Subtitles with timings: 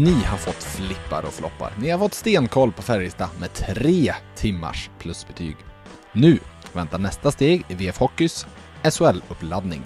[0.00, 1.72] Ni har fått flippar och floppar.
[1.78, 5.56] Ni har fått stenkoll på Färjestad med tre timmars plusbetyg.
[6.12, 6.38] Nu
[6.72, 8.46] väntar nästa steg i VF Hockeys
[8.82, 9.80] SHL-uppladdning.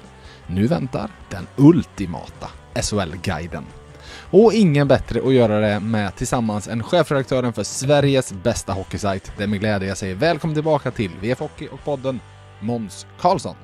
[0.47, 2.49] Nu väntar den ultimata
[2.83, 3.65] SHL-guiden.
[4.31, 9.33] Och ingen bättre att göra det med tillsammans än chefredaktören för Sveriges bästa hockeysajt.
[9.37, 12.21] Det är med glädje jag säger välkommen tillbaka till VF Hockey och podden
[12.61, 13.57] Måns Karlsson.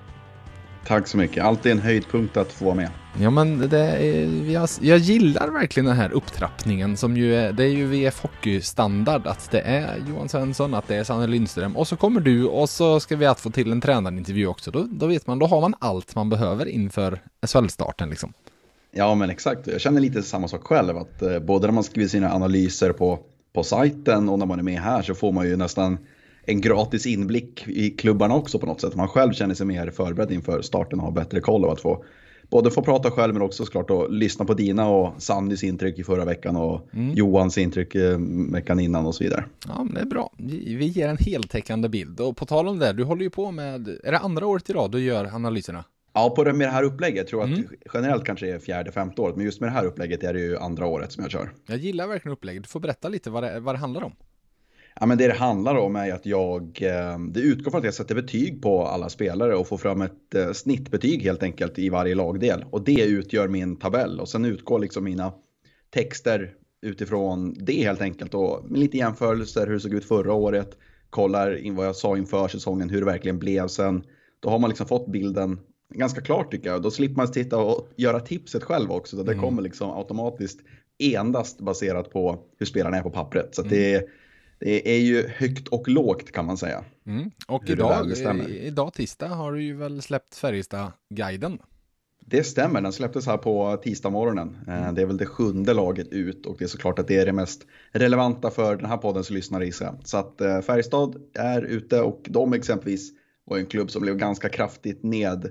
[0.87, 1.45] Tack så mycket.
[1.45, 2.91] Alltid en höjdpunkt att få vara med.
[3.19, 7.65] Ja men det är, jag, jag gillar verkligen den här upptrappningen som ju är, det
[7.65, 11.89] är ju VF Hockey-standard att det är Johan Svensson, att det är Sanne Lindström och
[11.89, 14.71] så kommer du och så ska vi att få till en tränarintervju också.
[14.71, 18.33] Då, då vet man, då har man allt man behöver inför SHL-starten liksom.
[18.93, 22.09] Ja men exakt, jag känner lite samma sak själv att eh, både när man skriver
[22.09, 23.19] sina analyser på,
[23.53, 25.99] på sajten och när man är med här så får man ju nästan
[26.45, 28.95] en gratis inblick i klubbarna också på något sätt.
[28.95, 32.05] Man själv känner sig mer förberedd inför starten och har bättre koll av att få
[32.51, 36.05] både få prata själv men också såklart att lyssna på dina och Sandys intryck i
[36.05, 37.15] förra veckan och mm.
[37.15, 38.19] Johans intryck eh,
[38.53, 39.45] veckan innan och så vidare.
[39.69, 40.33] Ja, men det är bra.
[40.37, 42.21] Vi ger en heltäckande bild.
[42.21, 44.73] Och på tal om det, du håller ju på med, är det andra året i
[44.73, 45.85] rad du gör analyserna?
[46.13, 47.17] Ja, på det, med det här upplägget.
[47.17, 47.61] Jag tror mm.
[47.61, 49.37] att generellt kanske det är fjärde, femte året.
[49.37, 51.51] Men just med det här upplägget är det ju andra året som jag kör.
[51.67, 52.63] Jag gillar verkligen upplägget.
[52.63, 54.13] Du får berätta lite vad det, vad det handlar om.
[55.01, 57.95] Ja, men det det handlar om är att jag, eh, det utgår från att jag
[57.95, 62.15] sätter betyg på alla spelare och får fram ett eh, snittbetyg helt enkelt i varje
[62.15, 62.65] lagdel.
[62.71, 65.33] Och det utgör min tabell och sen utgår liksom mina
[65.91, 68.35] texter utifrån det helt enkelt.
[68.35, 70.71] Och med lite jämförelser hur det såg ut förra året,
[71.11, 74.03] kollar in vad jag sa inför säsongen, hur det verkligen blev sen.
[74.41, 75.61] Då har man liksom fått bilden
[75.95, 76.83] ganska klart tycker jag.
[76.83, 79.17] Då slipper man sitta och göra tipset själv också.
[79.17, 79.45] Så det mm.
[79.45, 80.61] kommer liksom automatiskt
[80.99, 83.55] endast baserat på hur spelarna är på pappret.
[83.55, 83.71] Så mm.
[83.71, 84.05] det är
[84.61, 86.85] det är ju högt och lågt kan man säga.
[87.07, 87.31] Mm.
[87.47, 88.13] Och idag,
[88.49, 91.59] idag tisdag har du ju väl släppt Färjestad-guiden?
[92.27, 94.59] Det stämmer, den släpptes här på tisdag morgonen.
[94.67, 94.95] Eh, mm.
[94.95, 97.33] Det är väl det sjunde laget ut och det är såklart att det är det
[97.33, 99.89] mest relevanta för den här poddens lyssnare i sig.
[100.05, 103.13] Så att eh, Färjestad är ute och de exempelvis
[103.45, 105.51] var en klubb som blev ganska kraftigt ned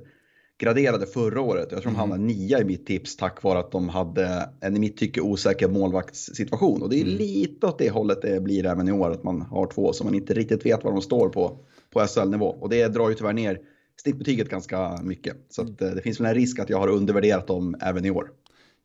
[0.60, 1.68] graderade förra året.
[1.72, 2.00] Jag tror de mm.
[2.00, 5.68] hamnade nia i mitt tips tack vare att de hade en i mitt tycke osäker
[5.68, 6.82] målvaktssituation.
[6.82, 7.18] Och det är mm.
[7.18, 10.16] lite åt det hållet det blir även i år, att man har två som man
[10.16, 11.58] inte riktigt vet var de står på,
[11.90, 12.46] på SHL-nivå.
[12.46, 13.60] Och det drar ju tyvärr ner
[14.02, 15.36] snittbetyget ganska mycket.
[15.50, 15.92] Så att, mm.
[15.92, 18.32] Eh, det finns väl en risk att jag har undervärderat dem även i år.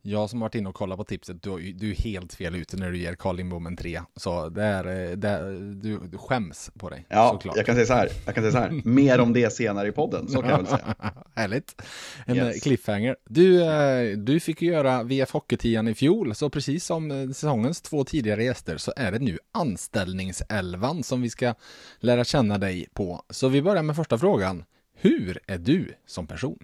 [0.06, 2.90] Jag som varit inne och kollat på tipset, du, du är helt fel ute när
[2.90, 4.00] du ger Carl Lindbom en tre.
[4.16, 7.06] Så det är, eh, det, du, du skäms på dig.
[7.08, 7.56] Ja, såklart.
[7.56, 8.08] jag kan säga så här.
[8.26, 8.82] Jag kan säga så här.
[8.84, 10.94] Mer om det senare i podden, så kan jag väl säga.
[11.34, 11.82] Härligt.
[12.26, 12.62] En yes.
[12.62, 13.16] cliffhanger.
[13.28, 17.82] Du, eh, du fick ju göra VF Hockeytian i fjol, så precis som eh, säsongens
[17.82, 21.54] två tidigare gäster så är det nu anställningselvan som vi ska
[22.00, 23.22] lära känna dig på.
[23.30, 24.64] Så vi börjar med första frågan.
[24.96, 26.58] Hur är du som person?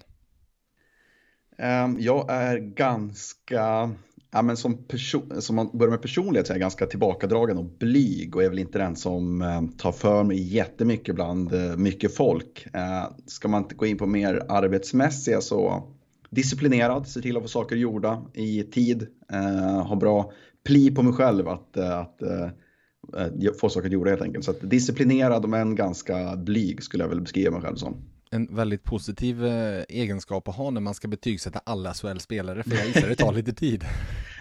[1.60, 3.91] Ehm, jag är ganska,
[4.31, 7.65] ja men som person, som man börjar med personlighet så är jag ganska tillbakadragen och
[7.65, 12.15] blyg och är väl inte den som ehm, tar för mig jättemycket bland eh, mycket
[12.15, 12.66] folk.
[12.72, 15.88] Ehm, ska man inte gå in på mer arbetsmässiga så
[16.31, 20.32] disciplinerad, ser till att få saker gjorda i tid, eh, har bra
[20.66, 22.22] pli på mig själv att, eh, att
[23.60, 24.44] få saker gjorda helt enkelt.
[24.44, 27.97] Så att disciplinerad men ganska blyg skulle jag väl beskriva mig själv som
[28.30, 32.86] en väldigt positiv eh, egenskap att ha när man ska betygsätta alla SHL-spelare, för jag
[32.86, 33.84] gissar det tar lite tid.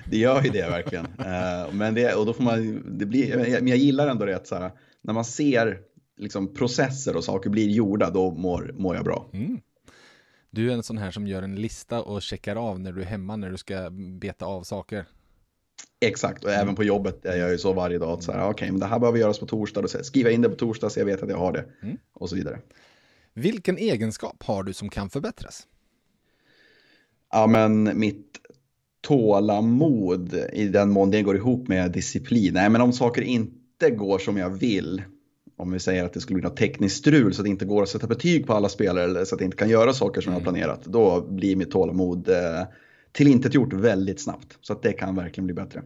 [0.05, 1.05] Det gör ju det verkligen.
[1.05, 4.47] Uh, men det, och då får man, det blir, men jag gillar ändå det att
[4.47, 5.79] så här, när man ser
[6.17, 9.29] liksom, processer och saker blir gjorda, då mår, mår jag bra.
[9.33, 9.59] Mm.
[10.51, 13.05] Du är en sån här som gör en lista och checkar av när du är
[13.05, 13.89] hemma, när du ska
[14.19, 15.05] beta av saker.
[16.01, 16.61] Exakt, och mm.
[16.61, 18.79] även på jobbet är jag ju så varje dag att så här, okej, okay, men
[18.79, 21.23] det här behöver göras på torsdag, och skriva in det på torsdag så jag vet
[21.23, 21.97] att jag har det mm.
[22.13, 22.59] och så vidare.
[23.39, 25.67] Vilken egenskap har du som kan förbättras?
[27.31, 28.37] Ja, men mitt
[29.01, 32.53] tålamod i den mån det går ihop med disciplin.
[32.53, 35.01] Nej, men om saker inte går som jag vill,
[35.57, 37.83] om vi säger att det skulle bli något tekniskt strul så att det inte går
[37.83, 40.33] att sätta betyg på alla spelare eller så att det inte kan göra saker som
[40.33, 40.43] mm.
[40.43, 42.63] jag har planerat, då blir mitt tålamod eh,
[43.11, 44.57] tillintetgjort väldigt snabbt.
[44.61, 45.83] Så att det kan verkligen bli bättre.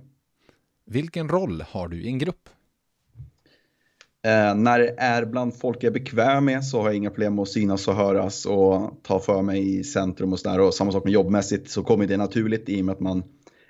[0.85, 2.50] Vilken roll har du i en grupp?
[4.25, 7.35] Eh, när det är bland folk jag är bekväm med så har jag inga problem
[7.35, 10.59] med att synas och höras och ta för mig i centrum och sådär.
[10.59, 13.23] Och samma sak med jobbmässigt så kommer det naturligt i och med att man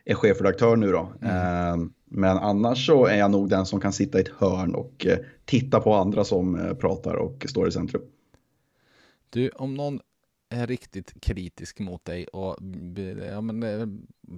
[0.05, 1.13] är chefredaktör nu då.
[1.21, 1.35] Mm.
[1.35, 5.05] Eh, men annars så är jag nog den som kan sitta i ett hörn och
[5.05, 8.03] eh, titta på andra som eh, pratar och står i centrum.
[9.29, 9.99] Du, om någon
[10.49, 12.57] är riktigt kritisk mot dig och
[13.31, 13.87] ja, men, eh,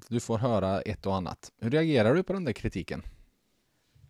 [0.09, 1.51] du får höra ett och annat.
[1.61, 3.01] Hur reagerar du på den där kritiken?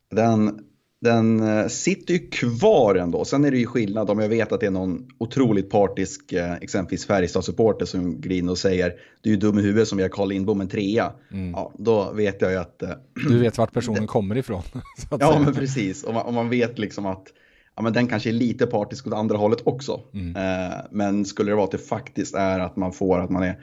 [0.10, 0.66] Den
[1.02, 3.26] den eh, sitter ju kvar ändå.
[3.26, 6.54] Sen är det ju skillnad om jag vet att det är någon otroligt partisk, eh,
[6.54, 10.30] exempelvis Färjestad-supporter som griner och säger du är ju dum i huvudet som har Carl
[10.30, 11.14] Lindbom en trea.
[11.32, 11.52] Mm.
[11.52, 12.82] Ja, då vet jag ju att...
[12.82, 12.90] Eh,
[13.28, 14.62] du vet vart personen det, kommer ifrån.
[15.12, 15.40] ja, säga.
[15.40, 16.04] men precis.
[16.04, 17.28] Om man, om man vet liksom att
[17.76, 20.02] ja, men den kanske är lite partisk åt andra hållet också.
[20.14, 20.36] Mm.
[20.36, 23.60] Eh, men skulle det vara att det faktiskt är att man får att man är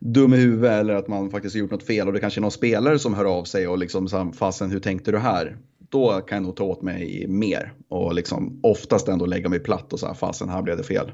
[0.00, 2.42] dum i huvudet eller att man faktiskt har gjort något fel och det kanske är
[2.42, 5.56] någon spelare som hör av sig och liksom fasen hur tänkte du här?
[5.88, 9.92] Då kan jag nog ta åt mig mer och liksom oftast ändå lägga mig platt
[9.92, 11.12] och säga fasen här blev det fel.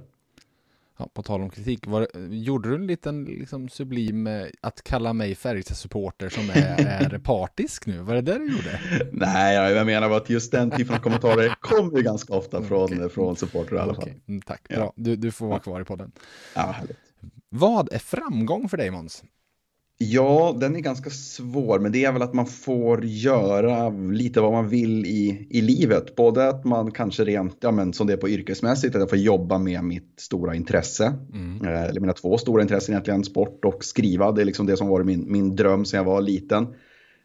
[0.98, 4.28] Ja, på tal om kritik, var, gjorde du en liten liksom, sublim
[4.60, 7.98] att kalla mig Färjestad-supporter som är, är partisk nu?
[7.98, 8.80] Var det det du gjorde?
[9.12, 13.08] Nej, jag menar att just den typen av kommentarer kommer ju ganska ofta från, okay.
[13.08, 14.04] från supporter i alla fall.
[14.04, 14.20] Okay.
[14.28, 14.76] Mm, tack, ja.
[14.76, 14.92] bra.
[14.96, 16.12] Du, du får vara kvar i podden.
[16.54, 16.98] Ja, härligt.
[17.48, 19.24] Vad är framgång för dig Måns?
[20.02, 24.52] Ja, den är ganska svår, men det är väl att man får göra lite vad
[24.52, 26.16] man vill i, i livet.
[26.16, 29.18] Både att man kanske rent, ja men som det är på yrkesmässigt, att jag får
[29.18, 31.14] jobba med mitt stora intresse.
[31.32, 31.64] Mm.
[31.66, 34.32] Eh, eller mina två stora intressen egentligen, sport och skriva.
[34.32, 36.66] Det är liksom det som varit min, min dröm sedan jag var liten.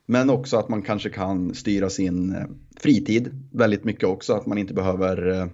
[0.06, 2.46] Men också att man kanske kan styra sin eh,
[2.80, 4.34] fritid väldigt mycket också.
[4.34, 5.48] Att man inte behöver eh,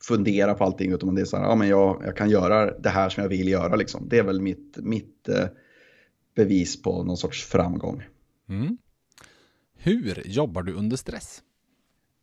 [0.00, 2.88] fundera på allting utan det är så här, ja men jag, jag kan göra det
[2.88, 4.08] här som jag vill göra liksom.
[4.08, 5.28] Det är väl mitt, mitt
[6.36, 8.02] bevis på någon sorts framgång.
[8.48, 8.78] Mm.
[9.76, 11.42] Hur jobbar du under stress?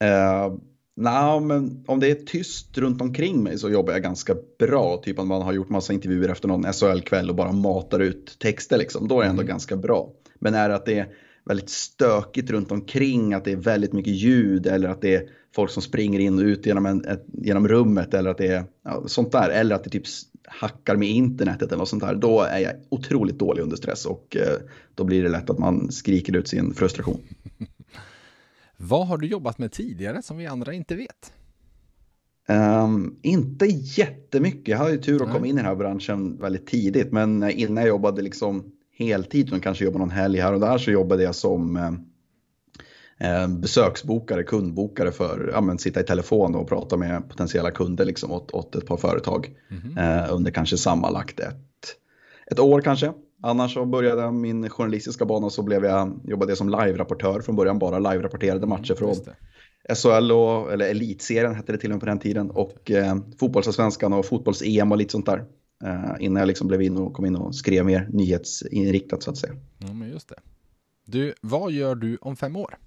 [0.03, 0.57] Uh,
[0.95, 4.97] Nej, men om det är tyst runt omkring mig så jobbar jag ganska bra.
[4.97, 8.77] Typ om man har gjort massa intervjuer efter någon SHL-kväll och bara matar ut texter
[8.77, 9.07] liksom.
[9.07, 9.49] Då är det ändå mm.
[9.49, 10.11] ganska bra.
[10.39, 11.07] Men är det att det är
[11.45, 15.71] väldigt stökigt runt omkring, att det är väldigt mycket ljud eller att det är folk
[15.71, 19.03] som springer in och ut genom, en, ett, genom rummet eller att det är ja,
[19.07, 19.49] sånt där.
[19.49, 20.05] Eller att det typ
[20.47, 22.15] hackar med internetet eller något sånt där.
[22.15, 24.57] Då är jag otroligt dålig under stress och eh,
[24.95, 27.19] då blir det lätt att man skriker ut sin frustration.
[28.77, 31.33] Vad har du jobbat med tidigare som vi andra inte vet?
[32.47, 34.67] Um, inte jättemycket.
[34.67, 37.11] Jag hade ju tur att komma in i den här branschen väldigt tidigt.
[37.11, 40.91] Men innan jag jobbade liksom heltid, och kanske jobbade någon helg här och där, så
[40.91, 41.93] jobbade jag som eh, eh,
[43.47, 48.51] besöksbokare, kundbokare för att ja, sitta i telefon och prata med potentiella kunder liksom, åt,
[48.51, 49.49] åt ett par företag.
[49.69, 51.95] Mm eh, under kanske sammanlagt ett,
[52.51, 53.13] ett år kanske.
[53.41, 57.55] Annars så började jag min journalistiska bana så blev jag, jobbade jag som live-rapportör från
[57.55, 59.15] början, bara live-rapporterade matcher från
[59.95, 64.13] SHL och, eller Elitserien hette det till och med på den tiden och eh, fotbollsallsvenskan
[64.13, 65.45] och fotbolls-EM och lite sånt där.
[65.83, 69.37] Eh, innan jag liksom blev in och kom in och skrev mer nyhetsinriktat så att
[69.37, 69.53] säga.
[69.77, 70.35] Ja, men just det.
[71.05, 72.77] Du, vad gör du om fem år?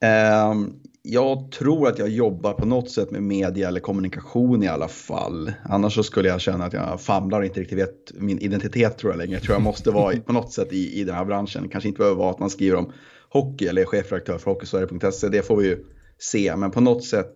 [0.00, 0.72] Ehm,
[1.02, 5.52] jag tror att jag jobbar på något sätt med media eller kommunikation i alla fall.
[5.64, 9.12] Annars så skulle jag känna att jag famlar och inte riktigt vet min identitet tror
[9.12, 9.32] jag längre.
[9.32, 11.68] Jag tror jag måste vara på något sätt i, i den här branschen.
[11.68, 12.92] Kanske inte behöver vara att man skriver om
[13.28, 15.28] hockey eller är chefredaktör för Hockeysverige.se.
[15.28, 15.84] Det får vi ju
[16.18, 16.56] se.
[16.56, 17.34] Men på något sätt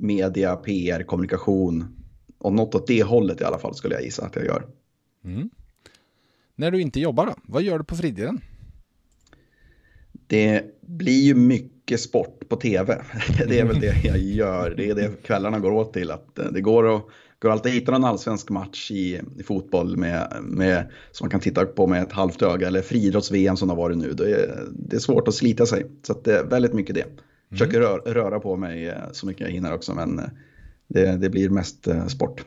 [0.00, 1.96] media, PR, kommunikation
[2.38, 4.66] och något åt det hållet i alla fall skulle jag gissa att jag gör.
[5.24, 5.50] Mm.
[6.54, 7.34] När du inte jobbar då?
[7.44, 8.40] Vad gör du på fritiden?
[10.26, 13.02] Det blir ju mycket sport på tv.
[13.48, 14.74] Det är väl det jag gör.
[14.76, 16.10] Det är det kvällarna går åt till.
[16.10, 17.02] Att eh, det går, att,
[17.38, 21.40] går alltid att hitta någon allsvensk match i, i fotboll med, med, som man kan
[21.40, 22.66] titta på med ett halvt öga.
[22.66, 24.12] Eller friidrotts-VM som det har varit nu.
[24.12, 25.86] Det är, det är svårt att slita sig.
[26.02, 27.06] Så det är väldigt mycket det.
[27.50, 29.94] Försöker röra, röra på mig eh, så mycket jag hinner också.
[29.94, 30.24] Men eh,
[30.88, 32.44] det, det blir mest sport.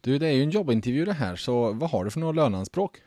[0.00, 1.36] Du, det är ju en jobbintervju det här.
[1.36, 3.02] Så vad har du för några löneanspråk?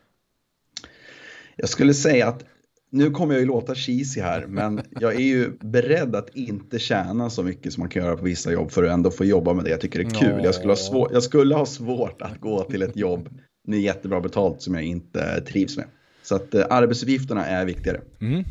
[1.55, 2.46] Jag skulle säga att
[2.89, 7.30] nu kommer jag ju låta cheesy här, men jag är ju beredd att inte tjäna
[7.30, 9.63] så mycket som man kan göra på vissa jobb för att ändå få jobba med
[9.65, 10.44] det jag tycker är kul.
[10.44, 13.30] Jag skulle ha, svår, jag skulle ha svårt att gå till ett jobb
[13.68, 15.86] med jättebra betalt som jag inte trivs med.
[16.24, 18.01] Så att eh, arbetsuppgifterna är viktigare.
[18.22, 18.44] Mm.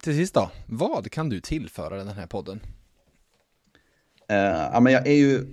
[0.00, 2.60] Till sist då, vad kan du tillföra den här podden?
[4.32, 4.36] Uh,
[4.72, 5.46] ja, men jag är ju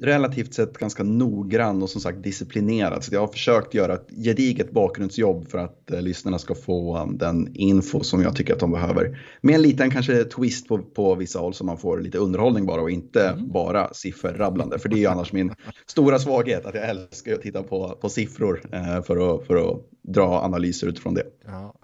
[0.00, 3.04] relativt sett ganska noggrann och som sagt disciplinerad.
[3.04, 7.18] Så jag har försökt göra ett gediget bakgrundsjobb för att eh, lyssnarna ska få um,
[7.18, 9.18] den info som jag tycker att de behöver.
[9.40, 12.80] Med en liten kanske twist på, på vissa håll så man får lite underhållning bara
[12.80, 13.52] och inte mm.
[13.52, 14.78] bara sifferrabblande.
[14.78, 15.54] För det är ju annars min
[15.86, 19.80] stora svaghet att jag älskar att titta på, på siffror eh, för, att, för att
[20.02, 21.24] dra analyser utifrån det.
[21.44, 21.74] Ja.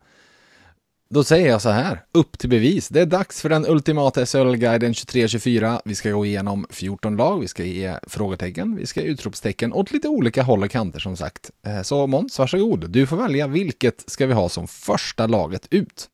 [1.15, 2.89] Då säger jag så här, upp till bevis.
[2.89, 5.81] Det är dags för den ultimata SHL-guiden 23-24.
[5.85, 9.93] Vi ska gå igenom 14 lag, vi ska ge frågetecken, vi ska ge utropstecken åt
[9.93, 11.51] lite olika håll och kanter som sagt.
[11.67, 12.91] Eh, så Måns, varsågod.
[12.91, 16.09] Du får välja vilket ska vi ha som första laget ut.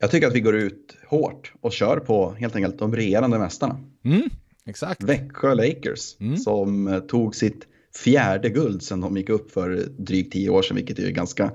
[0.00, 3.80] Jag tycker att vi går ut hårt och kör på helt enkelt de regerande mästarna.
[4.04, 4.30] Mm,
[4.66, 5.02] exakt.
[5.02, 6.36] Växjö Lakers mm.
[6.36, 7.66] som eh, tog sitt
[8.04, 11.52] fjärde guld sen de gick upp för drygt tio år sedan, vilket är ganska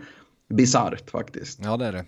[0.50, 1.60] bisarrt faktiskt.
[1.64, 2.06] Ja, det är det.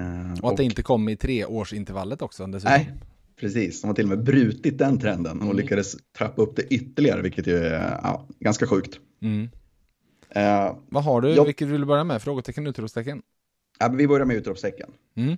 [0.00, 2.72] Uh, och att det inte kom i treårsintervallet också dessutom.
[2.72, 2.92] Nej,
[3.40, 3.80] precis.
[3.80, 5.56] De har till och med brutit den trenden och mm.
[5.56, 9.00] lyckades trappa upp det ytterligare, vilket ju är ja, ganska sjukt.
[9.22, 9.42] Mm.
[10.36, 11.30] Uh, Vad har du?
[11.30, 11.44] Jag...
[11.44, 12.22] Vilket vill du börja med?
[12.22, 13.22] Frågetecken, utropstecken?
[13.78, 14.90] Ja, vi börjar med utropstecken.
[15.14, 15.36] Mm.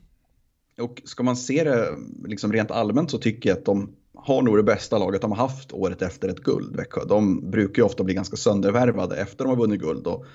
[0.79, 1.89] Och ska man se det
[2.25, 5.39] liksom rent allmänt så tycker jag att de har nog det bästa laget de har
[5.39, 6.77] haft året efter ett guld.
[6.77, 7.05] Växjö.
[7.05, 10.07] De brukar ju ofta bli ganska söndervärvade efter de har vunnit guld.
[10.07, 10.27] Och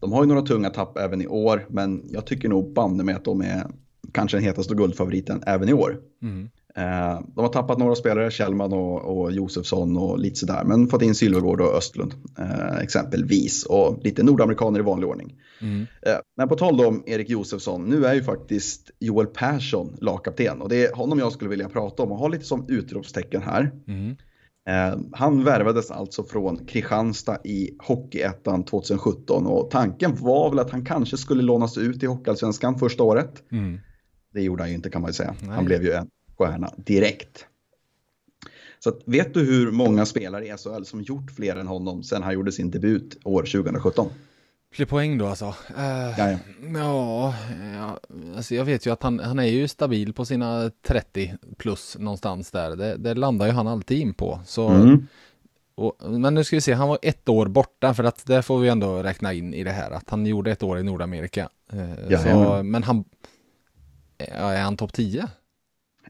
[0.00, 3.16] de har ju några tunga tapp även i år, men jag tycker nog banne med
[3.16, 3.66] att de är
[4.12, 6.00] kanske den hetaste guldfavoriten även i år.
[6.22, 6.48] Mm.
[6.76, 11.02] Eh, de har tappat några spelare, Kjellman och, och Josefsson och lite sådär, men fått
[11.02, 15.34] in Sylvegård och Östlund eh, exempelvis och lite nordamerikaner i vanlig ordning.
[15.60, 15.86] Mm.
[16.02, 20.68] Eh, men på tal om Erik Josefsson, nu är ju faktiskt Joel Persson lagkapten och
[20.68, 23.70] det är honom jag skulle vilja prata om och ha lite som utropstecken här.
[23.88, 24.16] Mm.
[25.12, 31.16] Han värvades alltså från Kristianstad i Hockeyettan 2017 och tanken var väl att han kanske
[31.16, 33.42] skulle lånas ut i Hockeyallsvenskan första året.
[33.52, 33.80] Mm.
[34.34, 35.34] Det gjorde han ju inte kan man ju säga.
[35.40, 35.50] Nej.
[35.50, 37.46] Han blev ju en stjärna direkt.
[38.78, 42.22] Så att, vet du hur många spelare i SHL som gjort fler än honom sen
[42.22, 44.06] han gjorde sin debut år 2017?
[44.78, 45.44] Fler poäng då alltså?
[45.46, 46.38] Uh, ja,
[46.74, 47.34] ja.
[47.74, 48.00] ja,
[48.36, 52.50] alltså jag vet ju att han, han är ju stabil på sina 30 plus någonstans
[52.50, 52.76] där.
[52.76, 54.40] Det, det landar ju han alltid in på.
[54.44, 55.06] Så, mm.
[55.74, 58.58] och, men nu ska vi se, han var ett år borta för att det får
[58.58, 61.48] vi ändå räkna in i det här att han gjorde ett år i Nordamerika.
[61.72, 63.04] Uh, ja, så, men han,
[64.18, 65.28] är han topp 10?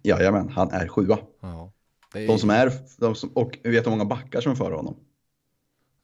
[0.03, 1.19] Jajamän, han är sjua.
[1.41, 1.73] Ja,
[2.15, 2.27] är...
[2.27, 4.97] De som är, de som, och vet du hur många backar som är före honom?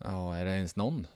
[0.04, 1.06] Ja, är det ens någon?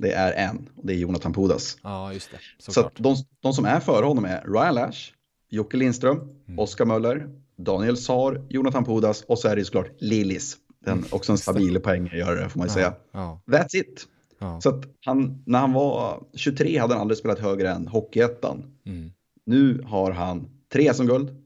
[0.00, 1.78] Det är en, och det är Jonathan Pudas.
[1.82, 2.72] Ja, just det.
[2.72, 5.12] Så de, de, som är före honom är Ryan Lash,
[5.50, 6.58] Jocke Lindström, mm.
[6.58, 10.56] Oskar Möller, Daniel Saar, Jonathan Pudas och så är det såklart Lillis.
[10.84, 11.08] Den, mm.
[11.10, 12.94] också en stabil poänggörare får man ju ja, säga.
[13.12, 13.42] Ja.
[13.46, 14.06] That's it.
[14.38, 14.60] Ja.
[14.60, 18.64] Så han, när han var 23 hade han aldrig spelat högre än Hockeyettan.
[18.86, 19.10] Mm.
[19.46, 21.36] Nu har han tre SM-guld,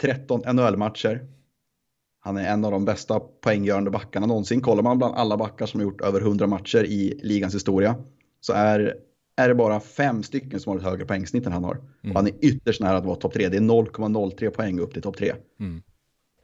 [0.00, 1.26] 13 NHL-matcher.
[2.20, 4.60] Han är en av de bästa poänggörande backarna någonsin.
[4.60, 7.96] Kollar man bland alla backar som har gjort över 100 matcher i ligans historia
[8.40, 8.94] så är,
[9.36, 11.74] är det bara fem stycken som har ett högre poängsnitt än han har.
[11.74, 12.16] Mm.
[12.16, 13.48] Och han är ytterst nära att vara topp tre.
[13.48, 15.32] Det är 0,03 poäng upp till topp tre.
[15.60, 15.82] Mm.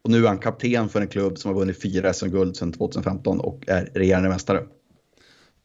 [0.05, 3.41] Och nu är han kapten för en klubb som har vunnit fyra SM-guld sedan 2015
[3.41, 4.63] och är regerande mästare.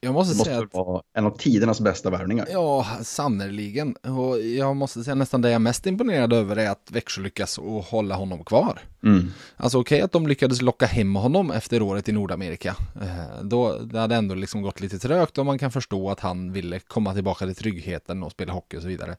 [0.04, 0.74] Jag måste, måste säga att...
[0.74, 2.48] vara en av tidernas bästa värvningar.
[2.52, 3.96] Ja, sannerligen.
[3.96, 7.58] Och jag måste säga nästan det jag är mest imponerad över är att Växjö lyckas
[7.58, 8.80] och hålla honom kvar.
[9.04, 9.32] Mm.
[9.58, 12.76] Alltså okej okay, att de lyckades locka hem honom efter året i Nordamerika.
[13.02, 16.54] Eh, då det hade ändå liksom gått lite trögt och man kan förstå att han
[16.54, 19.18] ville komma tillbaka till tryggheten och spela hockey och så vidare.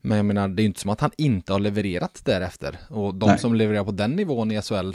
[0.00, 2.78] Men jag menar, det är ju inte som att han inte har levererat därefter.
[2.88, 3.38] Och de Nej.
[3.38, 4.92] som levererar på den nivån i SHL,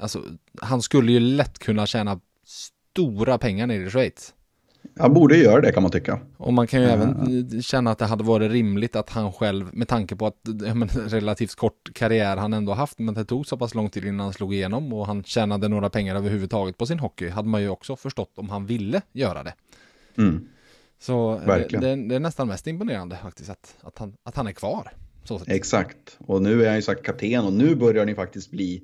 [0.00, 0.22] alltså
[0.60, 4.34] han skulle ju lätt kunna tjäna stora pengar nere i Schweiz.
[4.98, 6.20] Han borde göra det kan man tycka.
[6.36, 7.10] Och man kan ju mm.
[7.10, 10.74] även känna att det hade varit rimligt att han själv, med tanke på att ja,
[10.74, 14.20] men, relativt kort karriär han ändå haft, men det tog så pass lång tid innan
[14.20, 17.68] han slog igenom och han tjänade några pengar överhuvudtaget på sin hockey, hade man ju
[17.68, 19.54] också förstått om han ville göra det.
[20.18, 20.48] Mm.
[20.98, 24.52] Så det, det, det, är nästan mest imponerande faktiskt att, att, han, att han är
[24.52, 24.92] kvar.
[25.46, 28.82] Exakt, och nu är han ju sagt kapten och nu börjar ni faktiskt bli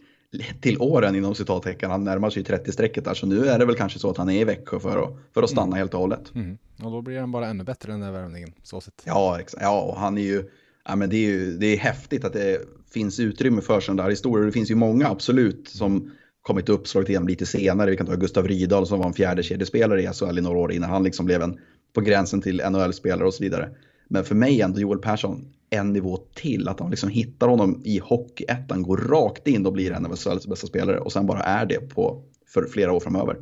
[0.61, 1.91] till åren inom citattecken.
[1.91, 3.15] Han närmar sig 30-strecket där.
[3.15, 5.43] Så nu är det väl kanske så att han är i Växjö för att, för
[5.43, 5.79] att stanna mm.
[5.79, 6.35] helt och hållet.
[6.35, 6.59] Mm.
[6.83, 8.53] Och då blir han bara ännu bättre den där värvningen.
[8.63, 9.03] Så sett.
[9.05, 9.63] Ja, exakt.
[9.63, 10.45] ja, och han är ju,
[10.85, 14.11] ja, men det är ju det är häftigt att det finns utrymme för sådana där
[14.11, 14.47] historier.
[14.47, 16.11] Det finns ju många absolut som
[16.43, 17.91] kommit upp, slagit igenom lite senare.
[17.91, 20.73] Vi kan ta Gustav Rydahl som var en fjärde kedjespelare i SHL i några år
[20.73, 21.59] innan han liksom blev en
[21.93, 23.71] på gränsen till NHL-spelare och så vidare.
[24.09, 26.69] Men för mig ändå Joel Persson en nivå till.
[26.69, 30.47] Att de liksom hittar honom i Hockeyettan, går rakt in och blir en av Sveriges
[30.47, 33.37] bästa spelare och sen bara är det på, för flera år framöver.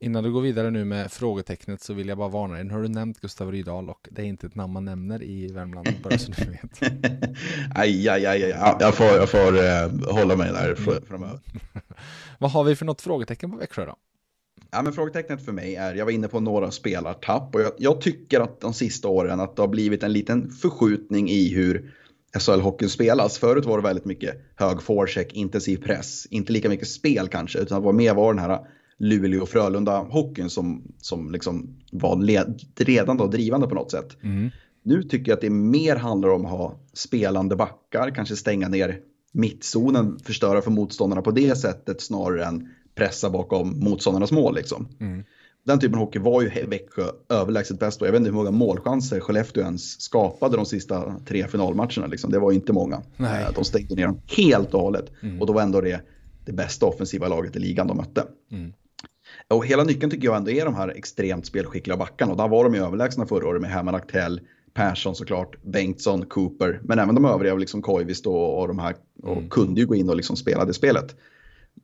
[0.00, 2.64] Innan du går vidare nu med frågetecknet så vill jag bara varna dig.
[2.64, 5.48] Nu har du nämnt Gustav Rydahl och det är inte ett namn man nämner i
[5.52, 6.82] Värmland, bara så du vet.
[7.74, 8.76] aj, aj, aj, aj.
[8.80, 10.74] jag får, jag får uh, hålla mig där
[11.06, 11.40] framöver.
[12.38, 13.96] Vad har vi för något frågetecken på Växjö då?
[14.70, 18.00] Ja, men frågetecknet för mig är, jag var inne på några spelartapp och jag, jag,
[18.00, 21.94] tycker att de sista åren att det har blivit en liten förskjutning i hur
[22.38, 23.38] SHL-hockeyn spelas.
[23.38, 27.80] Förut var det väldigt mycket hög forecheck, intensiv press, inte lika mycket spel kanske, utan
[27.80, 28.58] det var mer var den här
[28.98, 32.16] Luleå och Frölunda-hockeyn som, som liksom var
[32.84, 34.16] ledande och drivande på något sätt.
[34.22, 34.50] Mm.
[34.82, 39.00] Nu tycker jag att det mer handlar om att ha spelande backar, kanske stänga ner
[39.32, 42.68] mittzonen, förstöra för motståndarna på det sättet snarare än
[42.98, 44.54] pressa bakom motståndarnas mål.
[44.54, 44.88] Liksom.
[45.00, 45.24] Mm.
[45.64, 48.06] Den typen av hockey var ju Växjö överlägset bäst på.
[48.06, 52.06] Jag vet inte hur många målchanser Skellefteå ens skapade de sista tre finalmatcherna.
[52.06, 52.30] Liksom.
[52.30, 53.02] Det var inte många.
[53.16, 53.46] Nej.
[53.54, 55.12] De stängde ner dem helt och hållet.
[55.22, 55.40] Mm.
[55.40, 56.02] Och då var ändå det
[56.48, 58.24] det bästa offensiva laget i ligan de mötte.
[58.50, 58.72] Mm.
[59.48, 62.32] Och hela nyckeln tycker jag ändå är de här extremt spelskickliga backarna.
[62.32, 64.40] Och där var de ju överlägsna förra året med Herman Aktell,
[64.74, 69.48] Persson såklart, Bengtsson, Cooper, men även de övriga, liksom Koivisto och de här, och mm.
[69.48, 71.16] kunde ju gå in och liksom spela det spelet.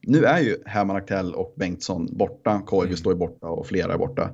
[0.06, 3.22] Nu är ju Herman Aktell och Bengtsson borta, Koivisto mm.
[3.22, 4.30] är borta och flera är borta.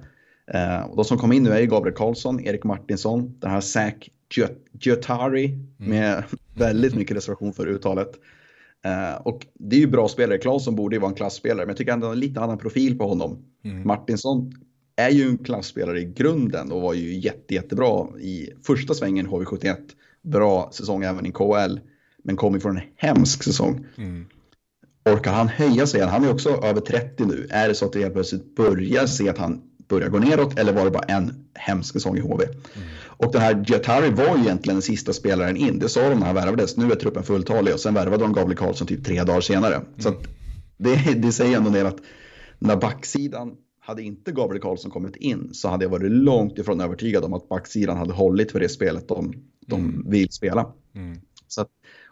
[0.52, 3.60] Eh, och de som kom in nu är ju Gabriel Karlsson, Erik Martinsson, den här
[3.60, 4.08] Zack
[4.80, 5.90] Giotari mm.
[5.90, 6.24] med
[6.54, 8.10] väldigt mycket reservation för uttalet.
[8.86, 10.38] Uh, och det är ju bra spelare.
[10.38, 13.08] Claesson borde ju vara en klassspelare, men jag tycker ändå en lite annan profil på
[13.08, 13.44] honom.
[13.64, 13.86] Mm.
[13.86, 14.52] Martinsson
[14.96, 19.76] är ju en klassspelare i grunden och var ju jätte, jättebra i första svängen HV71.
[20.22, 21.78] Bra säsong även i KL,
[22.22, 23.86] men kom ju från en hemsk säsong.
[23.96, 24.26] Mm.
[25.12, 26.00] Orkar han höja sig?
[26.00, 27.46] Han är också över 30 nu.
[27.50, 30.72] Är det så att det helt plötsligt börjar se att han börjar gå neråt eller
[30.72, 32.44] var det bara en hemsk säsong i HV?
[32.44, 32.88] Mm.
[33.06, 35.78] Och den här Jatari var ju egentligen den sista spelaren in.
[35.78, 36.76] Det sa de när han värvades.
[36.76, 39.74] Nu är truppen fulltalig och sen värvade de Gabriel Karlsson typ tre dagar senare.
[39.74, 39.86] Mm.
[39.98, 40.14] Så
[40.76, 41.98] det, det säger ändå en att
[42.58, 47.24] när backsidan hade inte Gabriel Karlsson kommit in så hade jag varit långt ifrån övertygad
[47.24, 49.34] om att backsidan hade hållit för det spelet de,
[49.66, 50.10] de mm.
[50.10, 50.72] vill spela.
[50.94, 51.20] Mm.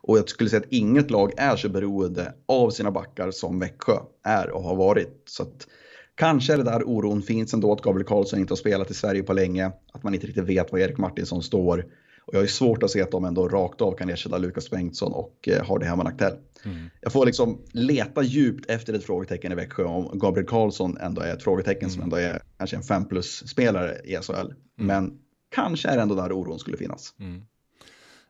[0.09, 3.99] Och jag skulle säga att inget lag är så beroende av sina backar som Växjö
[4.25, 5.23] är och har varit.
[5.27, 5.67] Så att,
[6.15, 9.33] Kanske det där oron finns ändå att Gabriel Karlsson inte har spelat i Sverige på
[9.33, 11.87] länge, att man inte riktigt vet var Erik Martinsson står.
[12.27, 15.13] Och jag har svårt att se att de ändå rakt av kan ersätta Lukas Bengtsson
[15.13, 16.37] och eh, Hardy Herman Aktell.
[16.65, 16.91] Mm.
[17.01, 21.35] Jag får liksom leta djupt efter ett frågetecken i Växjö om Gabriel Karlsson ändå är
[21.35, 21.91] ett frågetecken mm.
[21.91, 24.33] som ändå är kanske en 5 plus-spelare i SHL.
[24.33, 24.57] Mm.
[24.75, 25.19] Men
[25.55, 27.15] kanske är det ändå där oron skulle finnas.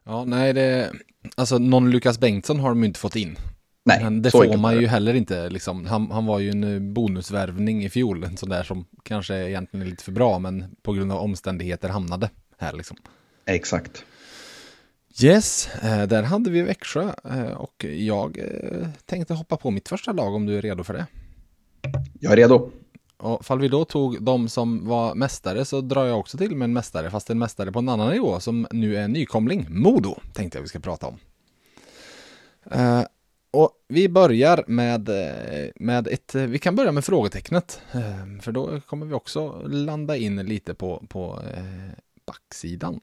[0.08, 0.92] Ja, nej, det,
[1.34, 3.38] alltså någon Lukas Bengtsson har de inte fått in.
[3.84, 5.50] Nej, Men det får man ju heller inte.
[5.50, 5.86] Liksom.
[5.86, 9.86] Han, han, var ju en eh, bonusvärvning i fjol, en sån där som kanske egentligen
[9.86, 12.72] är lite för bra, men på grund av omständigheter hamnade här.
[12.72, 12.96] Liksom.
[13.46, 14.04] Exakt.
[15.22, 18.38] Yes, eh, där hade vi Växjö eh, och jag
[19.06, 21.06] tänkte hoppa på mitt första lag om du är redo för det.
[22.20, 22.70] Jag är redo.
[23.18, 26.64] Och fall vi då tog de som var mästare så drar jag också till med
[26.64, 29.66] en mästare, fast en mästare på en annan nivå som nu är nykomling.
[29.70, 31.18] Modo tänkte jag vi ska prata om.
[32.70, 33.02] Eh,
[33.50, 37.80] och vi börjar med, eh, med ett, eh, vi kan börja med frågetecknet.
[37.92, 41.42] Eh, för då kommer vi också landa in lite på, på
[42.26, 43.00] backsidan.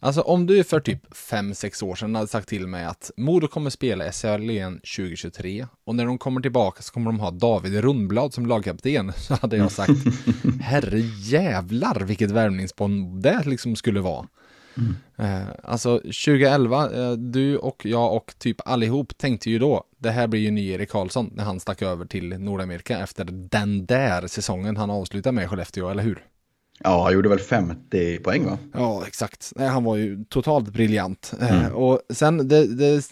[0.00, 3.70] Alltså om du för typ 5-6 år sedan hade sagt till mig att Modo kommer
[3.70, 8.34] spela SHL igen 2023 och när de kommer tillbaka så kommer de ha David Rundblad
[8.34, 9.92] som lagkapten så hade jag sagt
[10.60, 14.26] herre jävlar vilket värvningsbond det liksom skulle vara.
[14.76, 14.94] Mm.
[15.16, 20.26] Eh, alltså 2011, eh, du och jag och typ allihop tänkte ju då, det här
[20.26, 24.76] blir ju ny Erik Karlsson när han stack över till Nordamerika efter den där säsongen
[24.76, 26.24] han avslutade med Skellefteå, eller hur?
[26.84, 28.58] Ja, han gjorde väl 50 poäng va?
[28.72, 29.52] Ja, exakt.
[29.56, 31.34] Han var ju totalt briljant.
[31.40, 31.74] Eh, mm.
[31.74, 33.02] Och sen, det, det,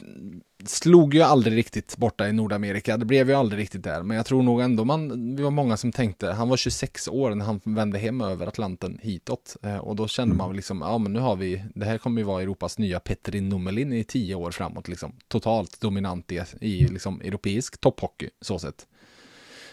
[0.65, 2.97] slog ju aldrig riktigt borta i Nordamerika.
[2.97, 4.03] Det blev ju aldrig riktigt där.
[4.03, 7.35] Men jag tror nog ändå man, vi var många som tänkte, han var 26 år
[7.35, 9.57] när han vände hem över Atlanten hitåt.
[9.63, 12.25] Eh, och då kände man liksom, ja men nu har vi, det här kommer ju
[12.25, 15.13] vara Europas nya Petri Numelin i tio år framåt liksom.
[15.29, 18.87] Totalt dominant i, i liksom europeisk topphockey, så sett.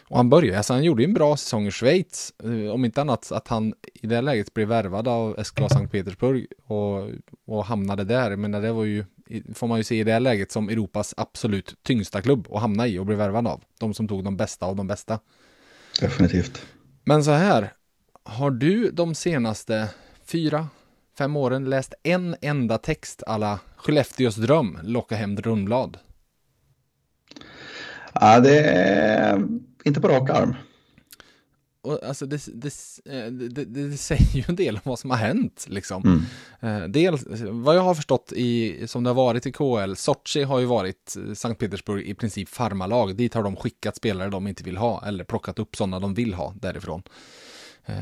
[0.08, 2.34] Och han började, alltså han gjorde ju en bra säsong i Schweiz.
[2.44, 6.48] Eh, om inte annat att han i det läget blev värvad av SKA Sankt Petersburg
[6.66, 7.10] och,
[7.46, 8.36] och hamnade där.
[8.36, 9.06] Men det var ju,
[9.54, 13.00] får man ju se i det läget som Europas absolut tyngsta klubb att hamna i
[13.00, 13.63] och bli värvad av.
[13.80, 15.20] De som tog de bästa av de bästa.
[16.02, 16.66] Definitivt.
[17.04, 17.74] Men så här,
[18.24, 19.89] har du de senaste
[20.26, 20.68] fyra,
[21.18, 25.98] fem åren läst en enda text alla Skellefteås dröm, locka hem Rundblad?
[28.13, 29.48] Ja, det är
[29.84, 30.56] inte på rak arm.
[31.84, 32.67] Och alltså det, det,
[33.06, 35.65] eh, det, det, säger ju en del om vad som har hänt.
[35.69, 36.04] Liksom.
[36.04, 36.84] Mm.
[36.84, 40.60] Eh, dels, vad jag har förstått i, som det har varit i KL, Sochi har
[40.60, 43.15] ju varit eh, Sankt Petersburg i princip farmalag.
[43.15, 46.34] Dit har de skickat spelare de inte vill ha eller plockat upp sådana de vill
[46.34, 47.04] ha därifrån.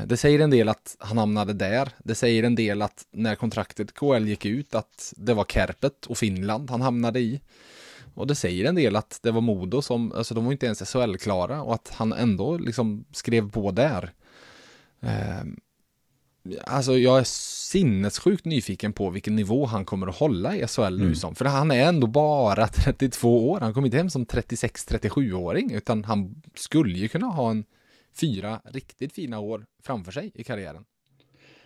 [0.06, 1.88] Det säger en del att han hamnade där.
[1.98, 6.18] Det säger en del att när kontraktet KL gick ut att det var Kärpet och
[6.18, 7.40] Finland han hamnade i.
[8.14, 10.92] Och det säger en del att det var Modo som, alltså de var inte ens
[10.92, 14.12] SHL-klara och att han ändå liksom skrev på där.
[15.00, 15.42] Eh,
[16.64, 21.04] alltså jag är sinnessjukt nyfiken på vilken nivå han kommer att hålla i SHL nu
[21.04, 21.14] mm.
[21.14, 21.34] som.
[21.34, 23.60] För han är ändå bara 32 år.
[23.60, 27.64] Han kommer inte hem som 36-37-åring utan han skulle ju kunna ha en
[28.14, 30.84] fyra riktigt fina år framför sig i karriären.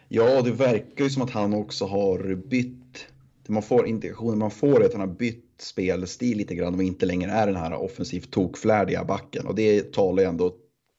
[0.09, 3.06] Ja, det verkar ju som att han också har bytt
[3.48, 7.07] man får indikationer man får är att han har bytt spelstil lite grann och inte
[7.07, 9.47] längre är den här offensivt tokflärdiga backen.
[9.47, 10.55] Och det talar ju ändå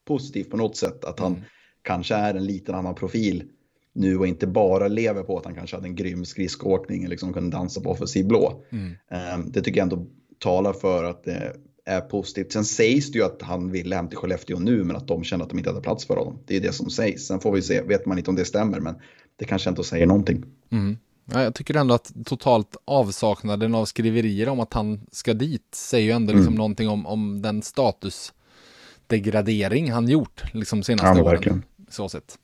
[0.06, 1.44] positivt på något sätt att han mm.
[1.82, 3.44] kanske är en liten annan profil
[3.94, 7.34] nu och inte bara lever på att han kanske hade en grym skridskoåkning och liksom
[7.34, 8.64] kunde dansa på offensiv blå.
[8.70, 8.94] Mm.
[9.12, 10.08] Ehm, det tycker jag ändå
[10.40, 12.52] talar för att det är positivt.
[12.52, 15.44] Sen sägs det ju att han ville hem till Skellefteå nu men att de kände
[15.44, 16.40] att de inte hade plats för honom.
[16.46, 17.28] Det är det som sägs.
[17.28, 18.96] Sen får vi se, vet man inte om det stämmer men
[19.36, 20.44] det kanske inte säger någonting.
[20.72, 20.98] Mm.
[21.32, 26.06] Ja, jag tycker ändå att totalt avsaknaden av skriverier om att han ska dit säger
[26.06, 26.58] ju ändå liksom mm.
[26.58, 31.64] någonting om, om den statusdegradering han gjort liksom senaste ja, åren.
[31.90, 32.38] Så sett.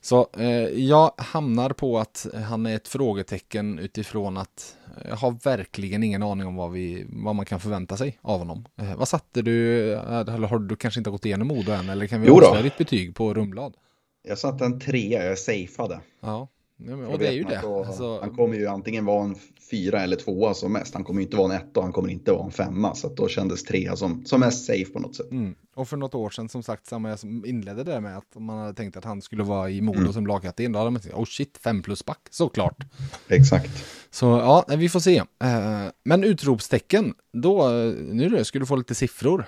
[0.00, 4.76] Så eh, jag hamnar på att han är ett frågetecken utifrån att
[5.08, 8.64] jag har verkligen ingen aning om vad, vi, vad man kan förvänta sig av honom.
[8.76, 12.20] Eh, vad satte du, eller har du kanske inte gått igenom Modo än, eller kan
[12.20, 13.74] vi avslöja ditt betyg på Rumblad?
[14.22, 16.00] Jag satte en trea, jag safeade.
[16.20, 16.48] Ja,
[16.80, 17.60] Ja, men, och det är ju det.
[17.62, 18.20] Då, alltså...
[18.20, 19.36] Han kommer ju antingen vara en
[19.70, 20.94] fyra eller tvåa som mest.
[20.94, 22.94] Han kommer inte vara en etta och han kommer inte vara en femma.
[22.94, 25.30] Så då kändes trea som, som mest safe på något sätt.
[25.30, 25.54] Mm.
[25.74, 28.58] Och för något år sedan som sagt, samma jag som inledde det med att man
[28.58, 30.12] hade tänkt att han skulle vara i Modo mm.
[30.12, 30.72] som lagkapten.
[30.72, 32.84] Då hade man tänkt, oh shit, fem plus back, såklart.
[33.28, 33.70] Exakt.
[34.10, 35.16] Så ja, vi får se.
[35.18, 37.68] Eh, men utropstecken, då,
[38.12, 39.44] nu ska du få lite siffror.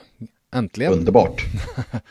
[0.53, 0.93] Äntligen.
[0.93, 1.43] Underbart.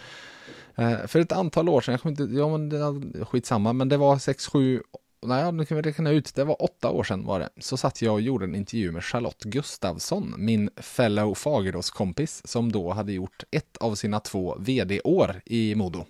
[0.76, 4.18] Eh, för ett antal år sedan, jag kommer inte, ja men skitsamma, men det var
[4.18, 4.82] 6, 7,
[5.22, 8.02] nej, nu kan vi räkna ut, det var åtta år sedan var det, så satt
[8.02, 13.44] jag och gjorde en intervju med Charlotte Gustavsson, min fellow Fagerås-kompis, som då hade gjort
[13.52, 16.06] ett av sina två vd-år i Modo.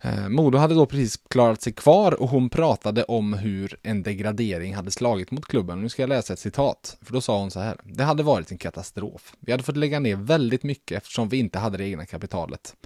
[0.00, 4.74] Eh, Modo hade då precis klarat sig kvar och hon pratade om hur en degradering
[4.74, 5.80] hade slagit mot klubben.
[5.80, 7.76] Nu ska jag läsa ett citat, för då sa hon så här.
[7.84, 9.34] Det hade varit en katastrof.
[9.40, 12.76] Vi hade fått lägga ner väldigt mycket eftersom vi inte hade det egna kapitalet.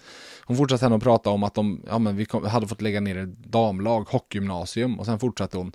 [0.44, 3.00] Hon fortsatte sen att prata om att de, ja, men vi kom, hade fått lägga
[3.00, 5.72] ner ett damlag, hockeygymnasium och sen fortsatte hon.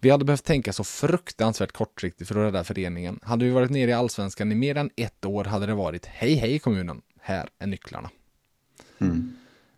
[0.00, 3.20] Vi hade behövt tänka så fruktansvärt kortsiktigt för att rädda föreningen.
[3.22, 6.34] Hade vi varit nere i allsvenskan i mer än ett år hade det varit hej
[6.34, 8.10] hej kommunen, här är nycklarna.
[8.98, 9.32] Mm.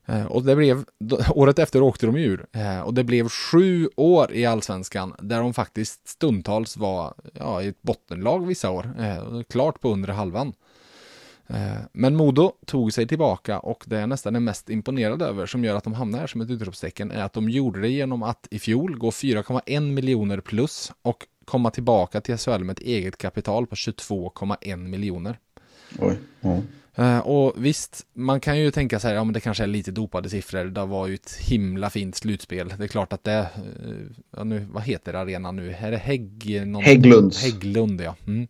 [0.06, 0.84] Eh, och det blev,
[1.30, 2.46] året efter åkte de ur.
[2.52, 7.68] Eh, och det blev sju år i allsvenskan där de faktiskt stundtals var ja, i
[7.68, 8.90] ett bottenlag vissa år.
[8.98, 10.52] Eh, klart på undre halvan.
[11.92, 15.74] Men Modo tog sig tillbaka och det är nästan är mest imponerad över som gör
[15.74, 18.58] att de hamnar här som ett utropstecken är att de gjorde det genom att i
[18.58, 23.74] fjol gå 4,1 miljoner plus och komma tillbaka till SHL med ett eget kapital på
[23.74, 25.38] 22,1 miljoner.
[25.98, 26.18] Oj.
[26.40, 26.60] Ja.
[26.98, 30.30] Uh, och visst, man kan ju tänka sig, ja men det kanske är lite dopade
[30.30, 32.72] siffror, det var ju ett himla fint slutspel.
[32.78, 33.48] Det är klart att det,
[33.86, 33.94] uh,
[34.36, 35.74] ja, nu, vad heter arenan nu?
[35.78, 36.62] Är det Hägg?
[36.66, 37.42] Någon, Hägglunds.
[37.42, 38.16] Hägglund, ja.
[38.26, 38.48] Mm.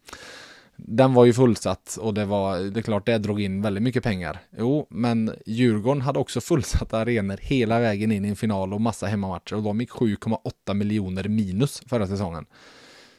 [0.76, 4.02] Den var ju fullsatt och det var, det är klart det drog in väldigt mycket
[4.02, 4.38] pengar.
[4.58, 9.06] Jo, men Djurgården hade också fullsatta arenor hela vägen in i en final och massa
[9.06, 12.46] hemmamatcher och de gick 7,8 miljoner minus förra säsongen.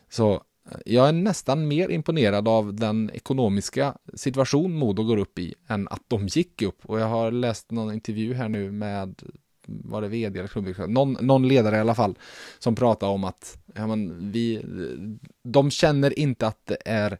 [0.09, 0.41] Så
[0.85, 6.03] jag är nästan mer imponerad av den ekonomiska situation Modo går upp i än att
[6.07, 6.85] de gick upp.
[6.85, 9.21] Och jag har läst någon intervju här nu med,
[9.67, 12.17] var det vd eller klubbdirektör, någon, någon ledare i alla fall,
[12.59, 14.61] som pratar om att ja, men vi,
[15.43, 17.17] de känner inte att det är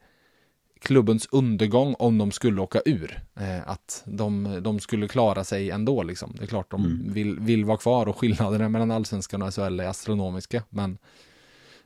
[0.79, 3.23] klubbens undergång om de skulle åka ur.
[3.35, 6.33] Eh, att de, de skulle klara sig ändå liksom.
[6.37, 7.13] Det är klart de mm.
[7.13, 10.63] vill, vill vara kvar och skillnaderna mellan allsvenskan och SHL är astronomiska.
[10.69, 10.97] Men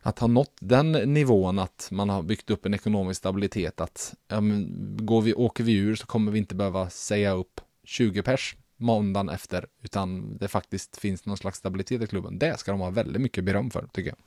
[0.01, 4.41] att ha nått den nivån att man har byggt upp en ekonomisk stabilitet att ja,
[4.41, 8.55] men, går vi, åker vi ur så kommer vi inte behöva säga upp 20 pers
[8.77, 12.39] måndagen efter utan det faktiskt finns någon slags stabilitet i klubben.
[12.39, 14.17] Det ska de ha väldigt mycket beröm för tycker jag.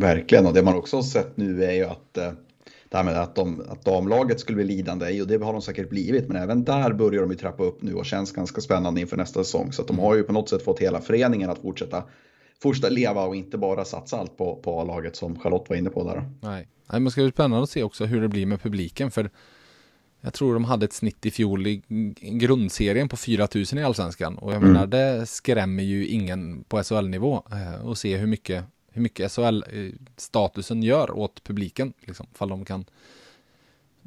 [0.00, 2.32] Verkligen och det man också har sett nu är ju att eh,
[2.88, 5.90] det här med att, de, att damlaget skulle bli lidande och det har de säkert
[5.90, 9.16] blivit men även där börjar de ju trappa upp nu och känns ganska spännande inför
[9.16, 12.04] nästa säsong så att de har ju på något sätt fått hela föreningen att fortsätta
[12.62, 16.04] fortsätta leva och inte bara satsa allt på, på A-laget som Charlotte var inne på
[16.04, 16.30] där.
[16.40, 19.30] Nej, Nej men ska bli spännande att se också hur det blir med publiken för
[20.20, 21.82] jag tror de hade ett snitt i fjol i
[22.18, 24.72] grundserien på 4000 i allsvenskan och jag mm.
[24.72, 30.82] menar det skrämmer ju ingen på SHL-nivå eh, och se hur mycket, hur mycket SHL-statusen
[30.82, 32.84] gör åt publiken, liksom, fall de kan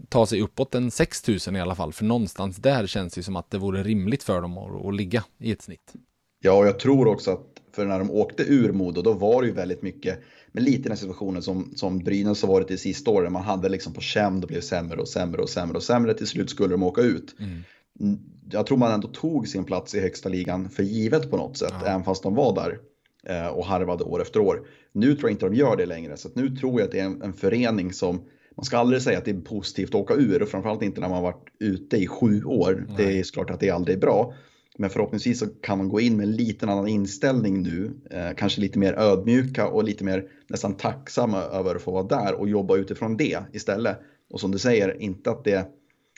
[0.09, 3.51] ta sig uppåt en 6000 i alla fall, för någonstans där känns det som att
[3.51, 5.93] det vore rimligt för dem att, att ligga i ett snitt.
[6.39, 9.47] Ja, och jag tror också att för när de åkte ur Modo, då var det
[9.47, 10.19] ju väldigt mycket,
[10.51, 13.33] men lite den situationen som, som Brynäs har varit i sista åren.
[13.33, 16.13] Man hade liksom på känn, det blev sämre och sämre och sämre och sämre.
[16.13, 17.35] Till slut skulle de åka ut.
[17.39, 17.63] Mm.
[17.99, 18.19] mm
[18.51, 21.73] jag tror man ändå tog sin plats i högsta ligan för givet på något sätt,
[21.81, 21.87] ja.
[21.87, 22.79] även fast de var där
[23.27, 24.67] eh, och harvade år efter år.
[24.91, 27.05] Nu tror jag inte de gör det längre, så nu tror jag att det är
[27.05, 28.21] en, en förening som
[28.57, 31.09] man ska aldrig säga att det är positivt att åka ur och framförallt inte när
[31.09, 32.85] man varit ute i sju år.
[32.87, 32.97] Nej.
[32.97, 34.33] Det är såklart att det aldrig är bra.
[34.79, 37.91] Men förhoppningsvis så kan man gå in med en liten annan inställning nu.
[38.11, 42.33] Eh, kanske lite mer ödmjuka och lite mer nästan tacksamma över att få vara där
[42.33, 43.97] och jobba utifrån det istället.
[44.29, 45.67] Och som du säger, inte att det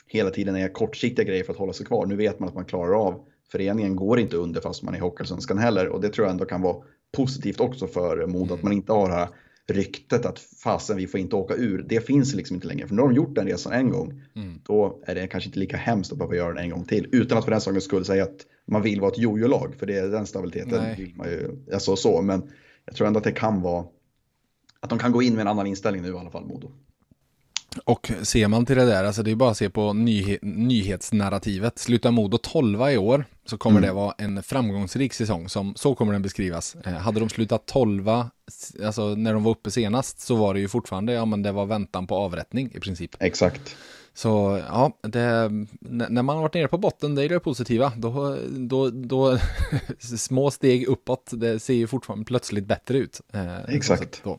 [0.06, 2.06] hela tiden är kortsiktiga grejer för att hålla sig kvar.
[2.06, 3.24] Nu vet man att man klarar av.
[3.52, 6.44] Föreningen går inte under fast man är i Hockeyallsvenskan heller och det tror jag ändå
[6.44, 6.76] kan vara
[7.12, 9.28] positivt också för Modo att man inte har det här
[9.70, 11.86] ryktet att fasen vi får inte åka ur.
[11.88, 14.22] Det finns liksom inte längre för nu har de gjort den resan en gång.
[14.36, 14.60] Mm.
[14.64, 17.38] Då är det kanske inte lika hemskt att behöva göra den en gång till utan
[17.38, 20.08] att för den sakens skull säga att man vill vara ett jojo-lag, för det är
[20.08, 20.96] den stabiliteten Nej.
[20.98, 22.42] vill man ju, alltså så, men
[22.84, 23.84] jag tror ändå att det kan vara,
[24.80, 26.72] att de kan gå in med en annan inställning nu i alla fall, Modo.
[27.84, 31.78] Och ser man till det där, alltså det är bara att se på nyhe nyhetsnarrativet.
[31.78, 33.88] Slutar Modo 12 i år så kommer mm.
[33.88, 35.48] det vara en framgångsrik säsong.
[35.48, 36.76] Som, så kommer den beskrivas.
[36.84, 38.08] Eh, hade de slutat 12,
[38.84, 41.66] alltså när de var uppe senast så var det ju fortfarande, ja men det var
[41.66, 43.16] väntan på avrättning i princip.
[43.20, 43.76] Exakt.
[44.14, 47.92] Så ja, det, när man har varit nere på botten, det är det positiva.
[47.96, 49.38] Då, då, då
[49.98, 53.20] små steg uppåt, det ser ju fortfarande plötsligt bättre ut.
[53.32, 54.20] Eh, Exakt.
[54.24, 54.38] Då.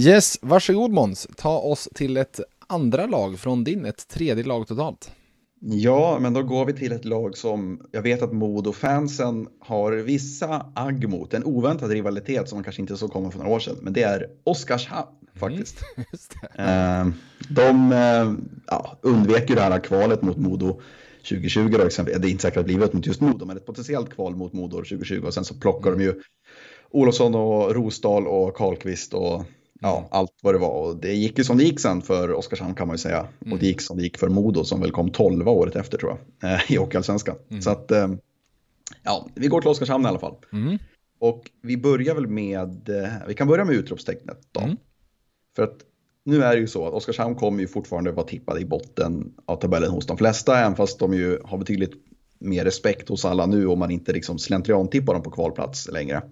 [0.00, 1.28] Yes, varsågod Måns.
[1.36, 5.10] Ta oss till ett andra lag från din, ett tredje lag totalt.
[5.60, 10.72] Ja, men då går vi till ett lag som jag vet att Modo-fansen har vissa
[10.74, 11.34] agg mot.
[11.34, 13.76] En oväntad rivalitet som man kanske inte såg komma för några år sedan.
[13.82, 15.84] Men det är Oskarshamn faktiskt.
[16.54, 17.14] Mm,
[17.48, 18.34] de eh,
[18.66, 20.80] ja, undvek ju det här kvalet mot Modo
[21.28, 22.20] 2020 då exempel.
[22.20, 24.52] Det är inte säkert att det blivit mot just Modo, men ett potentiellt kval mot
[24.52, 25.98] Modo 2020 och sen så plockar mm.
[25.98, 26.14] de ju
[26.90, 29.44] Olofsson och Rosdahl och Karlqvist och
[29.80, 30.08] ja, mm.
[30.10, 30.70] allt vad det var.
[30.70, 33.28] Och det gick ju som det gick sen för Oskarshamn kan man ju säga.
[33.40, 33.52] Mm.
[33.52, 36.18] Och det gick som det gick för Modo som väl kom 12 året efter tror
[36.40, 36.52] jag.
[36.52, 37.36] Eh, I Hockeyallsvenskan.
[37.50, 37.62] Mm.
[37.62, 38.08] Så att, eh,
[39.02, 40.34] ja, vi går till Oskarshamn i alla fall.
[40.52, 40.78] Mm.
[41.18, 44.60] Och vi börjar väl med, eh, vi kan börja med utropstecknet då.
[44.60, 44.76] Mm.
[45.56, 45.76] För att
[46.24, 49.56] nu är det ju så att Oskarshamn kommer ju fortfarande vara tippade i botten av
[49.56, 51.92] tabellen hos de flesta, även fast de ju har betydligt
[52.38, 56.22] mer respekt hos alla nu om man inte liksom slentriantippar dem på kvalplats längre.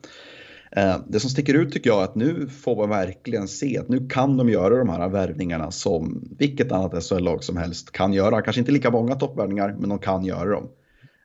[0.76, 3.88] Eh, det som sticker ut tycker jag är att nu får man verkligen se att
[3.88, 8.42] nu kan de göra de här värvningarna som vilket annat SHL-lag som helst kan göra.
[8.42, 10.68] Kanske inte lika många toppvärvningar, men de kan göra dem.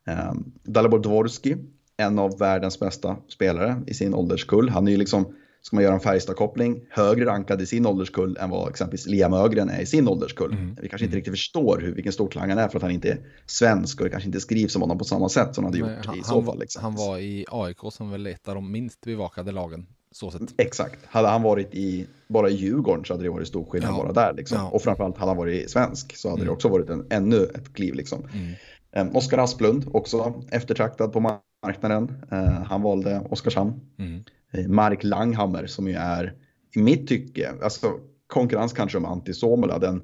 [0.08, 0.34] Eh,
[0.64, 1.58] Dalibor Dvorski,
[1.98, 4.70] en av världens bästa spelare i sin ålderskull.
[4.70, 8.50] Han är ju liksom ska man göra en Färjestad-koppling, högre rankad i sin ålderskull än
[8.50, 10.52] vad exempelvis Liam Ögren är i sin ålderskull.
[10.52, 10.78] Mm.
[10.82, 13.20] Vi kanske inte riktigt förstår hur, vilken storklang han är för att han inte är
[13.46, 16.06] svensk och det kanske inte skrivs om honom på samma sätt som han hade gjort
[16.06, 16.60] han, i så fall.
[16.60, 16.84] Liksom.
[16.84, 19.86] Han var i AIK som väl ett av de minst bevakade lagen.
[20.58, 21.06] Exakt.
[21.06, 23.98] Hade han varit i, bara i Djurgården så hade det varit stor skillnad ja.
[23.98, 24.34] bara där.
[24.34, 24.58] Liksom.
[24.58, 24.70] Ja.
[24.70, 26.46] Och framförallt hade han varit svensk så hade mm.
[26.46, 27.94] det också varit en, ännu ett kliv.
[27.94, 28.28] Liksom.
[28.34, 29.08] Mm.
[29.08, 32.24] Um, Oskar Asplund, också eftertraktad på marknaden.
[32.32, 33.82] Uh, han valde Oskarshamn.
[34.00, 34.24] Mm.
[34.52, 36.34] Eh, Mark Langhammer som ju är
[36.76, 40.02] i mitt tycke, alltså konkurrens kanske om Antti Suomela, den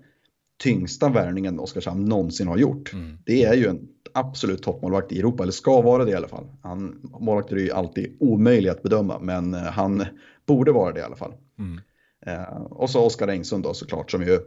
[0.64, 2.94] tyngsta värvningen Oskarshamn någonsin har gjort.
[2.94, 3.18] Mm.
[3.26, 6.46] Det är ju en absolut toppmålvakt i Europa, eller ska vara det i alla fall.
[6.64, 10.06] Han, målvakter är ju alltid omöjliga att bedöma, men eh, han
[10.46, 11.34] borde vara det i alla fall.
[11.60, 11.82] Mm.
[12.26, 14.40] Eh, och så Oskar Engsund då såklart, som ju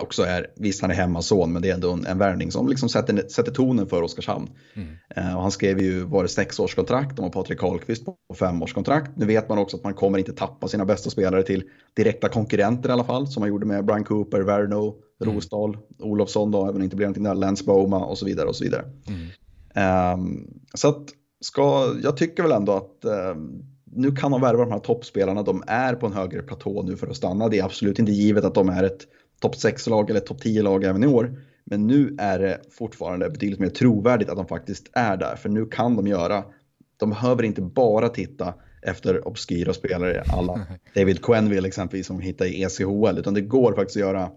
[0.00, 2.88] också är, visst han är hemmason, men det är ändå en, en värvning som liksom
[2.88, 4.50] sätter, sätter tonen för Oskarshamn.
[4.74, 4.88] Mm.
[4.88, 9.10] Uh, och han skrev ju, var det sexårskontrakt, de har Patrik Karlqvist på femårskontrakt.
[9.16, 12.88] Nu vet man också att man kommer inte tappa sina bästa spelare till direkta konkurrenter
[12.88, 15.34] i alla fall, som man gjorde med Brian Cooper, Verno, mm.
[15.34, 18.64] Rosdahl, Olofsson då, även inte blev någonting där, Lance Boma och så vidare och så
[18.64, 18.84] vidare.
[19.08, 20.14] Mm.
[20.14, 21.08] Um, så att,
[21.40, 23.62] ska, jag tycker väl ändå att um,
[23.94, 27.06] nu kan de värva de här toppspelarna, de är på en högre platå nu för
[27.06, 27.48] att stanna.
[27.48, 29.06] Det är absolut inte givet att de är ett
[29.42, 31.34] topp 6-lag eller topp 10-lag även i år.
[31.64, 35.36] Men nu är det fortfarande betydligt mer trovärdigt att de faktiskt är där.
[35.36, 36.44] För nu kan de göra,
[36.96, 42.62] de behöver inte bara titta efter obskyra spelare, alla David Quenville exempelvis som hittar i
[42.62, 44.30] ECHL, utan det går faktiskt att göra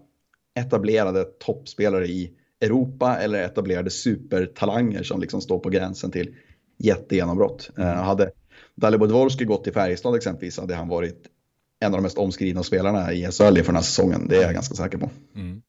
[0.54, 6.34] etablerade toppspelare i Europa eller etablerade supertalanger som liksom står på gränsen till
[6.78, 7.70] jättegenombrott.
[7.78, 8.30] Uh, hade
[8.74, 11.28] Dalibor Dvorski gått till Färjestad exempelvis hade han varit
[11.80, 14.28] en av de mest omskrivna spelarna i SHL för den här säsongen.
[14.28, 15.10] Det är jag ganska säker på.
[15.34, 15.62] Mm.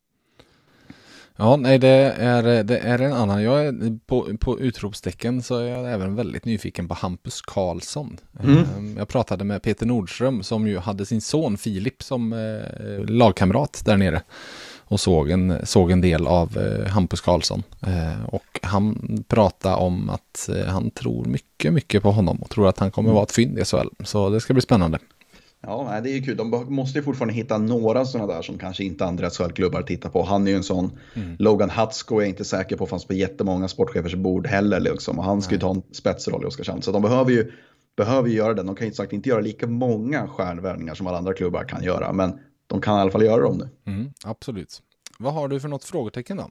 [1.39, 3.43] Ja, nej, det är, det är en annan.
[3.43, 8.17] Jag är på, på utropstecken så är jag även väldigt nyfiken på Hampus Karlsson.
[8.43, 8.57] Mm.
[8.57, 13.81] Ehm, jag pratade med Peter Nordström som ju hade sin son Filip som eh, lagkamrat
[13.85, 14.21] där nere
[14.89, 17.63] och såg en, såg en del av eh, Hampus Karlsson.
[17.81, 22.69] Eh, och han pratade om att eh, han tror mycket, mycket på honom och tror
[22.69, 23.87] att han kommer vara ett fynd i SHL.
[24.03, 24.99] Så det ska bli spännande.
[25.61, 26.37] Ja, det är ju kul.
[26.37, 30.23] De måste ju fortfarande hitta några sådana där som kanske inte andra SHL-klubbar tittar på.
[30.23, 30.99] Han är ju en sån.
[31.13, 31.35] Mm.
[31.39, 34.79] Logan Hutsko är jag inte säker på fanns på jättemånga sportchefers bord heller.
[34.79, 35.19] Liksom.
[35.19, 36.81] Och han ska ju ta en spetsroll i Oskarshamn.
[36.81, 37.51] Så de behöver ju,
[37.97, 38.63] behöver ju göra det.
[38.63, 42.13] De kan ju sagt inte göra lika många stjärnvärvningar som alla andra klubbar kan göra.
[42.13, 43.91] Men de kan i alla fall göra dem nu.
[43.91, 44.81] Mm, absolut.
[45.19, 46.49] Vad har du för något frågetecken då?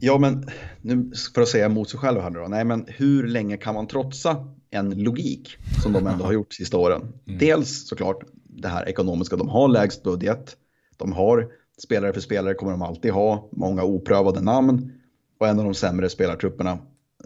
[0.00, 2.48] Ja, men nu för att säga emot sig själv här nu då.
[2.48, 6.76] Nej, men hur länge kan man trotsa en logik som de ändå har gjort sista
[6.76, 7.12] åren?
[7.26, 7.38] Mm.
[7.38, 8.24] Dels såklart
[8.60, 9.36] det här ekonomiska.
[9.36, 10.56] De har lägst budget.
[10.96, 11.48] De har
[11.82, 13.48] spelare för spelare kommer de alltid ha.
[13.52, 14.92] Många oprövade namn.
[15.40, 16.78] Och en av de sämre spelartrupperna.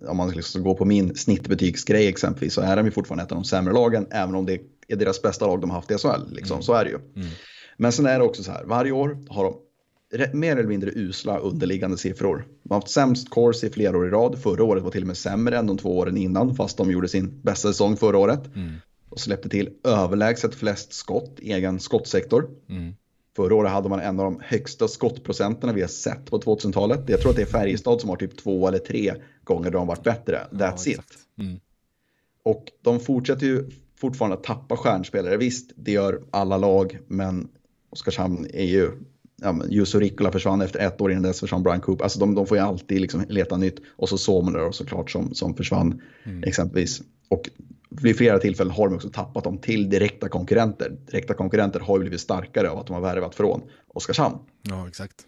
[0.08, 3.32] Om man liksom ska gå på min snittbetygsgrej exempelvis så är de ju fortfarande ett
[3.32, 4.06] av de sämre lagen.
[4.10, 6.34] Även om det är deras bästa lag de har haft i SHL.
[6.34, 6.54] Liksom.
[6.54, 6.62] Mm.
[6.62, 6.96] Så är det ju.
[6.96, 7.28] Mm.
[7.76, 8.64] Men sen är det också så här.
[8.64, 9.54] Varje år har de
[10.32, 12.46] mer eller mindre usla underliggande siffror.
[12.62, 14.38] De har haft sämst course i flera år i rad.
[14.38, 17.08] Förra året var till och med sämre än de två åren innan fast de gjorde
[17.08, 18.56] sin bästa säsong förra året.
[18.56, 18.72] Mm.
[19.12, 22.50] Och släppte till överlägset flest skott i egen skottsektor.
[22.68, 22.94] Mm.
[23.36, 27.08] Förra året hade man en av de högsta skottprocenterna vi har sett på 2000-talet.
[27.08, 30.02] Jag tror att det är Färjestad som har typ två eller tre gånger de varit
[30.02, 30.46] bättre.
[30.50, 31.00] That's ja, it.
[31.38, 31.60] Mm.
[32.42, 35.36] Och de fortsätter ju fortfarande att tappa stjärnspelare.
[35.36, 37.48] Visst, det gör alla lag, men
[37.90, 38.90] Oskarshamn är ju
[39.42, 42.02] ja, Jusso Rikkola försvann efter ett år innan dess försvann Brian Coop.
[42.02, 43.80] Alltså de, de får ju alltid liksom leta nytt.
[43.96, 46.42] Och så Somler såklart som, som försvann mm.
[46.42, 47.02] exempelvis.
[47.28, 47.50] Och
[48.00, 50.96] vid flera tillfällen har de också tappat dem till direkta konkurrenter.
[51.06, 54.38] Direkta konkurrenter har ju blivit starkare av att de har värvat från Oskarshamn.
[54.62, 55.26] Ja, exakt.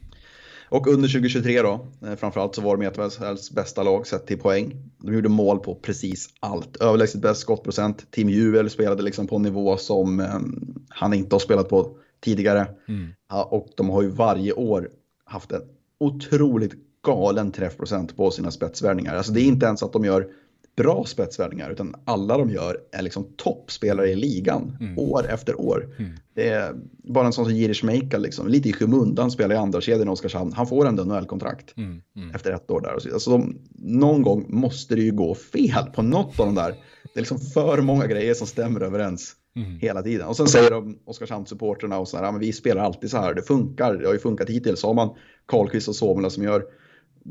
[0.69, 4.91] Och under 2023 då, eh, framförallt så var de ETVs bästa lag sett till poäng.
[4.99, 6.77] De gjorde mål på precis allt.
[6.77, 8.11] Överlägset bäst skottprocent.
[8.11, 12.67] Team Juel spelade liksom på en nivå som um, han inte har spelat på tidigare.
[12.89, 13.09] Mm.
[13.29, 14.91] Ja, och de har ju varje år
[15.25, 15.63] haft en
[16.01, 16.73] otroligt
[17.05, 19.17] galen träffprocent på sina spetsvärvningar.
[19.17, 20.29] Alltså det är inte ens att de gör
[20.77, 24.99] bra spetsvärvningar utan alla de gör är liksom toppspelare i ligan mm.
[24.99, 25.89] år efter år.
[25.99, 26.13] Mm.
[26.35, 29.81] Det är bara en sån som Jiri Schmeichel, liksom, lite i skymundan spelar i andra
[29.81, 30.53] kedjan i Oskarshamn.
[30.53, 32.03] Han får ändå NHL-kontrakt mm.
[32.17, 32.35] mm.
[32.35, 33.13] efter ett år där.
[33.13, 36.75] Alltså, de, någon gång måste det ju gå fel på något av de där.
[37.15, 39.37] Det är liksom för många grejer som stämmer överens.
[39.57, 39.79] Mm.
[39.79, 40.29] Hela tiden.
[40.29, 43.35] Och sen säger de Oskarshamnssupporterna och så här, ja, men vi spelar alltid så här,
[43.35, 44.81] det funkar, det har ju funkat hittills.
[44.81, 45.15] Så har man
[45.47, 46.65] Karlqvist och Somela som gör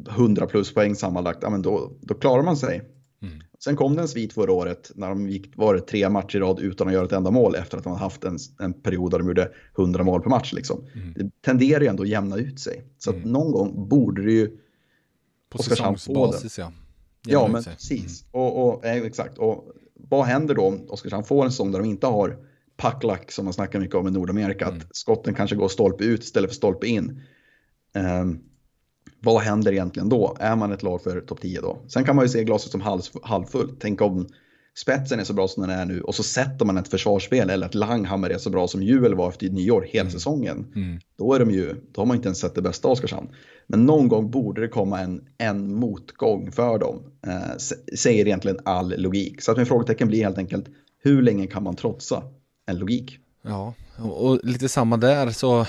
[0.09, 2.81] 100 plus poäng sammanlagt, ja, men då, då klarar man sig.
[3.65, 3.75] Mm.
[3.75, 6.39] Sen kom det en svit förra året när de gick, var det tre matcher i
[6.39, 9.11] rad utan att göra ett enda mål efter att de hade haft en, en period
[9.11, 10.53] där de gjorde 100 mål per match.
[10.53, 10.85] Liksom.
[10.95, 11.13] Mm.
[11.13, 12.83] Det tenderar ju ändå att jämna ut sig.
[12.97, 13.31] Så att mm.
[13.31, 14.57] någon gång borde det ju
[15.49, 16.71] på säsongsbasis ja.
[17.25, 18.23] ja, men precis.
[18.23, 18.45] Mm.
[18.45, 19.37] Och, och, exakt.
[19.37, 22.37] Och vad händer då om Oskarshamn får en säsong där de inte har
[22.77, 24.65] packlack som man snackar mycket om i Nordamerika?
[24.65, 24.77] Mm.
[24.77, 27.21] Att skotten kanske går stolpe ut istället för stolpe in.
[28.21, 28.43] Um,
[29.23, 30.37] vad händer egentligen då?
[30.39, 31.77] Är man ett lag för topp 10 då?
[31.87, 33.77] Sen kan man ju se glaset som halv, halvfullt.
[33.79, 34.27] Tänk om
[34.75, 37.65] spetsen är så bra som den är nu och så sätter man ett försvarsspel eller
[37.65, 40.11] att Langhammer är så bra som Juel var efter nyår hela mm.
[40.11, 40.71] säsongen.
[40.75, 40.99] Mm.
[41.17, 43.29] Då, är de ju, då har man inte ens sett det bästa Oskarshamn.
[43.67, 47.57] Men någon gång borde det komma en, en motgång för dem, eh,
[47.97, 49.41] säger egentligen all logik.
[49.41, 50.65] Så att min frågetecken blir helt enkelt,
[51.03, 52.23] hur länge kan man trotsa
[52.65, 53.19] en logik?
[53.41, 55.65] Ja, och lite samma där så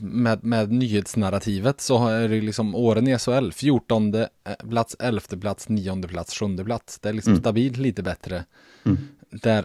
[0.00, 4.26] med, med nyhetsnarrativet så är det liksom åren i SHL 14 eh,
[4.70, 6.98] plats, 11 plats, 9 plats, 7 plats.
[6.98, 7.40] Det är liksom mm.
[7.40, 8.44] stabilt lite bättre.
[8.84, 8.98] Mm.
[9.30, 9.64] Där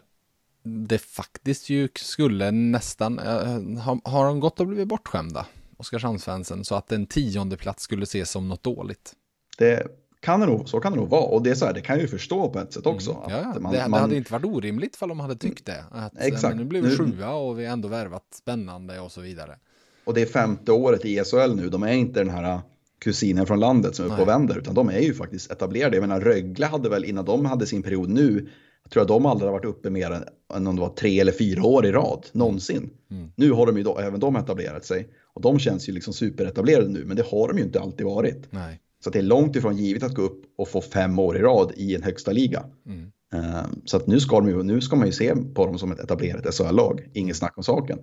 [0.64, 5.46] det faktiskt ju skulle nästan, eh, har, har de gått och blivit bortskämda,
[5.78, 9.14] Oskarshamnsfansen, så att en tionde plats skulle ses som något dåligt?
[9.58, 9.88] Det
[10.20, 11.22] kan det nog, så kan det nog vara.
[11.22, 13.12] Och det är så här, det kan jag ju förstå på ett sätt också.
[13.12, 14.02] Mm, ja, man, det, man...
[14.02, 15.86] hade inte varit orimligt för de hade tyckt det.
[15.92, 16.56] Att, eh, Exakt.
[16.56, 19.58] nu blev vi sjua och vi har ändå värvat spännande och så vidare.
[20.06, 21.70] Och det är femte året i ESHL nu.
[21.70, 22.62] De är inte den här
[23.00, 25.96] kusinen från landet som är uppe och vänder, utan de är ju faktiskt etablerade.
[25.96, 28.48] Jag menar, Rögle hade väl innan de hade sin period nu,
[28.84, 31.32] jag tror att de aldrig har varit uppe mer än om det var tre eller
[31.32, 32.90] fyra år i rad, någonsin.
[33.12, 33.32] Mm.
[33.36, 35.08] Nu har de ju då, även de etablerat sig.
[35.34, 38.48] Och de känns ju liksom superetablerade nu, men det har de ju inte alltid varit.
[38.50, 38.80] Nej.
[39.04, 41.72] Så det är långt ifrån givet att gå upp och få fem år i rad
[41.76, 42.64] i en högsta liga.
[42.86, 43.12] Mm.
[43.34, 45.92] Ehm, så att nu ska, de ju, nu ska man ju se på dem som
[45.92, 48.00] ett etablerat SHL-lag, inget snack om saken.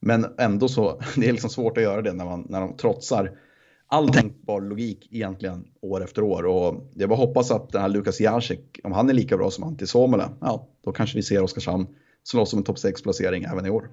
[0.00, 3.38] Men ändå så, det är liksom svårt att göra det när, man, när de trotsar
[3.86, 6.46] all tänkbar logik egentligen år efter år.
[6.46, 9.64] Och jag bara hoppas att den här Lukas Jacek, om han är lika bra som
[9.64, 11.86] Antti Suomela, ja, då kanske vi ser Oskarshamn
[12.22, 13.90] slåss om en topp 6-placering även i år.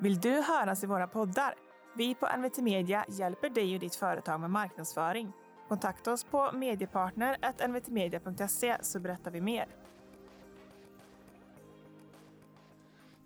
[0.00, 1.54] Vill du höras i våra poddar?
[1.96, 5.32] Vi på NVT Media hjälper dig och ditt företag med marknadsföring.
[5.68, 9.66] Kontakta oss på mediepartner.nvtmedia.se så berättar vi mer.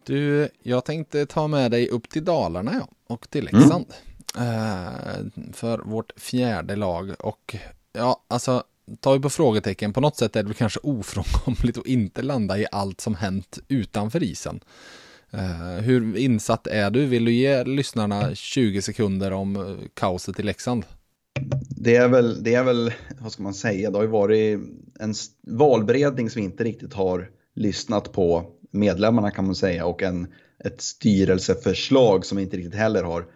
[0.07, 3.61] Du, jag tänkte ta med dig upp till Dalarna ja, och till mm.
[3.61, 3.87] Leksand.
[4.37, 5.53] Mm.
[5.53, 7.57] För vårt fjärde lag och
[7.93, 8.65] ja, alltså
[9.01, 12.59] tar vi på frågetecken, på något sätt är det väl kanske ofrånkomligt att inte landa
[12.59, 14.61] i allt som hänt utanför isen.
[15.35, 17.07] Uh, hur insatt är du?
[17.07, 20.85] Vill du ge lyssnarna 20 sekunder om uh, kaoset i Leksand?
[21.69, 24.61] Det är, väl, det är väl, vad ska man säga, det har ju varit
[25.01, 25.15] en
[25.47, 30.27] valberedning som inte riktigt har lyssnat på medlemmarna kan man säga och en,
[30.65, 33.27] ett styrelseförslag som inte riktigt heller har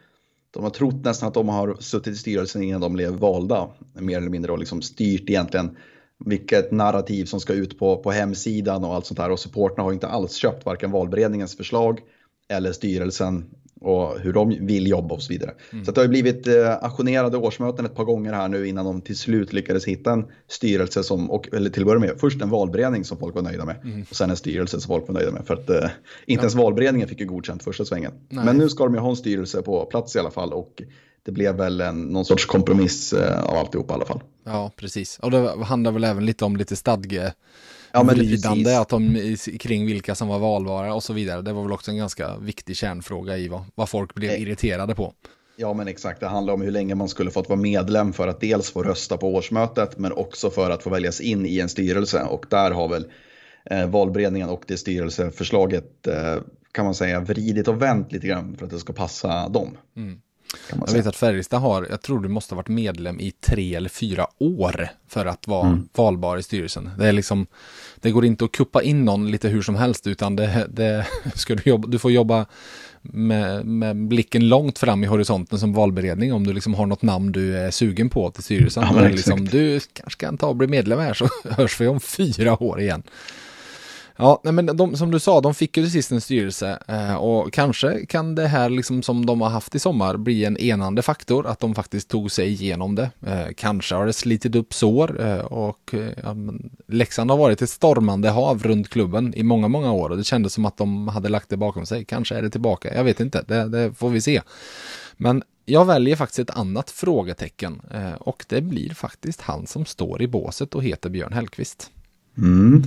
[0.50, 3.68] de har trott nästan att de har suttit i styrelsen innan de blev valda.
[3.94, 5.76] Mer eller mindre och liksom styrt egentligen
[6.24, 9.30] vilket narrativ som ska ut på, på hemsidan och allt sånt där.
[9.30, 12.00] Och supporterna har inte alls köpt varken valberedningens förslag
[12.48, 13.50] eller styrelsen
[13.80, 15.54] och hur de vill jobba och så vidare.
[15.72, 15.84] Mm.
[15.84, 19.00] Så det har ju blivit eh, ajournerade årsmöten ett par gånger här nu innan de
[19.00, 22.50] till slut lyckades hitta en styrelse som, och, eller till att börja med, först en
[22.50, 24.06] valberedning som folk var nöjda med mm.
[24.10, 25.46] och sen en styrelse som folk var nöjda med.
[25.46, 25.90] För att eh, inte
[26.26, 26.38] ja.
[26.38, 28.12] ens valberedningen fick ju godkänt första svängen.
[28.28, 28.44] Nej.
[28.44, 30.82] Men nu ska de ju ha en styrelse på plats i alla fall och
[31.22, 34.20] det blev väl en, någon sorts kompromiss eh, av alltihop i alla fall.
[34.44, 35.18] Ja, precis.
[35.18, 37.32] Och det handlar väl även lite om lite stadge
[37.92, 41.42] ja, vridande att de, kring vilka som var valbara och så vidare.
[41.42, 44.42] Det var väl också en ganska viktig kärnfråga i vad, vad folk blev Nej.
[44.42, 45.12] irriterade på.
[45.60, 48.40] Ja men exakt, det handlar om hur länge man skulle fått vara medlem för att
[48.40, 52.22] dels få rösta på årsmötet men också för att få väljas in i en styrelse
[52.22, 53.06] och där har väl
[53.64, 56.36] eh, valberedningen och det styrelseförslaget eh,
[56.72, 59.76] kan man säga vridit och vänt lite grann för att det ska passa dem.
[59.96, 60.20] Mm.
[60.86, 63.88] Jag vet att Färjestad har, jag tror du måste ha varit medlem i tre eller
[63.88, 65.88] fyra år för att vara mm.
[65.94, 66.90] valbar i styrelsen.
[66.98, 67.46] Det är liksom,
[67.96, 71.54] det går inte att kuppa in någon lite hur som helst utan det, det ska
[71.54, 72.46] du, jobba, du får jobba
[73.02, 77.32] med, med, blicken långt fram i horisonten som valberedning om du liksom har något namn
[77.32, 78.84] du är sugen på till styrelsen.
[78.94, 82.62] Ja, liksom, du kanske kan ta och bli medlem här så hörs vi om fyra
[82.62, 83.02] år igen.
[84.20, 87.14] Ja, nej, men de, som du sa, de fick ju till sist en styrelse eh,
[87.14, 91.02] och kanske kan det här liksom som de har haft i sommar bli en enande
[91.02, 93.10] faktor, att de faktiskt tog sig igenom det.
[93.26, 96.36] Eh, kanske har det slitit upp sår eh, och eh, ja,
[96.86, 100.52] Leksand har varit ett stormande hav runt klubben i många, många år och det kändes
[100.52, 102.04] som att de hade lagt det bakom sig.
[102.04, 104.42] Kanske är det tillbaka, jag vet inte, det, det får vi se.
[105.16, 110.22] Men jag väljer faktiskt ett annat frågetecken eh, och det blir faktiskt han som står
[110.22, 111.90] i båset och heter Björn Hellkvist.
[112.38, 112.82] Mm.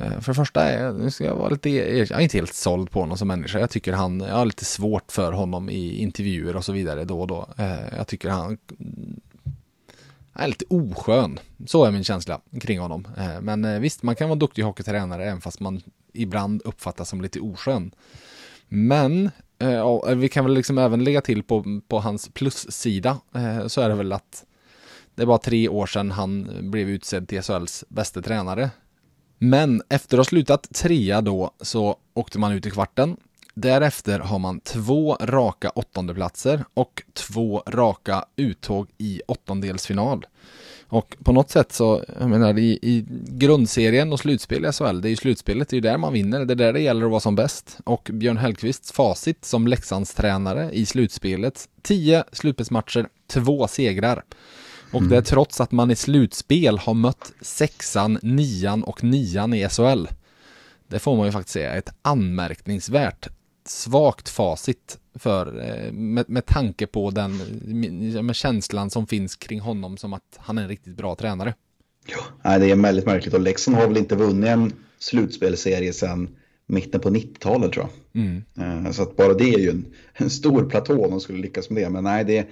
[0.00, 2.54] Eh, för det första, är, nu ska jag vara lite, e- jag är inte helt
[2.54, 3.58] såld på honom som människa.
[3.58, 7.20] Jag tycker han, jag har lite svårt för honom i intervjuer och så vidare då
[7.20, 7.48] och då.
[7.58, 8.58] Eh, jag tycker han,
[10.32, 11.38] han är lite oskön.
[11.66, 13.08] Så är min känsla kring honom.
[13.16, 15.82] Eh, men visst, man kan vara duktig hockeytränare även fast man
[16.12, 17.90] ibland uppfattas som lite oskön.
[18.68, 19.30] Men
[20.16, 23.18] vi kan väl liksom även lägga till på, på hans plussida
[23.66, 24.44] så är det väl att
[25.14, 28.70] det var tre år sedan han blev utsedd till SHLs bästa tränare.
[29.42, 33.16] Men efter att ha slutat trea då så åkte man ut i kvarten.
[33.54, 40.26] Därefter har man två raka åttondeplatser och två raka uttåg i åttondelsfinal.
[40.88, 45.08] Och på något sätt så, jag menar i, i grundserien och slutspel i SHL, det
[45.08, 47.10] är ju slutspelet, det är ju där man vinner, det är där det gäller att
[47.10, 47.78] vara som bäst.
[47.84, 54.24] Och Björn Hellkvists facit som Leksands tränare i slutspelet, 10 slutspelsmatcher, två segrar.
[54.92, 59.68] Och det är trots att man i slutspel har mött sexan, nian och nian i
[59.68, 60.06] SHL.
[60.88, 63.28] Det får man ju faktiskt säga är ett anmärkningsvärt
[63.64, 67.36] svagt facit för, eh, med, med tanke på den
[68.26, 71.54] med känslan som finns kring honom som att han är en riktigt bra tränare.
[72.42, 76.28] Ja, det är väldigt märkligt och Leksand har väl inte vunnit en slutspelserie sedan
[76.66, 78.22] mitten på 90-talet tror jag.
[78.22, 78.42] Mm.
[78.84, 81.70] Eh, så att bara det är ju en, en stor platå om de skulle lyckas
[81.70, 81.90] med det.
[81.90, 82.48] Men nej, det,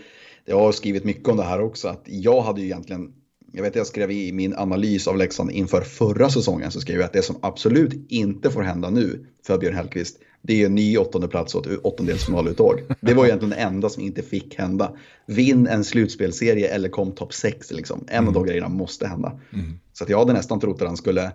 [0.48, 3.12] jag har skrivit mycket om det här också, att jag hade ju egentligen
[3.52, 7.04] jag vet jag skrev i min analys av Leksand inför förra säsongen så skrev jag
[7.04, 10.98] att det som absolut inte får hända nu för Björn Hellkvist det är en ny
[10.98, 12.80] åttonde plats och ett åttondelsfinaluttåg.
[13.00, 14.96] Det var egentligen det enda som inte fick hända.
[15.26, 18.04] Vinn en slutspelserie eller kom topp 6 liksom.
[18.08, 18.28] En mm.
[18.28, 19.40] av de grejerna måste hända.
[19.52, 19.78] Mm.
[19.92, 21.32] Så att jag hade nästan trott att han skulle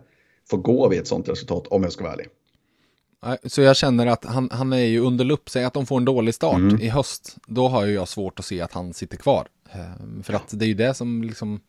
[0.49, 2.27] få gå vid ett sånt resultat om jag ska vara ärlig.
[3.45, 6.05] Så jag känner att han, han är ju under lupp, säg att de får en
[6.05, 6.81] dålig start mm.
[6.81, 9.47] i höst, då har ju jag svårt att se att han sitter kvar.
[9.71, 11.59] Ehm, för att det är ju det som liksom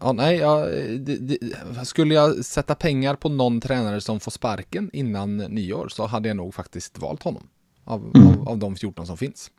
[0.00, 0.66] Ja, nej, ja,
[0.98, 1.38] det, det,
[1.84, 6.36] skulle jag sätta pengar på någon tränare som får sparken innan nyår så hade jag
[6.36, 7.48] nog faktiskt valt honom.
[7.84, 8.28] Av, mm.
[8.28, 9.50] av, av de 14 som finns.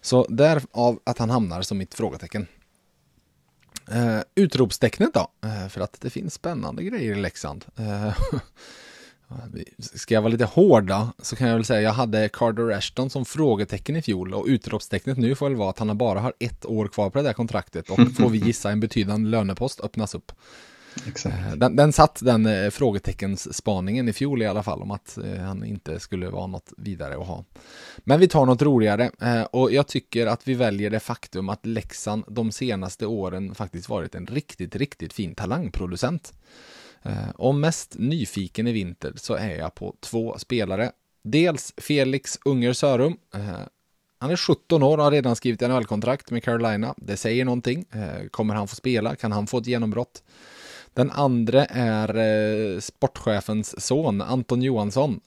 [0.00, 2.46] Så därav att han hamnar som mitt frågetecken.
[3.92, 5.28] Uh, utropstecknet då?
[5.44, 7.64] Uh, för att det finns spännande grejer i Leksand.
[7.80, 8.18] Uh,
[9.78, 12.70] Ska jag vara lite hård då, så kan jag väl säga att jag hade Carter
[12.70, 16.32] Ashton som frågetecken i fjol och utropstecknet nu får väl vara att han bara har
[16.38, 20.14] ett år kvar på det där kontraktet och får vi gissa en betydande lönepost öppnas
[20.14, 20.32] upp.
[21.06, 21.34] Exakt.
[21.34, 25.18] Eh, den, den satt den eh, frågeteckens spaningen i fjol i alla fall om att
[25.18, 27.44] eh, han inte skulle vara något vidare att ha.
[27.98, 29.10] Men vi tar något roligare
[29.50, 34.14] och jag tycker att vi väljer det faktum att Leksand de senaste åren faktiskt varit
[34.14, 36.32] en riktigt, riktigt fin talangproducent.
[37.04, 40.92] Eh, om mest nyfiken i vinter så är jag på två spelare.
[41.22, 43.16] Dels Felix Unger Sörum.
[43.34, 43.60] Eh,
[44.18, 46.94] han är 17 år och har redan skrivit NHL-kontrakt med Carolina.
[46.96, 47.84] Det säger någonting.
[47.90, 49.16] Eh, kommer han få spela?
[49.16, 50.22] Kan han få ett genombrott?
[50.94, 55.20] Den andra är sportchefens son, Anton Johansson.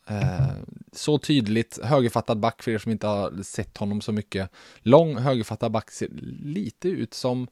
[0.94, 4.50] så tydligt högerfattad back för er som inte har sett honom så mycket.
[4.80, 6.10] Lång högerfattad back ser
[6.44, 7.48] lite ut som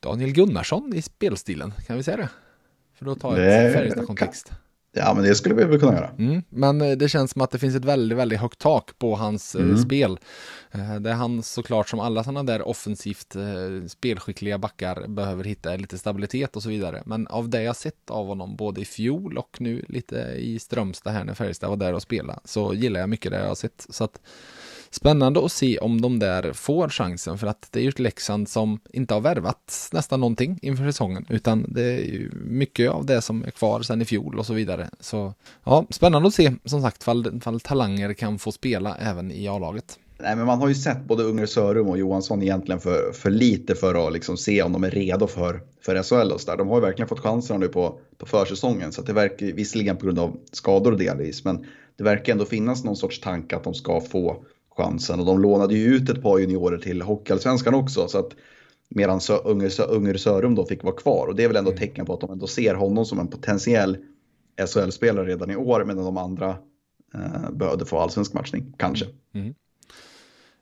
[0.00, 2.28] Daniel Gunnarsson i spelstilen, kan vi säga det?
[2.98, 4.52] För att ta ett Färjestad-kontext.
[4.98, 6.10] Ja, men det skulle vi väl kunna göra.
[6.18, 9.14] Mm, men eh, det känns som att det finns ett väldigt, väldigt högt tak på
[9.14, 9.78] hans eh, mm.
[9.78, 10.18] spel.
[10.72, 13.36] Eh, det är han såklart som alla sådana där offensivt
[13.88, 17.02] spelskickliga backar behöver hitta lite stabilitet och så vidare.
[17.06, 21.12] Men av det jag sett av honom både i fjol och nu lite i Strömstad
[21.12, 23.86] här när Färjestad var där och spelade så gillar jag mycket det jag har sett.
[23.90, 24.20] Så att
[24.96, 28.48] Spännande att se om de där får chansen för att det är ju ett Leksand
[28.48, 33.22] som inte har värvat nästan någonting inför säsongen utan det är ju mycket av det
[33.22, 34.90] som är kvar sedan i fjol och så vidare.
[35.00, 35.34] Så
[35.64, 39.98] ja, spännande att se som sagt fall, fall talanger kan få spela även i A-laget.
[40.18, 43.74] Nej, men man har ju sett både Unger Sörum och Johansson egentligen för, för lite
[43.74, 46.58] för att liksom se om de är redo för, för SHL och så där.
[46.58, 49.96] De har ju verkligen fått chanserna nu på, på försäsongen så att det verkar visserligen
[49.96, 51.66] på grund av skador delvis men
[51.96, 54.44] det verkar ändå finnas någon sorts tanke att de ska få
[54.76, 58.36] chansen och de lånade ju ut ett par juniorer till Hockeyallsvenskan också så att
[58.88, 61.80] medan Unger, Unger Sörum då fick vara kvar och det är väl ändå mm.
[61.80, 63.96] tecken på att de ändå ser honom som en potentiell
[64.66, 66.58] SHL-spelare redan i år medan de andra
[67.14, 69.06] eh, behövde få allsvensk matchning, kanske.
[69.34, 69.54] Mm.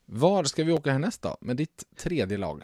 [0.07, 2.63] Var ska vi åka härnäst då, med ditt tredje lag?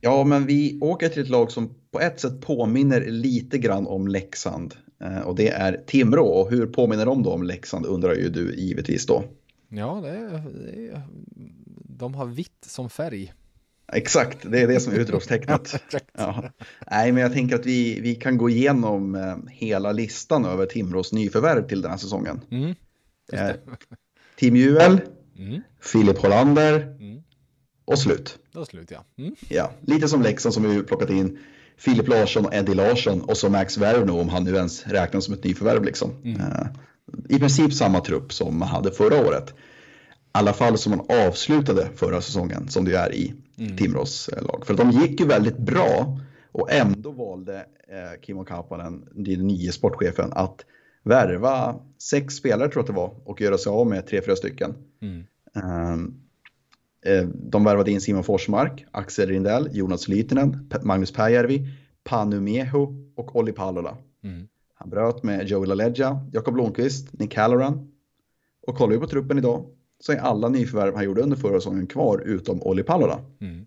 [0.00, 4.08] Ja, men vi åker till ett lag som på ett sätt påminner lite grann om
[4.08, 4.74] Leksand.
[5.04, 6.26] Eh, och det är Timrå.
[6.26, 9.24] Och hur påminner de då om Leksand undrar ju du givetvis då.
[9.74, 11.02] Ja, det är, det är,
[11.84, 13.32] de har vitt som färg.
[13.92, 15.82] Exakt, det är det som är utropstecknet.
[16.18, 16.44] ja.
[16.90, 21.12] Nej, men jag tänker att vi, vi kan gå igenom eh, hela listan över Timrås
[21.12, 22.40] nyförvärv till den här säsongen.
[22.50, 22.74] Mm,
[23.32, 23.50] eh,
[24.38, 25.00] Team Juel,
[25.38, 25.60] mm.
[25.80, 27.22] Filip Hollander mm.
[27.84, 28.38] och slut.
[28.52, 29.04] Då slut ja.
[29.18, 29.34] Mm.
[29.48, 29.72] ja.
[29.80, 31.38] Lite som Leksand som vi plockat in
[31.76, 35.34] Filip Larsson och Eddie Larsson och så Max Werno om han nu ens räknas som
[35.34, 35.84] ett nyförvärv.
[35.84, 36.10] Liksom.
[36.24, 36.40] Mm.
[37.28, 39.50] I princip samma trupp som man hade förra året.
[39.50, 39.54] I
[40.32, 43.76] alla fall som man avslutade förra säsongen som det är i mm.
[43.76, 44.66] Timrås eh, lag.
[44.66, 46.18] För de gick ju väldigt bra
[46.52, 47.56] och ändå valde
[47.88, 50.64] eh, Kimmo Kapanen, den nya sportchefen, att
[51.02, 54.36] värva sex spelare tror jag att det var och göra sig av med tre, fyra
[54.36, 54.74] stycken.
[55.02, 55.24] Mm.
[55.54, 56.18] Um,
[57.50, 61.66] de värvade in Simon Forsmark, Axel Rindell, Jonas Lytinen, Magnus Pääjärvi,
[62.04, 63.96] Panu Mieho och Olli Palola.
[64.24, 64.48] Mm.
[64.82, 67.92] Han bröt med Joey LaLeggia, Jakob Blomqvist, Nick Halloran.
[68.66, 69.66] Och kollar vi på truppen idag
[70.00, 73.20] så är alla nyförvärv han gjorde under förra säsongen kvar utom Olli Palola.
[73.40, 73.66] Mm.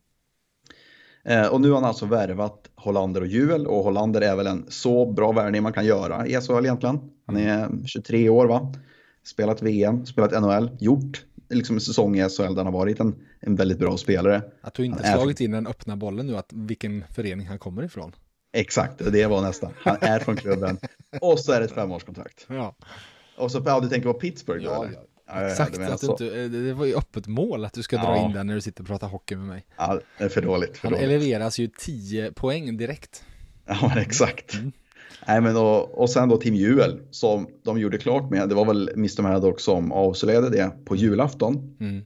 [1.24, 4.66] Eh, och nu har han alltså värvat Hollander och Juel och Hollander är väl en
[4.68, 7.00] så bra värvning man kan göra i SHL egentligen.
[7.26, 8.74] Han är 23 år va?
[9.24, 13.16] Spelat VM, spelat NHL, gjort liksom en säsong i SHL där han har varit en,
[13.40, 14.42] en väldigt bra spelare.
[14.62, 15.46] Att du inte han slagit är...
[15.46, 18.12] in den öppna bollen nu, att vilken förening han kommer ifrån.
[18.56, 19.74] Exakt, det var nästan.
[19.84, 20.78] Han är från klubben.
[21.22, 22.46] Och så är det ett femårskontrakt.
[22.50, 22.76] Ja.
[23.38, 24.88] Och så, ja, du tänker på Pittsburgh då, ja.
[25.28, 28.34] Ja, Exakt, att du inte, det var ju öppet mål att du ska dra in
[28.34, 29.66] den när du sitter och pratar hockey med mig.
[29.78, 30.78] Ja, det är för dåligt.
[30.78, 31.06] För Han dåligt.
[31.10, 33.24] eleveras ju 10 poäng direkt.
[33.66, 34.54] Ja, men exakt.
[34.54, 34.72] Mm.
[35.28, 38.50] Nej, men och, och sen då Team Juel som de gjorde klart med.
[38.50, 41.78] Det var väl Mr Maddox som avslöjade det på julafton.
[41.80, 42.06] Mm.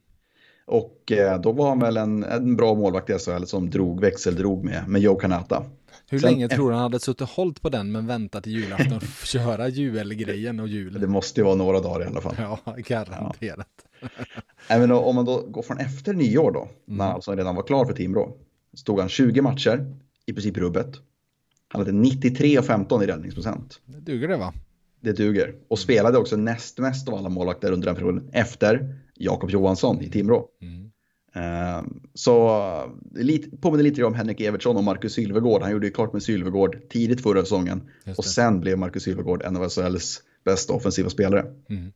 [0.65, 4.63] Och eh, då var han väl en, en bra målvakt i SHL som drog, växeldrog
[4.63, 5.63] med, med Joe Kanata.
[6.09, 8.53] Hur Sen, länge tror du han hade suttit och hållit på den men väntat till
[8.53, 11.01] julafton att köra julgrejen och julen?
[11.01, 12.35] Det måste ju vara några dagar i alla fall.
[12.65, 13.67] Ja, garanterat.
[14.01, 14.07] Ja.
[14.67, 16.71] Även om man då går från efter nyår då, mm.
[16.85, 18.37] när han alltså redan var klar för Timrå,
[18.73, 19.95] stod han 20 matcher,
[20.25, 20.95] i princip rubbet.
[21.67, 23.81] Han hade 93 och 15 i räddningsprocent.
[23.85, 24.53] Det duger det va?
[25.01, 25.55] Det duger.
[25.67, 30.09] Och spelade också näst mest av alla målvakter under den perioden efter Jakob Johansson i
[30.09, 30.47] Timrå.
[30.61, 30.88] Mm.
[31.39, 32.61] Uh, så
[33.15, 35.61] lite, påminner lite om Henrik Evertsson och Marcus Sylvegård.
[35.61, 37.81] Han gjorde ju klart med Sylvegård tidigt förra säsongen.
[38.17, 41.45] Och sen blev Marcus Sylvegård en av SHLs bästa offensiva spelare.
[41.69, 41.91] Mm.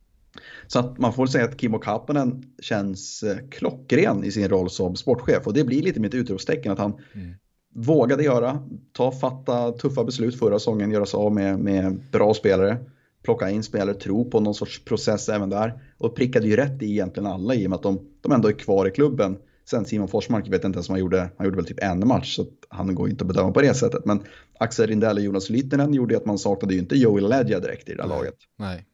[0.68, 4.96] Så att man får säga att Kimmo Kapanen känns eh, klockren i sin roll som
[4.96, 5.48] sportchef.
[5.48, 7.34] Och det blir lite mitt utropstecken att han mm
[7.74, 12.78] vågade göra, ta fatta tuffa beslut förra säsongen, göra sig av med, med bra spelare,
[13.24, 15.74] plocka in spelare, tro på någon sorts process även där.
[15.98, 18.54] Och prickade ju rätt i egentligen alla i och med att de, de ändå är
[18.54, 19.38] kvar i klubben.
[19.70, 22.36] Sen Simon Forsmark vet inte ens om han gjorde, han gjorde väl typ en match
[22.36, 24.06] så han går inte att bedöma på det sättet.
[24.06, 24.24] Men
[24.60, 27.92] Axel Rindell och Jonas Lyttinen gjorde att man saknade ju inte Joel Ledja direkt i
[27.92, 28.18] det där Nej.
[28.18, 28.36] laget.
[28.60, 28.86] Nej.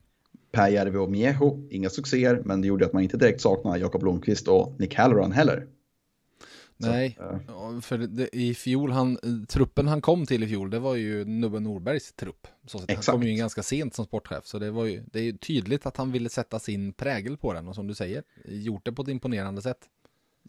[0.52, 4.48] Pääjärvi och Mieho, inga succéer, men det gjorde att man inte direkt saknade Jakob Blomqvist
[4.48, 5.68] och Nick Halloran heller.
[6.80, 7.82] Nej, så, äh.
[7.82, 9.18] för det, i fjol, han,
[9.48, 12.48] truppen han kom till i fjol, det var ju Nubbe Norbergs trupp.
[12.66, 15.34] Så han kom ju in ganska sent som sportchef, så det var ju, det är
[15.34, 18.92] tydligt att han ville sätta sin prägel på den och som du säger, gjort det
[18.92, 19.80] på ett imponerande sätt.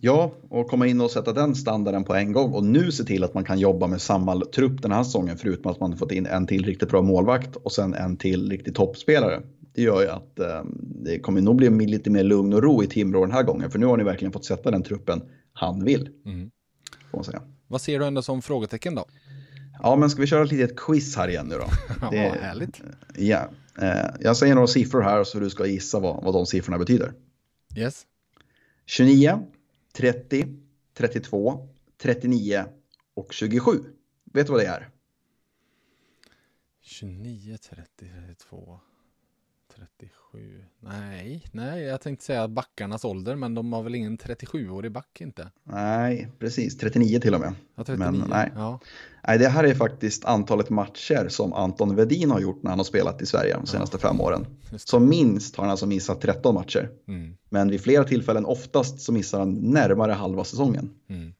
[0.02, 3.24] Ja, och komma in och sätta den standarden på en gång och nu se till
[3.24, 6.26] att man kan jobba med samma trupp den här säsongen förutom att man fått in
[6.26, 9.42] en till riktigt bra målvakt och sen en till riktigt toppspelare.
[9.74, 10.64] Det gör ju att eh,
[11.04, 13.78] det kommer nog bli lite mer lugn och ro i Timrå den här gången för
[13.78, 15.22] nu har ni verkligen fått sätta den truppen
[15.60, 16.10] han vill.
[16.24, 16.50] Mm.
[17.68, 19.04] Vad ser du ändå som frågetecken då?
[19.82, 21.66] Ja, men ska vi köra ett litet quiz här igen nu då?
[22.00, 22.80] ja, det, härligt.
[23.16, 23.50] Ja,
[23.82, 27.12] eh, jag säger några siffror här så du ska gissa vad, vad de siffrorna betyder.
[27.76, 28.06] Yes.
[28.86, 29.46] 29,
[29.92, 30.46] 30,
[30.94, 31.68] 32,
[32.02, 32.64] 39
[33.14, 33.72] och 27.
[34.32, 34.88] Vet du vad det är?
[36.82, 37.84] 29, 30,
[38.26, 38.80] 32,
[39.80, 40.64] 37.
[40.80, 45.50] Nej, nej, jag tänkte säga backarnas ålder, men de har väl ingen 37-årig back inte?
[45.64, 46.78] Nej, precis.
[46.78, 47.52] 39 till och med.
[47.76, 48.10] Ja, 39.
[48.10, 48.52] Men, nej.
[48.54, 48.80] Ja.
[49.26, 52.84] Nej, det här är faktiskt antalet matcher som Anton Vedin har gjort när han har
[52.84, 54.46] spelat i Sverige de senaste fem åren.
[54.76, 56.90] Som minst har han alltså missat 13 matcher.
[57.08, 60.90] Mm, Men vid flera tillfällen, oftast, så missar han närmare halva säsongen.
[61.08, 61.32] mm,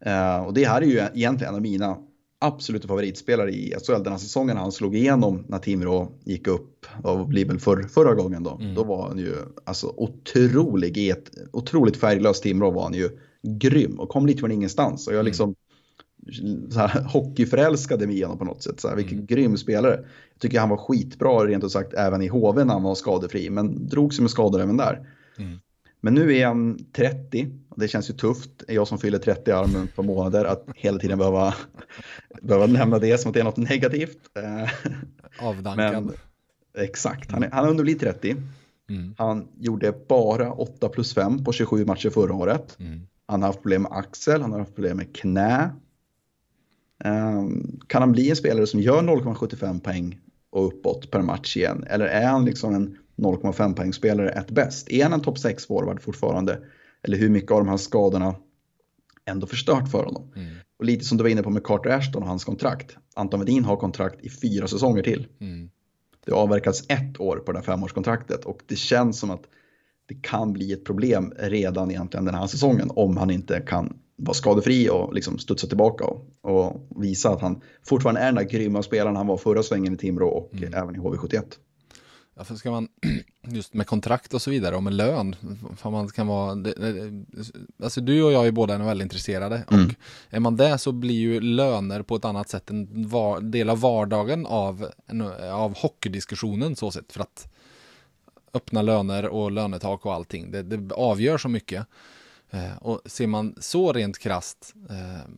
[0.00, 1.98] Eh, och det här är ju egentligen en av mina
[2.38, 4.56] absoluta favoritspelare i SHL den här säsongen.
[4.56, 8.58] Han slog igenom när Timrå gick upp, och blir väl för, förra gången då.
[8.60, 8.74] Mm.
[8.74, 9.34] Då var han ju
[9.64, 13.08] alltså otrolig i ett otroligt färglöst Timrå var han ju
[13.42, 15.06] grym och kom lite från ingenstans.
[15.06, 15.26] Och jag Mm.
[15.26, 15.54] liksom
[16.70, 18.80] så här, hockeyförälskade med honom på något sätt.
[18.80, 19.26] Så här, vilken Mm.
[19.26, 19.94] grym spelare.
[20.32, 23.50] Jag tycker han var skitbra rent ut sagt även i HV när han var skadefri.
[23.50, 25.08] Men drog sig med skador även där.
[25.38, 25.58] mm.
[26.06, 29.52] Men nu är han 30 och det känns ju tufft, jag som fyller 30 i
[29.52, 31.54] armen på månader, att hela tiden behöva,
[32.42, 34.18] behöva nämna det som att det är något negativt.
[34.38, 34.70] Eh,
[35.46, 36.04] Avdankad.
[36.04, 36.12] Men
[36.78, 38.36] exakt, han är, han är under bli 30.
[38.90, 42.76] Mm, Han gjorde bara 8 plus 5 på 27 matcher förra året.
[42.80, 45.70] mm, Han har haft problem med axel, han har haft problem med knä.
[47.04, 50.18] Ehm, kan han bli en spelare som gör 0,75 poäng
[50.50, 51.84] och uppåt per match igen?
[51.86, 54.88] Eller är han liksom en 0,5 poängspelare ett bäst?
[54.90, 56.58] Är han en topp 6 forward fortfarande?
[57.02, 58.34] Eller hur mycket av de här skadorna
[59.26, 60.32] ändå förstört för honom?
[60.36, 62.96] mm, Och lite som du var inne på med Carter Ashton och hans kontrakt.
[63.14, 65.26] Anton Wedin har kontrakt i fyra säsonger till.
[65.40, 65.70] mm.
[66.26, 69.42] Det har avverkats ett år på det här femårskontraktet och det känns som att
[70.08, 74.34] det kan bli ett problem redan egentligen den här säsongen om han inte kan vara
[74.34, 78.82] skadefri och liksom studsa tillbaka och, och visa att han fortfarande är den där grymma
[78.82, 80.74] spelaren han var förra svängen i Timrå och Mm.
[80.74, 81.42] även i HV71.
[82.44, 82.88] För ska man,
[83.46, 85.36] just med kontrakt och så vidare och med lön,
[85.76, 87.24] för man kan vara, det, det,
[87.84, 89.86] alltså du och jag är båda väldigt intresserade Mm.
[89.86, 89.92] och
[90.30, 93.80] är man det så blir ju löner på ett annat sätt en var, del av
[93.80, 95.20] vardagen av, en,
[95.52, 97.52] av hockeydiskussionen så sett för att
[98.54, 101.86] öppna löner och lönetak och allting, det, det avgör så mycket.
[102.50, 105.30] Eh, och ser man så rent krast eh,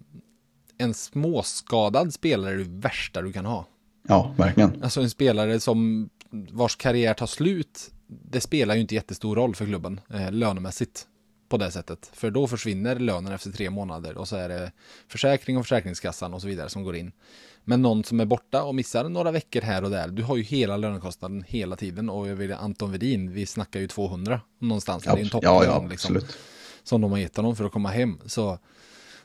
[0.79, 3.67] en småskadad spelare är det värsta du kan ha.
[4.09, 4.83] Ja, verkligen.
[4.83, 9.67] Alltså en spelare som vars karriär tar slut, det spelar ju inte jättestor roll för
[9.67, 11.07] klubben eh, lönemässigt
[11.49, 12.11] på det sättet.
[12.13, 14.73] För då försvinner lönen efter tre månader och så är det
[15.09, 17.13] försäkring och försäkringskassan och så vidare som går in.
[17.65, 20.43] Men någon som är borta och missar några veckor här och där, du har ju
[20.43, 25.07] hela lönekostnaden hela tiden och jag vill Anton Vedin, vi snackar ju 200 någonstans.
[25.07, 26.37] Ja, det är en ja, topplön ja liksom, absolut.
[26.83, 28.19] som de har gett honom för att komma hem.
[28.27, 28.59] Så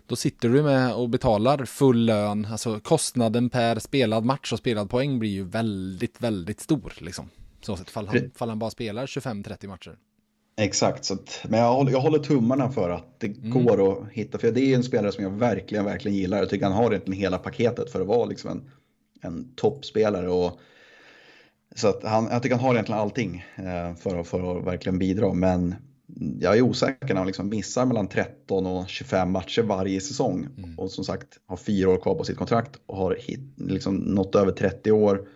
[0.08, 4.90] då sitter du med och betalar full lön, alltså kostnaden per spelad match och spelad
[4.90, 7.30] poäng blir ju väldigt, väldigt stor liksom.
[7.62, 9.98] Så sett, fall han, fall han bara spelar 25-30 matcher.
[10.58, 13.52] Exakt, så att, men jag håller, jag håller tummarna för att det Mm.
[13.66, 16.38] går att hitta, för det är en spelare som jag verkligen, verkligen gillar.
[16.38, 18.72] Jag tycker han har egentligen hela paketet för att vara liksom en,
[19.22, 20.30] en toppspelare.
[20.30, 20.60] Och,
[21.76, 25.00] så att han, jag tycker han har egentligen allting eh, för, att, för att verkligen
[25.00, 25.76] bidra, men
[26.40, 30.48] jag är osäker när han liksom missar mellan 13 och 25 matcher varje säsong.
[30.58, 30.80] Mm.
[30.80, 34.36] Och som sagt har fyra år kvar på sitt kontrakt och har hit, liksom nått
[34.36, 35.28] över 30 år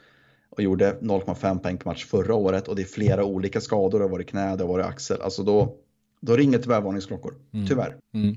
[0.50, 4.06] och gjorde 0,5 poäng per match förra året och det är flera olika skador, det
[4.06, 5.22] har varit knä, det har varit axel.
[5.22, 5.76] Alltså då,
[6.22, 7.34] då ringer tyvärr varningsklockor,
[7.68, 7.98] tyvärr.
[8.14, 8.36] Mm.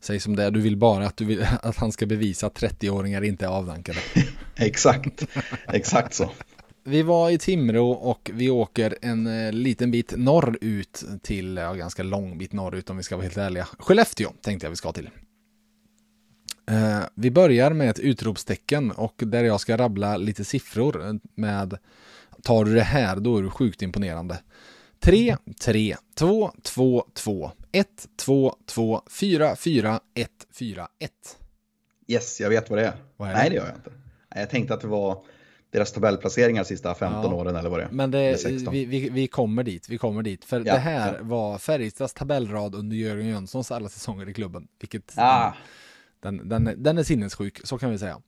[0.00, 2.60] Säg som det är, du vill bara att, du vill, att han ska bevisa att
[2.60, 3.98] 30-åringar inte är avdankade.
[4.56, 5.26] Exakt,
[5.72, 6.30] exakt så.
[6.88, 12.02] Vi var i Timrå och vi åker en eh, liten bit norrut till, ja, ganska
[12.02, 13.68] lång bit norrut om vi ska vara helt ärliga.
[13.78, 15.10] Skellefteå tänkte jag vi ska till.
[16.70, 21.78] Eh, vi börjar med ett utropstecken och där jag ska rabbla lite siffror eh, med
[22.42, 24.38] tar du det här då är du sjukt imponerande.
[25.00, 31.10] 3, 3, 2, 2, 2, 1, 2, 2, 4, 4, 1, 4, 1.
[32.08, 32.96] Yes, jag vet vad det är.
[33.16, 33.38] Vad är det?
[33.38, 33.90] Nej, det gör jag inte.
[34.34, 35.24] Jag tänkte att det var
[35.76, 37.34] deras tabellplaceringar de sista 15 Ja.
[37.36, 37.88] åren eller vad det är.
[37.90, 38.72] Men det, 16.
[38.74, 40.44] vi, vi, vi kommer dit, vi kommer dit.
[40.44, 41.24] För Ja, det här ja.
[41.24, 44.68] var Färjestads tabellrad under Jörgen Jönssons alla säsonger i klubben.
[44.80, 45.52] Vilket Ah,
[46.20, 48.20] den, den, är- den är sinnessjuk, så kan vi säga.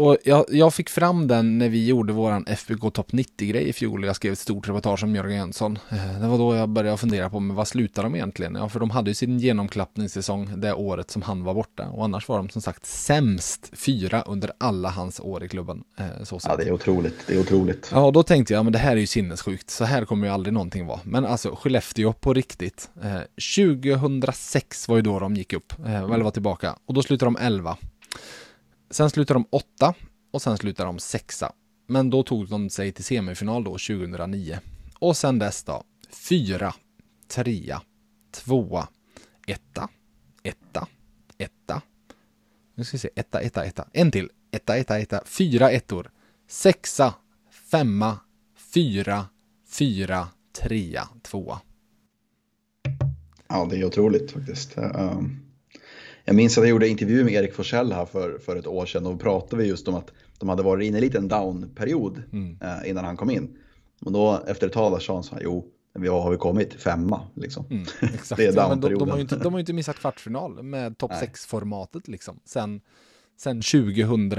[0.00, 4.04] Och jag, jag fick fram den när vi gjorde våran FBK Topp 90-grej i fjol.
[4.04, 5.78] Jag skrev ett stort reportage om Jörgen Jönsson.
[5.90, 8.54] Eh, Det var då jag började fundera på, men vad slutar de egentligen?
[8.54, 11.86] Ja, för de hade ju sin genomklappningssäsong det året som han var borta.
[11.88, 15.82] Och annars var de som sagt sämst fyra under alla hans år i klubben.
[15.98, 17.14] Eh, Så ja, det är otroligt.
[17.26, 17.88] Det är otroligt.
[17.92, 19.70] Ja, och då tänkte jag, men det här är ju sinnessjukt.
[19.70, 21.00] Så här kommer ju aldrig någonting vara.
[21.04, 22.90] Men alltså, Skellefteå på riktigt.
[23.02, 23.20] Eh,
[23.56, 26.76] 2006 var ju då de gick upp, eh, eller var tillbaka.
[26.86, 27.76] Och då slutade de 11.
[28.90, 29.94] Sen slutade de åtta
[30.30, 31.52] och sen slutade de sexa.
[31.86, 34.58] Men då tog de sig till semifinal då 2009.
[34.98, 35.84] Och sen dess då,
[36.28, 36.74] fyra,
[37.28, 37.82] trea,
[38.30, 38.88] tvåa,
[39.46, 39.88] etta,
[40.42, 40.88] etta,
[41.38, 41.82] etta.
[42.74, 43.88] Nu ska vi se, etta, etta, etta.
[43.92, 44.30] En till.
[44.50, 45.22] Etta, etta, etta.
[45.24, 46.10] Fyra ettor.
[46.48, 47.14] Sexa,
[47.50, 48.18] femma,
[48.56, 49.26] fyra,
[49.68, 51.60] fyra, trea, tvåa.
[53.48, 54.78] Ja, det är otroligt faktiskt.
[54.78, 55.20] Eh,
[56.30, 59.06] jag minns att jag gjorde intervju med Erik Forsell här för, för ett år sedan
[59.06, 62.58] och pratade vi just om att de hade varit inne i en liten down-period mm.
[62.62, 63.56] eh, innan han kom in.
[64.04, 66.74] Och då efter ett tag sa han så här, jo, vi har, har vi kommit
[66.74, 67.66] femma liksom.
[67.70, 67.84] Mm,
[68.36, 68.80] det är down-perioden.
[68.80, 72.40] de, de, har ju inte, de har ju inte missat kvartsfinal med topp 6-formatet liksom.
[72.44, 72.80] Sen,
[73.36, 74.30] sen 2000,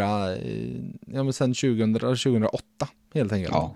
[1.08, 2.64] ja men sen 2000, 2008
[3.14, 3.54] helt enkelt.
[3.54, 3.76] Ja.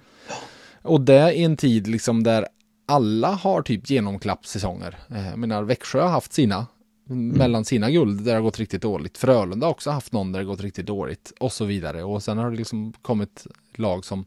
[0.81, 2.47] Och det i en tid liksom där
[2.85, 4.97] alla har typ genomklappssäsonger.
[5.11, 6.67] Eh, jag menar Växjö har haft sina
[7.09, 7.37] mm.
[7.37, 9.17] mellan sina guld där det har gått riktigt dåligt.
[9.17, 12.03] Frölunda har också haft någon där det gått riktigt dåligt och så vidare.
[12.03, 14.25] Och sen har det liksom kommit lag som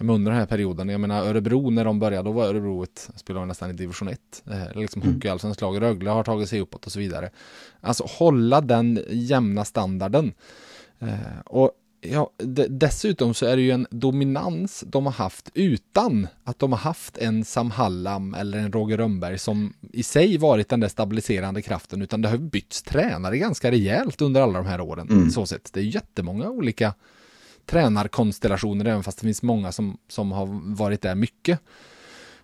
[0.00, 3.10] jag under den här perioden, jag menar Örebro när de började, då var Örebro ett,
[3.14, 4.42] spelade nästan i division 1.
[4.50, 5.20] Eh, liksom mm.
[5.60, 7.30] lag, Rögle har tagit sig uppåt och så vidare.
[7.80, 10.32] Alltså hålla den jämna standarden.
[10.98, 11.72] Eh, och
[12.02, 12.30] Ja,
[12.68, 17.18] dessutom så är det ju en dominans de har haft utan att de har haft
[17.18, 22.02] en Sam Hallam eller en Roger Rönnberg som i sig varit den där stabiliserande kraften
[22.02, 25.08] utan det har bytts tränare ganska rejält under alla de här åren.
[25.10, 25.30] Mm.
[25.30, 25.72] Så sett.
[25.72, 26.94] Det är jättemånga olika
[27.66, 30.46] tränarkonstellationer även fast det finns många som, som har
[30.76, 31.60] varit där mycket.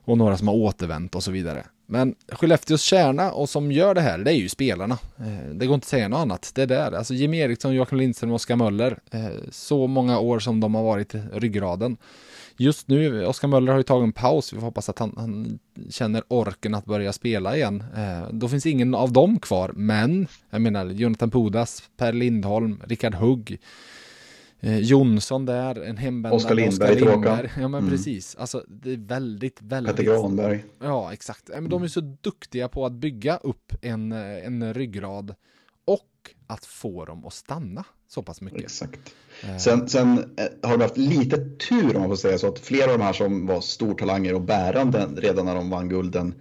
[0.05, 1.67] Och några som har återvänt och så vidare.
[1.87, 4.99] Men Skellefteås kärna och som gör det här, det är ju spelarna.
[5.19, 6.53] Eh, det går inte att säga något annat.
[6.55, 6.93] Det är där.
[6.93, 8.99] Alltså Jimmy Eriksson, Joakim Lindström och Oskar Möller.
[9.11, 11.97] Eh, så många år som de har varit ryggraden.
[12.59, 14.53] Just nu, Oskar Möller har ju tagit en paus.
[14.53, 15.59] Vi får hoppas att han, han,
[15.91, 17.85] känner orken att börja spela igen.
[17.97, 19.73] Eh, då finns ingen av dem kvar.
[19.75, 23.59] Men, jag menar, Jonathan Pudas, Per Lindholm, Rickard Hugg.
[24.61, 26.35] Eh, Jonsson där, en hemvändare.
[26.35, 27.51] Oskar Lindberg, Lindberg.
[27.61, 27.91] Ja men mm.
[27.91, 28.37] precis.
[28.37, 29.97] Alltså det är väldigt, väldigt.
[29.97, 30.65] Petter Granberg.
[30.81, 31.49] Ja exakt.
[31.49, 35.35] Men de är så duktiga på att bygga upp en, eh, en ryggrad.
[35.85, 38.63] Och att få dem att stanna så pass mycket.
[38.63, 39.15] Exakt.
[39.45, 39.57] Eh.
[39.57, 41.37] Sen, sen eh, har de haft lite
[41.69, 42.49] tur om man får säga så.
[42.49, 46.35] Att flera av de här som var stortalanger och bärande redan när de vann gulden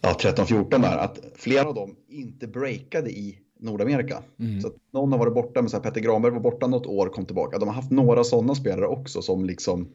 [0.00, 0.96] ja, 13-14 där.
[0.96, 4.22] Att flera av dem inte breakade i Nordamerika.
[4.38, 4.60] Mm.
[4.60, 7.24] Så någon har varit borta, men så här, Petter Granberg var borta något år, kom
[7.24, 7.58] tillbaka.
[7.58, 9.88] De har haft några sådana spelare också som liksom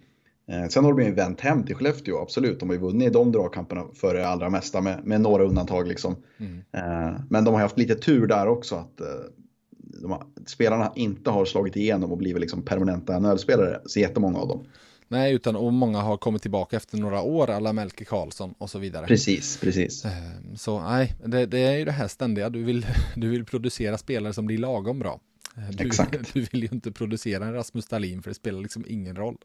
[0.47, 2.59] eh, Sen har de ju vänt hem till Skellefteå, absolut.
[2.59, 5.87] De har ju vunnit de dragkamperna för det allra mesta med, med några undantag.
[5.87, 6.15] Liksom.
[6.37, 6.57] Mm.
[6.71, 8.75] Eh, men de har haft lite tur där också.
[8.75, 14.39] att eh, har, Spelarna inte har slagit igenom och blivit liksom permanenta NHL-spelare, så jättemånga
[14.39, 14.65] av dem.
[15.07, 18.79] Nej, utan och många har kommit tillbaka efter några år, alla Melke Karlsson och så
[18.79, 19.07] vidare.
[19.07, 20.05] Precis, precis.
[20.05, 22.85] Ehm, så nej, det, det, är ju det här ständiga, du vill,
[23.15, 25.19] du vill producera spelare som blir lagom bra.
[25.55, 26.15] Ehm, du, Exakt.
[26.33, 29.37] Du vill ju inte producera en Rasmus Dahlin för det spelar liksom ingen roll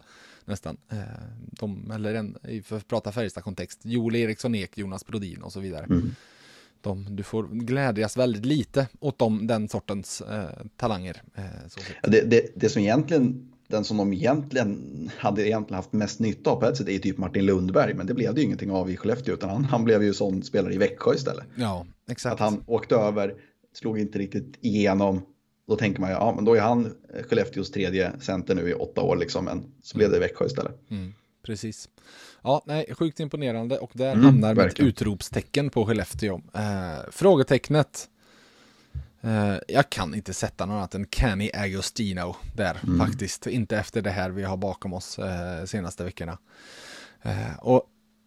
[0.45, 0.77] nästan.
[0.89, 0.99] Ehm,
[1.51, 5.85] de, eller en, för att prata Färjestad-kontext, Joel Eriksson Ek, Jonas Brodin och så vidare.
[5.85, 6.15] Mm.
[6.81, 11.23] De, du får glädjas väldigt lite åt dem, den sortens eh, talanger.
[11.35, 11.45] Eh,
[12.03, 16.57] det, det, det som egentligen den som de egentligen hade egentligen haft mest nytta av
[16.57, 17.95] på ett sätt är typ Martin Lundberg.
[17.95, 20.43] Men det blev det ju ingenting av i Skellefteå utan han, han blev ju sån
[20.43, 21.45] spelare i Växjö istället.
[21.55, 22.33] Ja, exakt.
[22.33, 23.35] Att han åkte över,
[23.75, 25.23] slog inte riktigt igenom.
[25.69, 26.95] Då tänker man ju, ja men då är han
[27.29, 29.45] Skellefteås tredje center nu i åtta år liksom.
[29.45, 30.91] Men så blev det i Växjö istället.
[30.91, 31.15] Mm,
[31.47, 31.89] precis.
[32.43, 36.41] Ja, nej, sjukt imponerande och där mm, hamnar ett utropstecken på Skellefteå.
[36.55, 38.09] Eh, frågetecknet
[39.25, 42.99] Uh, jag kan inte sätta något annat än Kenny Agostino där mm.
[42.99, 43.47] faktiskt.
[43.47, 46.39] Inte efter det här vi har bakom oss uh, senaste veckorna.
[47.27, 47.83] Uh, och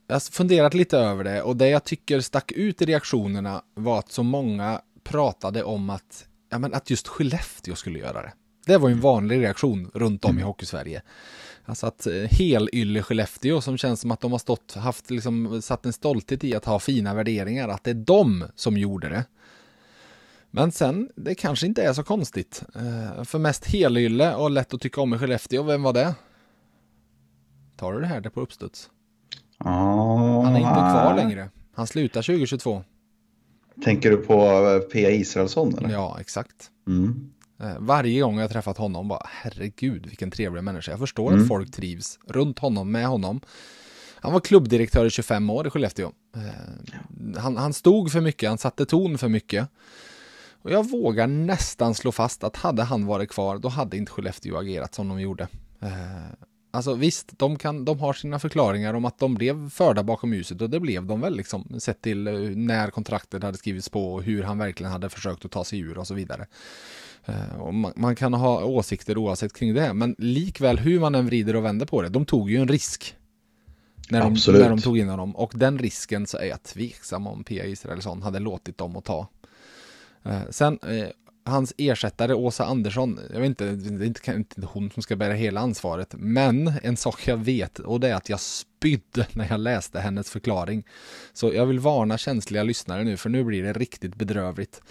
[0.08, 4.00] jag har funderat lite över det och det jag tycker stack ut i reaktionerna var
[4.00, 8.34] att så många pratade om att, ja, men att just Skellefteå skulle göra det.
[8.66, 10.41] Det var ju en vanlig reaktion runt om mm.
[10.41, 11.02] i Hockeysverige.
[11.66, 15.94] Alltså att helylle Skellefteå som känns som att de har stått, haft liksom satt en
[15.94, 19.26] stolthet i att ha fina värderingar, att det är de som gjorde det.
[20.56, 22.64] Men sen, det kanske inte är så konstigt.
[22.76, 26.16] Uh, för mest helylle och lätt att tycka om i Skellefteå, vem var det?
[27.78, 28.89] Tar du det här det på uppstuds?
[29.60, 31.49] Oh, Han är inte kvar längre.
[31.74, 32.84] Han slutar 2022.
[33.84, 35.10] Tänker du på eh, P.A.
[35.10, 35.78] Israelsson?
[35.78, 35.89] Eller?
[35.89, 36.70] Ja, exakt.
[36.88, 37.32] Mm.
[37.64, 40.91] Uh, varje gång jag träffat honom bara, herregud vilken trevlig människa.
[40.91, 41.41] Jag förstår mm.
[41.41, 43.41] att folk trivs runt honom, med honom.
[44.16, 46.12] Han var klubbdirektör i 25 år i Skellefteå.
[47.38, 49.70] Han, han stod för mycket, han satte ton för mycket.
[50.64, 54.57] Och jag vågar nästan slå fast att hade han varit kvar, då hade inte Skellefteå
[54.57, 55.47] agerat som de gjorde.
[55.82, 55.89] Eh,
[56.72, 60.61] alltså visst, de, kan, de har sina förklaringar om att de blev förda bakom ljuset
[60.61, 64.24] och det blev de väl liksom sett till eh, när kontraktet hade skrivits på och
[64.24, 66.47] hur han verkligen hade försökt att ta sig ur och så vidare.
[67.26, 71.26] Eh, och man, man, kan ha åsikter oavsett kring det, men likväl hur man än
[71.26, 73.16] vrider och vänder på det, de tog ju en risk.
[74.09, 77.43] När de, när de tog in honom och den risken så är jag tveksam om
[77.43, 79.28] Pia Israelsson hade låtit dem att ta.
[80.26, 81.07] Eh, sen, eh,
[81.45, 85.34] hans ersättare Åsa Andersson, jag vet inte, det är inte, inte hon som ska bära
[85.34, 89.59] hela ansvaret, men en sak jag vet och det är att jag spydde när jag
[89.59, 90.84] läste hennes förklaring.
[91.34, 94.82] Så jag vill varna känsliga lyssnare nu, för nu blir det riktigt bedrövligt.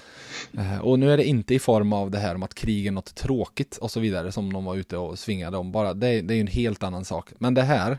[0.59, 2.93] Eh, och nu är det inte i form av det här om att krig är
[2.93, 6.35] något tråkigt och så vidare som de var ute och svingade om, bara det, det
[6.35, 7.31] är ju en helt annan sak.
[7.39, 7.99] Men det här,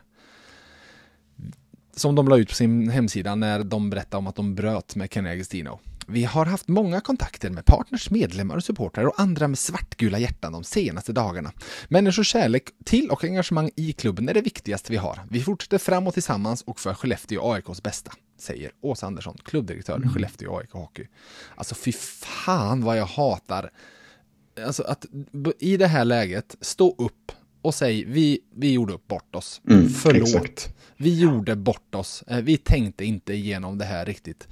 [1.96, 5.14] som de la ut på sin hemsida när de berättade om att de bröt med
[5.14, 5.80] Kenny Agostino.
[6.08, 10.54] Vi har haft många kontakter med partners, medlemmar och supportrar och andra med svartgula hjärtan
[10.54, 11.52] de senaste dagarna.
[11.88, 15.20] Människors kärlek till och engagemang i klubben är det viktigaste vi har.
[15.30, 20.10] Vi fortsätter framåt tillsammans och för Skellefteå och AIKs bästa, säger Åsa Andersson, klubbdirektör i
[20.10, 21.08] Skellefteå AIK Hockey.
[21.56, 23.70] Alltså fy fan vad jag hatar
[24.66, 25.06] Alltså att
[25.60, 27.32] i det här läget stå upp
[27.62, 29.62] och säg vi, vi gjorde upp bort oss.
[29.70, 30.28] Mm, Förlåt.
[30.28, 30.76] exakt.
[30.98, 32.24] Vi gjorde bort oss.
[32.28, 34.48] Eh, Vi tänkte inte igenom det här riktigt.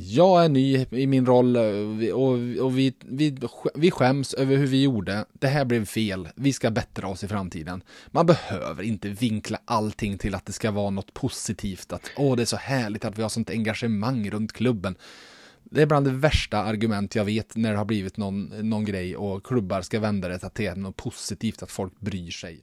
[0.00, 1.62] Jag är ny i min roll eh,
[1.98, 3.38] vi- och, och vi, vi,
[3.74, 5.24] vi skäms över hur vi gjorde.
[5.32, 6.28] Det här blev fel.
[6.34, 7.82] Vi ska bättra oss i framtiden.
[8.06, 11.92] Man behöver inte vinkla allting till att det ska vara något positivt.
[11.92, 14.94] Att åh, det är så härligt att vi har sånt engagemang runt klubben.
[15.64, 19.16] Det är bland det värsta argument jag vet när det har blivit någon, någon grej
[19.16, 22.60] och klubbar ska vända det till något positivt, att folk bryr sig.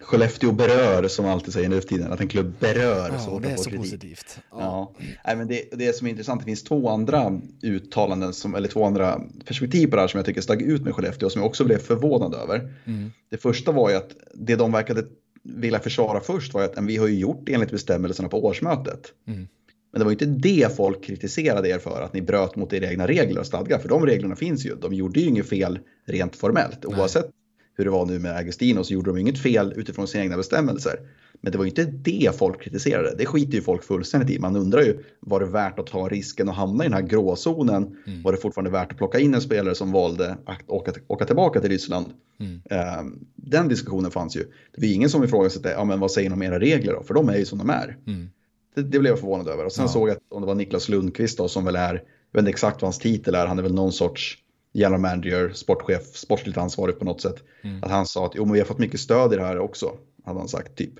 [0.00, 3.10] Skellefteå berör, som man alltid säger nu för tiden, att en klubb berör.
[3.12, 3.78] Ja, fort det de är så kritik.
[3.80, 4.38] positivt.
[4.50, 4.94] Ja,
[5.24, 8.84] Nej, men det, det som är intressant, det finns två andra uttalanden, som, eller två
[8.84, 11.48] andra perspektiv på det här som jag tycker stack ut med Skellefteå och som jag
[11.48, 12.74] också blev förvånad över.
[12.84, 13.12] Mm.
[13.30, 15.04] Det första var ju att det de verkade
[15.42, 19.12] vilja försvara först var ju att vi har ju gjort enligt bestämmelserna på årsmötet.
[19.26, 19.48] Mm.
[19.92, 22.90] Men det var ju inte det folk kritiserade er för, att ni bröt mot era
[22.90, 23.78] egna regler och stadgar.
[23.78, 24.74] För de reglerna finns ju.
[24.74, 26.78] De gjorde ju inget fel rent formellt.
[26.84, 27.00] Nej.
[27.00, 27.30] Oavsett
[27.78, 31.00] hur det var nu med Agostino så gjorde de inget fel utifrån sina egna bestämmelser.
[31.40, 33.14] Men det var ju inte det folk kritiserade.
[33.18, 34.38] Det skiter ju folk fullständigt i.
[34.38, 37.96] Man undrar ju, var det värt att ta risken att hamna i den här gråzonen?
[38.06, 38.22] Mm.
[38.22, 41.60] Var det fortfarande värt att plocka in en spelare som valde att åka, åka tillbaka
[41.60, 42.06] till Ryssland?
[42.40, 42.60] Mm.
[42.70, 43.04] Eh,
[43.36, 44.40] Den diskussionen fanns ju.
[44.74, 47.02] Det var ingen som ifrågasatte, ja men vad säger ni om era regler då?
[47.02, 47.96] För de är ju som de är.
[48.06, 48.30] Mm.
[48.74, 49.64] Det, det blev jag förvånad över.
[49.64, 49.88] Och sen Ja.
[49.88, 52.00] såg jag att om det var Niklas Lundqvist då, som väl är, jag
[52.32, 54.38] vet inte exakt vad hans titel är, han är väl någon sorts
[54.78, 57.42] general manager, sportchef, sportsligt ansvarig på något sätt.
[57.62, 57.82] Mm.
[57.84, 59.92] Att han sa att jo men vi har fått mycket stöd i det här också,
[60.24, 60.92] hade han sagt typ.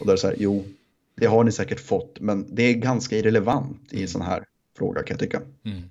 [0.00, 0.64] Och där är det så här, jo,
[1.16, 4.44] det har ni säkert fått, men det är ganska irrelevant i en sån här
[4.78, 5.40] fråga kan jag tycka.
[5.64, 5.80] Mm.
[5.80, 5.86] Så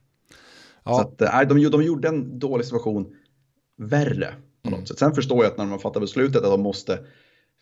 [0.83, 3.15] Ja, att, eh, nej, de, de gjorde en dålig situation
[3.77, 4.33] värre
[4.63, 4.85] på något Mm.
[4.85, 4.99] sätt.
[4.99, 6.99] Sen förstår jag att när man fattar beslutet att de måste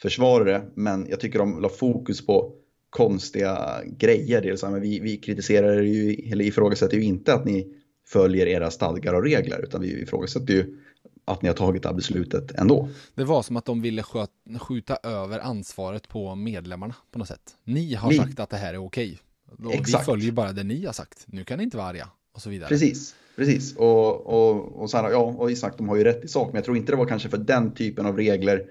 [0.02, 2.54] försvara det, men jag tycker de la fokus på
[2.90, 4.42] konstiga grejer.
[4.42, 7.68] Det är så här, men vi, vi kritiserar ju, eller ifrågasätter ju inte att ni
[8.12, 10.78] följer era stadgar och regler, utan vi ifrågasätter ju
[11.26, 12.90] att ni har tagit det här beslutet ändå.
[13.16, 17.56] det var som att de ville sköt, skjuta över ansvaret på medlemmarna på något sätt.
[17.64, 19.20] Ni har Ni- sagt att det här är okej.
[19.58, 21.24] Vi följer bara det ni har sagt.
[21.26, 22.08] Nu kan ni inte vara arga.
[22.34, 22.70] Och så vidare.
[22.70, 23.76] Precis, precis.
[23.76, 26.56] Och, och, och, så här, ja, och Isak, de har ju rätt i sak, men
[26.56, 28.66] jag tror inte det var kanske för den typen av regler,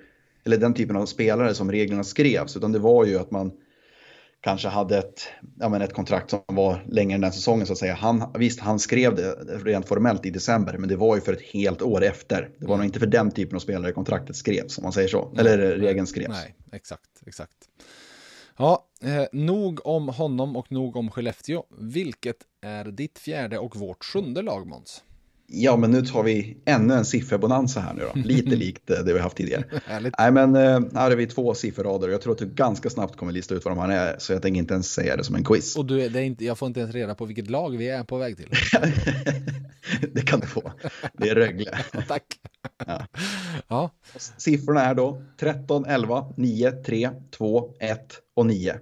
[0.45, 3.53] eller den typen av spelare som reglerna skrevs, utan det var ju att man
[4.41, 5.29] kanske hade ett,
[5.59, 7.95] ja, men ett kontrakt som var längre än den säsongen så att säga.
[7.95, 9.33] Han, visst, han skrev det
[9.65, 12.51] rent formellt i december, men det var ju för ett helt år efter.
[12.59, 15.35] Det var nog inte för den typen av spelare kontraktet skrevs, om man säger så.
[15.39, 16.29] Eller regeln skrevs.
[16.29, 17.57] Nej, exakt, exakt.
[18.57, 21.65] Ja, eh, nog om honom och nog om Skellefteå.
[21.79, 25.03] Vilket är ditt fjärde och vårt sjunde lag, Måns?
[25.53, 28.21] Ja, men nu tar vi ännu en sifferbonanza här nu då.
[28.21, 29.65] Lite likt eh, det vi haft tidigare.
[30.19, 33.17] Nej, men eh, här har vi två sifferrader och jag tror att du ganska snabbt
[33.17, 35.35] kommer lista ut vad de här är, så jag tänker inte ens säga det som
[35.35, 35.77] en quiz.
[35.77, 38.05] Och du, det är inte, jag får inte ens reda på vilket lag vi är
[38.05, 38.51] på väg till.
[40.13, 40.73] det kan du få.
[41.13, 41.79] Det är Rögle.
[42.09, 42.25] Tack.
[42.87, 43.07] Ja.
[43.69, 43.91] Ja,
[44.37, 48.01] Siffrorna är då 13, 11, 9, 3, 2, 1
[48.37, 48.75] och 9.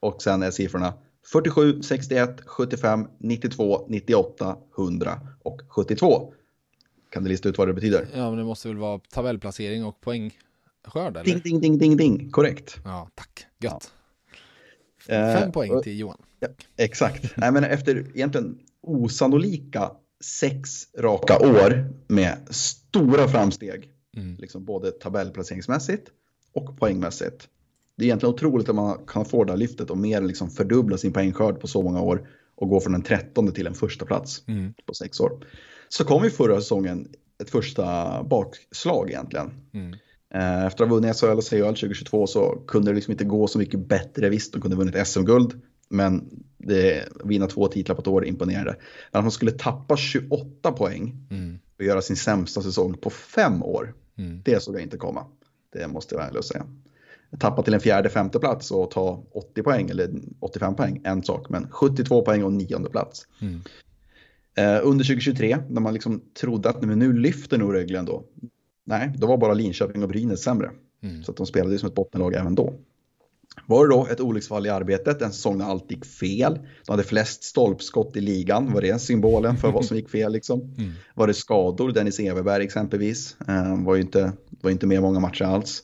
[0.00, 0.94] Och sen är siffrorna
[1.32, 6.32] 47, 61, 75, 92, 98, 100 och 72.
[7.10, 8.08] Kan du lista ut vad det betyder?
[8.14, 11.24] ja, men det måste väl vara tabellplacering och poängskörd, eller?
[11.24, 12.30] Ding, ding, ding, ding, ding.
[12.30, 12.76] Korrekt.
[12.84, 13.46] Ja, tack.
[13.60, 13.92] Gött.
[15.08, 16.22] Eh, Fem poäng till Johan.
[16.76, 17.36] Exakt.
[17.36, 19.90] Nej, men efter egentligen osannolika
[20.24, 24.36] sex raka år med stora framsteg, Mm.
[24.38, 26.08] liksom både tabellplaceringsmässigt
[26.52, 27.48] och poängmässigt.
[27.96, 30.50] Det är egentligen otroligt att man kan få det här lyftet och mer än liksom
[30.50, 32.28] fördubbla sin poängskörd på så många år
[32.62, 34.74] och gå från en trettonde till en första plats Mm.
[34.86, 35.46] på sex år.
[35.88, 37.08] Så kom ju förra säsongen
[37.42, 39.50] ett första bakslag egentligen.
[39.72, 39.92] Mm.
[40.34, 43.46] Eh, Efter att ha vunnit SHL och CHL 2022 så kunde det liksom inte gå
[43.46, 44.28] så mycket bättre.
[44.28, 48.76] Visst, de kunde ha vunnit SM-guld, men det, vinna två titlar på ett år imponerade.
[49.12, 51.58] Men att man skulle tappa 28 poäng Mm.
[51.78, 54.42] och göra sin sämsta säsong på fem år, Mm.
[54.44, 55.26] det såg jag inte komma.
[55.72, 56.66] Det måste jag vara ärlig och säga.
[57.38, 60.10] Tappa till en fjärde, femte plats och ta 80 poäng eller
[60.40, 63.26] 85 poäng, en sak, men 72 poäng och nionde plats.
[63.40, 63.60] Mm.
[64.54, 68.24] Eh, under 2023, när man liksom trodde att men nu lyfter nog Rögle ändå.
[68.84, 70.70] Nej, då var bara Linköping och Brynäs sämre.
[71.02, 71.24] Mm.
[71.24, 72.74] Så att de spelade som ett bottenlag även då.
[73.66, 76.58] Var det då ett olycksfall i arbetet, en säsong när allt gick fel?
[76.86, 80.32] De hade flest stolpskott i ligan, var det symbolen för vad som gick fel?
[80.32, 80.60] Liksom?
[80.78, 80.92] Mm.
[81.14, 85.44] Var det skador, Dennis Everberg exempelvis, eh, var ju inte, var inte med många matcher
[85.44, 85.82] alls.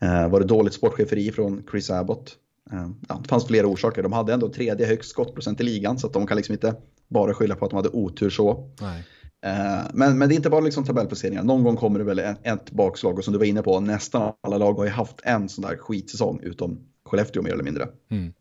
[0.00, 2.36] Eh, var det dåligt sportcheferi från Chris Abbott?
[2.72, 6.06] Eh, ja, det fanns flera orsaker, de hade ändå tredje högst skottprocent i ligan så
[6.06, 6.74] att de kan liksom inte
[7.08, 8.70] bara skylla på att de hade otur så.
[8.80, 9.04] Nej.
[9.44, 11.42] Eh, men, men det är inte bara liksom tabellplaceringar.
[11.42, 14.58] Någon gång kommer det väl ett, bakslag och som du var inne på, nästan alla
[14.58, 17.88] lag har ju haft en sån där skitsäsong utom Skellefteå mer eller mindre.
[18.10, 18.32] Mm.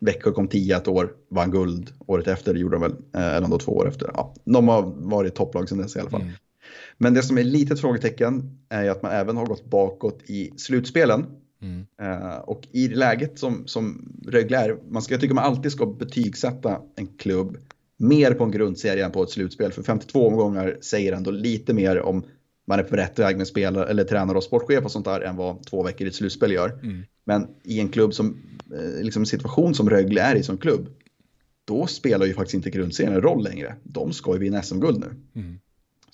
[0.00, 1.92] Växjö kom 10 ett år, vann guld.
[2.06, 4.10] Året efter gjorde de väl, eller då två år efter.
[4.14, 6.20] Ja, de har varit topplag sedan dess i alla fall.
[6.20, 6.32] Mm.
[6.98, 10.22] Men det som är lite ett frågetecken är ju att man även har gått bakåt
[10.26, 11.26] i slutspelen.
[11.62, 11.86] Mm.
[12.02, 15.86] Uh, och i läget som, som Rögle är, man ska, jag tycker man alltid ska
[15.86, 17.56] betygsätta en klubb
[17.96, 19.72] mer på en grundserie än på ett slutspel.
[19.72, 22.24] För 52 omgångar säger ändå lite mer om
[22.66, 25.36] man är på rätt väg med spelare eller tränare och sportchef och sånt där än
[25.36, 26.78] vad två veckor i ett slutspel gör.
[26.82, 27.02] Mm.
[27.24, 28.36] Men i en klubb som,
[28.74, 30.88] eh, liksom situation som Rögle är i som klubb,
[31.64, 33.76] då spelar ju faktiskt inte grundserien en roll längre.
[33.82, 35.40] De ska ju vinna SM-guld nu.
[35.40, 35.58] Mm.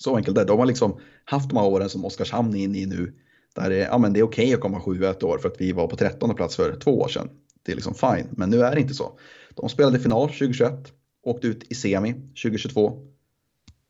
[0.01, 0.47] Så enkelt är det.
[0.47, 3.13] De har liksom haft de här åren som Oskarshamn är inne i nu,
[3.55, 5.61] där det, ja, men det är okej okay att komma sju ett år för att
[5.61, 7.29] vi var på 13 plats för två år sedan.
[7.63, 9.19] Det är liksom fine, men nu är det inte så.
[9.55, 10.73] De spelade final 2021,
[11.23, 13.07] åkte ut i semi 2022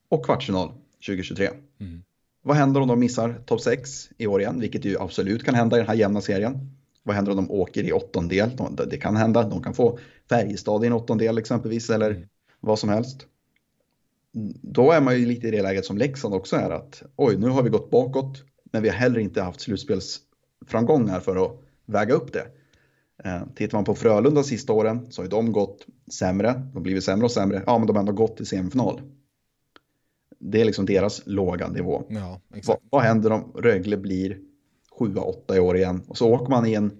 [0.09, 0.67] och kvartsfinal
[1.05, 1.49] 2023.
[1.79, 2.03] Mm.
[2.41, 5.77] Vad händer om de missar topp 6 i år igen, vilket ju absolut kan hända
[5.77, 6.75] i den här jämna serien.
[7.03, 8.49] Vad händer om de åker i åttondel?
[8.89, 9.99] Det kan hända, de kan få
[10.29, 12.27] Färjestad i en åttondel exempelvis eller mm.
[12.59, 13.27] vad som helst.
[14.61, 17.47] Då är man ju lite i det läget som Leksand också är att oj, nu
[17.47, 22.33] har vi gått bakåt, men vi har heller inte haft slutspelsframgångar för att väga upp
[22.33, 22.47] det.
[23.23, 27.03] Eh, tittar man på Frölunda sista åren så har de gått sämre, de har blivit
[27.03, 29.01] sämre och sämre, ja men de har ändå gått till semifinal.
[30.39, 32.03] Det är liksom deras låga nivå.
[32.09, 34.37] Ja, vad, vad händer om Rögle blir
[34.99, 36.01] 7-8 i år igen?
[36.07, 36.91] Och så åker man i en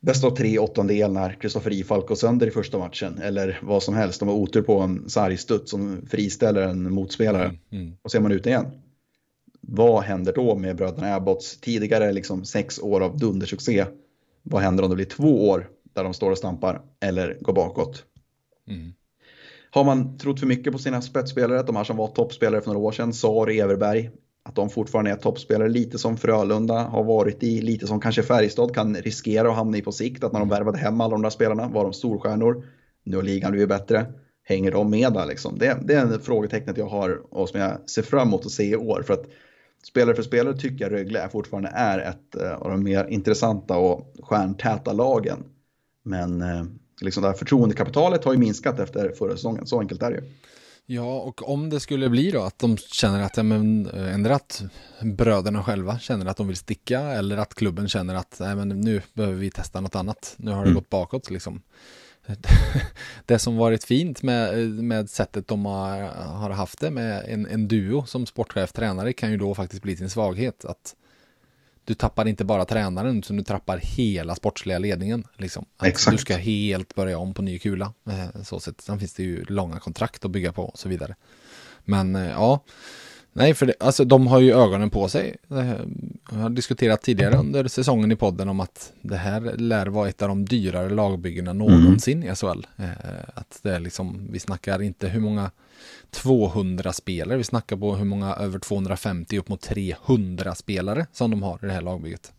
[0.00, 3.18] bäst av tre åttondel när Kristoffer Ifalk går sönder i första matchen.
[3.18, 7.44] Eller vad som helst, de har otur på en sargstutt som friställer en motspelare.
[7.44, 7.96] Mm, mm.
[8.02, 8.66] Och så är man ute igen.
[9.60, 13.86] Vad händer då med bröderna Abbotts tidigare liksom sex år av dundersuccé?
[14.42, 18.04] Vad händer om det blir två år där de står och stampar eller går bakåt?
[18.68, 18.92] Mm.
[19.70, 22.86] Har man trott för mycket på sina spetsspelare, de här som var toppspelare för några
[22.86, 24.10] år sedan, Sar Everberg,
[24.44, 28.74] att de fortfarande är toppspelare, lite som Frölunda har varit i, lite som kanske Färjestad
[28.74, 31.30] kan riskera att hamna i på sikt, att när de värvade hem alla de där
[31.30, 32.64] spelarna var de storstjärnor.
[33.04, 34.06] Nu har ligan blivit bättre.
[34.44, 35.58] Hänger de med där liksom?
[35.58, 38.70] Det, det är en frågetecknet jag har och som jag ser fram emot att se
[38.70, 39.02] i år.
[39.06, 39.24] För att
[39.88, 44.14] spelare för spelare tycker jag Rögle fortfarande är ett eh, av de mer intressanta och
[44.22, 45.38] stjärntäta lagen.
[46.02, 46.64] Men eh,
[47.00, 50.22] liksom det här förtroendekapitalet har ju minskat efter förra säsongen, så enkelt är det ju.
[50.90, 54.34] Ja, och om det skulle bli då att de känner att, ja, men, eh, ändra
[54.34, 54.62] att
[55.02, 59.02] bröderna själva känner att de vill sticka eller att klubben känner att nej, men nu
[59.12, 60.34] behöver vi testa något annat.
[60.36, 60.74] Nu har det mm.
[60.74, 61.62] gått bakåt liksom.
[63.26, 67.68] Det som varit fint med, med sättet de har, har haft det med en, en
[67.68, 70.64] duo som sportchef tränare kan ju då faktiskt bli sin svaghet.
[70.64, 70.94] Att
[71.88, 75.24] du tappar inte bara tränaren, utan du tappar hela sportsliga ledningen.
[75.36, 75.64] Liksom.
[75.82, 76.16] Exakt.
[76.16, 77.92] Du ska helt börja om på ny kula.
[78.08, 78.80] Eh, så sätt.
[78.80, 81.14] Sen finns det ju långa kontrakt att bygga på och så vidare.
[81.84, 82.64] Men eh, ja,
[83.32, 85.36] nej, för det, alltså, de har ju ögonen på sig.
[86.30, 90.22] Jag har diskuterat tidigare under säsongen i podden om att det här lär vara ett
[90.22, 92.32] av de dyrare lagbyggena någonsin mm.
[92.32, 92.66] i SHL.
[92.76, 92.88] Eh,
[93.34, 95.50] att det är liksom, vi snackar inte hur många
[96.10, 97.38] 200 spelare.
[97.38, 101.66] Vi snackar på hur många över 250 upp mot 300 spelare som de har i
[101.66, 102.32] det här lagbygget.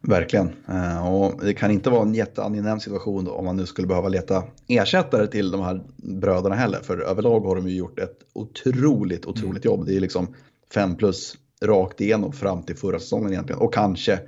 [0.00, 0.52] Verkligen.
[0.68, 4.44] Eh, och det kan inte vara en jätteangenäm situation om man nu skulle behöva leta
[4.68, 6.80] ersättare till de här bröderna heller.
[6.82, 9.74] För överlag har de ju gjort ett otroligt, otroligt mm.
[9.74, 9.86] jobb.
[9.86, 10.34] Det är liksom
[10.74, 13.60] fem plus rakt igenom fram till förra säsongen egentligen.
[13.60, 14.20] Och kanske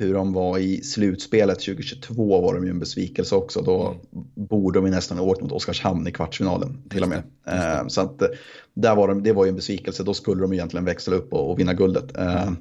[0.00, 3.62] hur de var i slutspelet 2022 var de ju en besvikelse också.
[3.62, 4.26] Då mm.
[4.34, 7.22] borde de ju nästan ha åkt mot Oskarshamn i kvartsfinalen till och med.
[7.46, 8.28] Eh, så att eh,
[8.74, 10.02] där var de, det var ju en besvikelse.
[10.02, 12.16] Då skulle de egentligen växla upp och, och vinna guldet.
[12.16, 12.56] Eh, mm.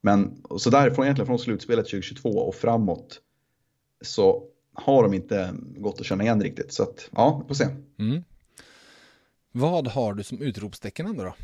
[0.00, 3.20] Men så därifrån egentligen från slutspelet 2022 och framåt
[4.04, 4.42] så
[4.74, 6.72] har de inte gått att känna igen riktigt.
[6.72, 7.66] Så att ja, vi får se.
[7.98, 8.24] Mm.
[9.52, 11.34] Vad har du som utropstecken ändå då?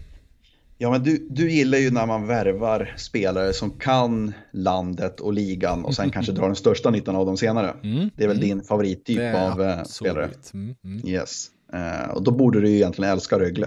[0.81, 5.85] Ja, men du, du gillar ju när man värvar spelare som kan landet och ligan
[5.85, 7.75] och sen kanske drar den största nyttan av dem senare.
[7.83, 8.49] Mm, det är väl mm.
[8.49, 10.31] din favorittyp av uh, spelare.
[10.55, 11.51] Mm, mm, yes.
[11.75, 13.67] Uh, och då borde du ju egentligen älska Rögle.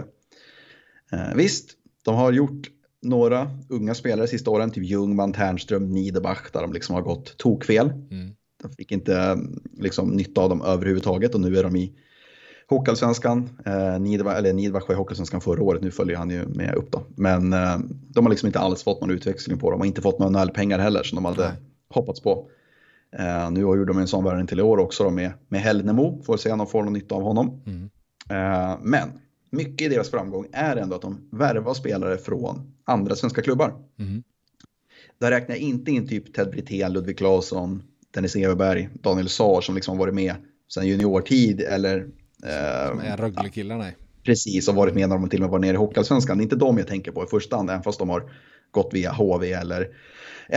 [1.14, 1.72] Uh, visst,
[2.06, 2.70] de har gjort
[3.02, 7.90] några unga spelare sista åren, typ Ljungman, Ternström, Niederbach, där de liksom har gått tokfel.
[7.90, 8.36] Mm.
[8.64, 9.40] De fick inte
[9.78, 11.94] liksom, nytta av dem överhuvudtaget och nu är de i
[12.72, 16.76] Hockeyallsvenskan, eh, Nidva, eller Nidvach var i Hockeyallsvenskan förra året, nu följer han ju med
[16.76, 17.04] upp då.
[17.16, 20.20] Men eh, de har liksom inte alls fått någon utväxling på dem och inte fått
[20.20, 21.58] några NHL-pengar heller som de hade Nej.
[21.90, 22.50] hoppats på.
[23.18, 26.22] Eh, nu gjorde de en sån värvning till i år också då med, med Hällnemo,
[26.24, 27.62] får se om de får någon nytta av honom.
[27.66, 27.90] Mm.
[28.30, 29.10] Eh, men
[29.50, 33.74] mycket i deras framgång är ändå att de värvar spelare från andra svenska klubbar.
[34.00, 34.24] Mm.
[35.20, 39.76] Där räknar jag inte in typ Ted Brithén, Ludvig Claesson, Dennis Everberg, Daniel Saar som
[39.76, 40.36] liksom varit med
[40.74, 42.08] sedan juniortid eller...
[42.44, 43.96] Eh, som är Rögle-killar, nej.
[44.24, 46.38] Precis, och varit med när de till och med var nere i Hockeyallsvenskan.
[46.38, 48.32] Det är inte de jag tänker på i första hand, även fast de har
[48.72, 49.88] gått via HV eller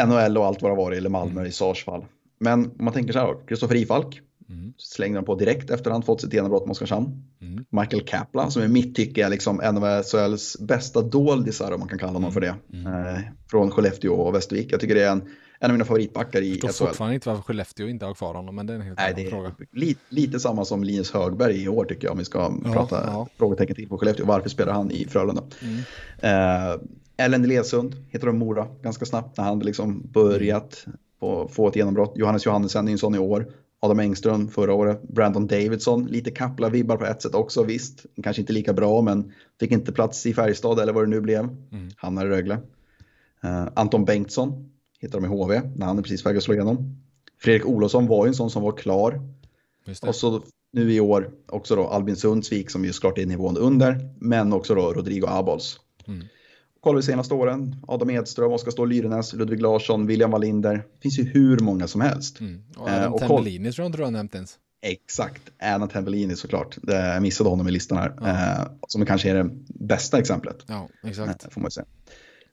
[0.07, 1.47] NHL och allt vad det har varit, eller Malmö mm.
[1.47, 2.05] i Sars fall.
[2.39, 4.73] Men om man tänker så här, Kristoffer Ifalk, Mm.
[4.79, 7.23] Slängde de på direkt efter han fått sitt genombrott med Oskarshamn.
[7.41, 7.65] Mm.
[7.71, 11.89] Michael Kapla som i mitt tycke är liksom en av SHLs bästa doldisar om man
[11.89, 12.55] kan kalla honom för det.
[12.73, 12.87] Mm.
[12.87, 13.07] mm.
[13.07, 13.21] Eh,
[13.51, 14.73] från Skellefteå och Västervik.
[14.73, 15.23] Jag tycker det är en,
[15.65, 16.59] en av mina favoritbackar i SHL.
[16.63, 18.99] Jag förstår fortfarande inte varför Skellefteå inte har kvar honom men det är en helt
[18.99, 19.55] Nej, annan fråga.
[19.73, 23.03] Lite, lite samma som Linus Högberg i år tycker jag om vi ska ja, prata
[23.07, 23.29] ja.
[23.39, 24.27] frågetecken till på Skellefteå.
[24.27, 25.43] Varför spelar han i Frölunda?
[25.63, 25.79] Mm.
[26.19, 26.81] Eh,
[27.17, 30.87] Ellen Ledsund heter de Mora ganska snabbt när han liksom börjat
[31.21, 32.13] på, få ett genombrott.
[32.17, 33.47] Johannes Johannesson är en sån i år.
[33.81, 38.07] Adam Engström förra året, Brandon Davidson, lite Kapla-vibbar på ett sätt också, visst.
[38.23, 41.41] Kanske inte lika bra, men fick inte plats i Färjestad eller vad det nu blev.
[41.73, 41.91] Mm.
[41.97, 42.55] Hamnar i Rögle.
[43.45, 44.74] Uh, Anton Bengtsson
[45.05, 46.97] hittar de i HV när han är precis färdig att slå igenom.
[47.39, 49.21] Fredrik Olofsson var ju en sån som var klar.
[50.03, 50.43] Och så
[50.73, 54.75] nu i år också då Albin Sundsvik som ju såklart är nivån under, men också
[54.75, 55.81] då Rodrigo Abols.
[56.07, 56.25] Mm.
[56.81, 60.75] Kollar vi senaste åren, Adam Edström, Oskar Ståhl Lyrenäs, Ludvig Larsson, William Wallinder.
[60.75, 62.41] Det finns ju hur många som helst.
[62.41, 62.63] Mm.
[62.77, 64.59] Och Adam eh, Tambellini tror jag inte du har nämnt ens.
[64.83, 66.79] Exakt, Adam Tambellini såklart.
[66.83, 68.15] Jag missade honom i listan här.
[68.27, 70.57] Eh, som kanske är det bästa exemplet.
[70.67, 71.45] Ja, exakt.
[71.45, 71.87] Eh, får man säga.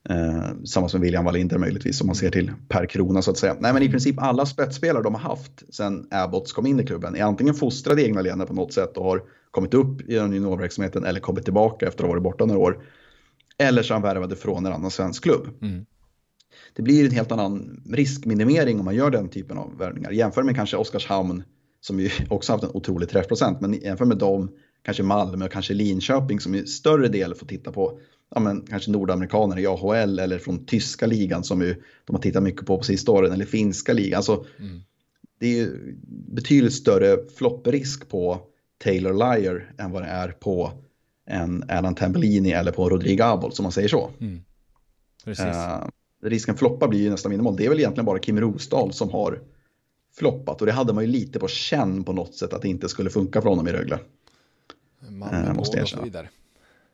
[0.10, 3.56] Eh, samma som William Wallinder möjligtvis om man ser till per krona så att säga.
[3.60, 7.16] Nej men i princip alla spetsspelare de har haft sen Abbots kom in i klubben
[7.16, 10.34] är antingen fostrade i egna länder på något sätt och har kommit upp i den
[10.34, 12.84] juniorverksamheten eller kommit tillbaka efter att ha varit borta några år.
[13.58, 15.47] Eller så han värvade från en annan svensk klubb.
[15.62, 15.86] Mm.
[16.74, 20.12] Det blir en helt annan riskminimering om man gör den typen av värvningar.
[20.12, 21.43] Jämför med kanske Oskarshamn
[21.82, 23.62] som ju också haft en otrolig träffprocent.
[23.62, 24.49] Men jämför med dem,
[24.84, 28.00] kanske Malmö och kanske Linköping som i större del får titta på
[28.36, 31.76] ja, men, kanske nordamerikaner i AHL eller från tyska ligan som ju,
[32.06, 34.18] de har tittat mycket på på sista åren eller finska ligan.
[34.18, 34.82] Alltså, mm.
[35.40, 38.42] Det är ju betydligt större flopprisk på
[38.84, 40.72] Taylor Lyer än vad det är på
[41.26, 44.10] en Alan Tambellini eller på Rodrigo Abol som man säger så.
[44.20, 44.42] Mm.
[45.28, 45.90] Uh,
[46.24, 47.56] risken floppa blir ju nästan minimal.
[47.56, 49.40] Det är väl egentligen bara Kim Rosdahl som har
[50.18, 52.90] floppat och det hade man ju lite på känn på något sätt att det inte
[52.90, 54.00] skulle funka för honom i Rögle.
[55.10, 56.30] Malmöpåg uh, och så vidare.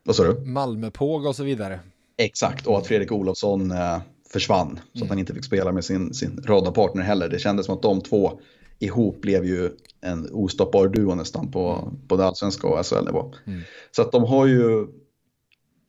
[0.03, 0.45] Vad sa du?
[0.45, 1.79] Malmöpåg och så vidare.
[2.17, 3.99] Exakt, och att Fredrik Olofsson uh,
[4.29, 4.77] försvann mm.
[4.77, 5.09] så att mm.
[5.09, 7.29] han inte fick spela med sin, sin radarpartner heller.
[7.29, 8.39] Det kändes som att de två
[8.79, 13.33] ihop blev ju en ostoppbar duo nästan på både allsvenska och SHL-nivå.
[13.45, 13.61] Mm.
[13.91, 14.87] Så att de har ju,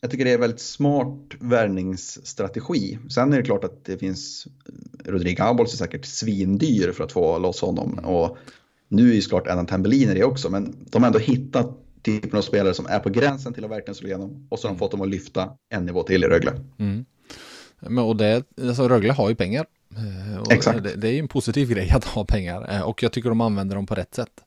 [0.00, 2.98] jag tycker det är väldigt smart värvningsstrategi.
[3.10, 4.46] Sen är det klart att det finns,
[5.04, 7.98] Rodrigo Abols är säkert svindyr för att få loss honom.
[7.98, 8.38] Och
[8.88, 12.42] nu är ju såklart Adam Tambellini det också, men de har ändå hittat typen av
[12.42, 14.46] spelare som är på gränsen till att verkligen slå igenom.
[14.48, 14.78] Och så har de mm.
[14.78, 16.52] fått dem att lyfta en nivå till i Rögle.
[16.78, 17.04] Mm.
[17.80, 19.66] Men och det, alltså Rögle har ju pengar.
[19.96, 20.82] Eh, Exakt.
[20.82, 23.76] Det, det, är en positiv grej att ha pengar eh, och jag tycker de använder
[23.76, 24.44] dem på rätt sätt.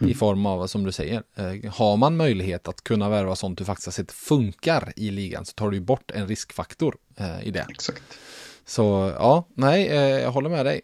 [0.00, 0.10] Mm.
[0.10, 3.64] I form av, som du säger, eh, har man möjlighet att kunna värva sånt du
[3.64, 6.96] faktiskt har sett funkar i ligan så tar du bort en riskfaktor
[7.42, 7.66] i det.
[7.70, 8.02] Exakt.
[8.66, 10.80] Så ja, nej, jag håller med dig.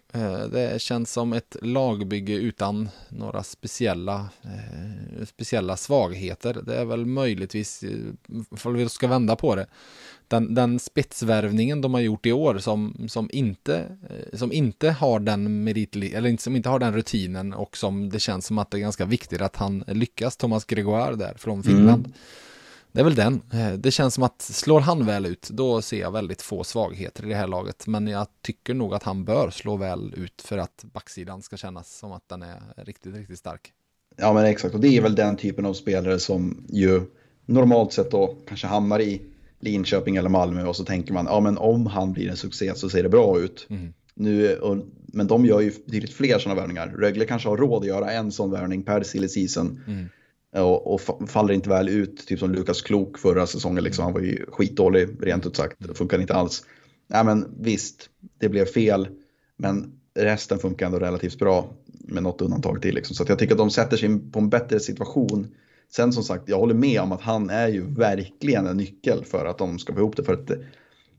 [0.53, 4.29] Det känns som ett lagbygge utan några speciella,
[5.27, 6.63] speciella svagheter.
[6.67, 7.85] Det är väl möjligtvis,
[8.65, 9.67] om vi ska vända på det,
[10.31, 13.77] den, den spetsvärvningen de har gjort i år som, som, inte,
[14.11, 18.21] eh, som inte har den merit, eller som inte har den rutinen och som det
[18.21, 22.07] känns som att det är ganska viktigt att han lyckas, Thomas Gregoire där från Finland.
[22.07, 22.13] Mm.
[22.93, 23.43] Det är väl den.
[23.53, 27.27] Eh, det känns som att slår han väl ut, då ser jag väldigt få svagheter
[27.27, 27.87] i det här laget.
[27.87, 31.99] Men jag tycker nog att han bör slå väl ut för att backsidan ska kännas
[31.99, 33.73] som att den är riktigt, riktigt stark.
[34.17, 34.75] Ja, men exakt.
[34.75, 37.03] Och det är väl den typen av spelare som ju
[37.47, 39.23] normalt sett då kanske hamnar i
[39.61, 42.89] Linköping eller Malmö och så tänker man, ja men om han blir en succé så
[42.89, 43.67] ser det bra ut.
[43.71, 43.93] Mm.
[44.15, 44.77] Nu, och,
[45.07, 46.95] men de gör ju betydligt fler sådana värvningar.
[46.99, 49.81] Rögle kanske har råd att göra en sån värvning per silly season.
[49.87, 50.09] Mm.
[50.53, 53.85] Och, och, faller inte väl ut, typ som Lukas Klok förra säsongen.
[53.85, 54.05] Liksom.
[54.05, 55.77] Han var ju skitdålig, rent ut sagt.
[55.79, 56.65] Det funkar inte alls.
[57.07, 59.09] Nej men visst, det blev fel.
[59.57, 62.95] Men resten funkar ändå relativt bra med något undantag till.
[62.95, 63.17] Liksom.
[63.17, 65.49] Så jag tycker att de sätter sig på en bättre situation
[65.93, 69.47] Sen som sagt, jag håller med om att han är ju verkligen en nyckel för
[69.47, 70.25] att de ska få ihop det.
[70.25, 70.59] För att det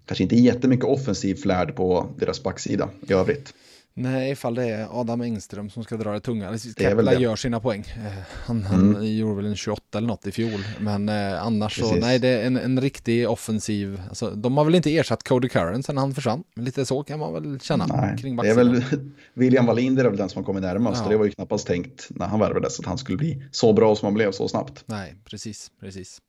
[0.05, 3.53] kanske inte är jättemycket offensiv flärd på deras backsida i övrigt.
[3.93, 6.51] Nej, ifall det är Adam Engström som ska dra det tunga.
[6.77, 7.13] Det.
[7.19, 7.83] gör sina poäng.
[8.05, 8.11] Eh,
[8.45, 9.17] Han, han Mm.
[9.17, 10.59] gjorde väl en 28 eller något i fjol.
[10.79, 12.01] Men eh, annars så, Precis.
[12.01, 14.01] nej det är en, en riktig offensiv.
[14.09, 16.43] Alltså, de har väl inte ersatt Cody Curran sen han försvann.
[16.55, 18.83] Lite så kan man väl känna Nej, kring det är väl
[19.33, 21.01] William Wallinder är väl den som har kommit närmast.
[21.05, 21.09] Ja.
[21.09, 24.05] Det var ju knappast tänkt när han värvades att han skulle bli så bra som
[24.05, 24.83] han blev så snabbt.
[24.85, 26.21] Nej, precis, precis.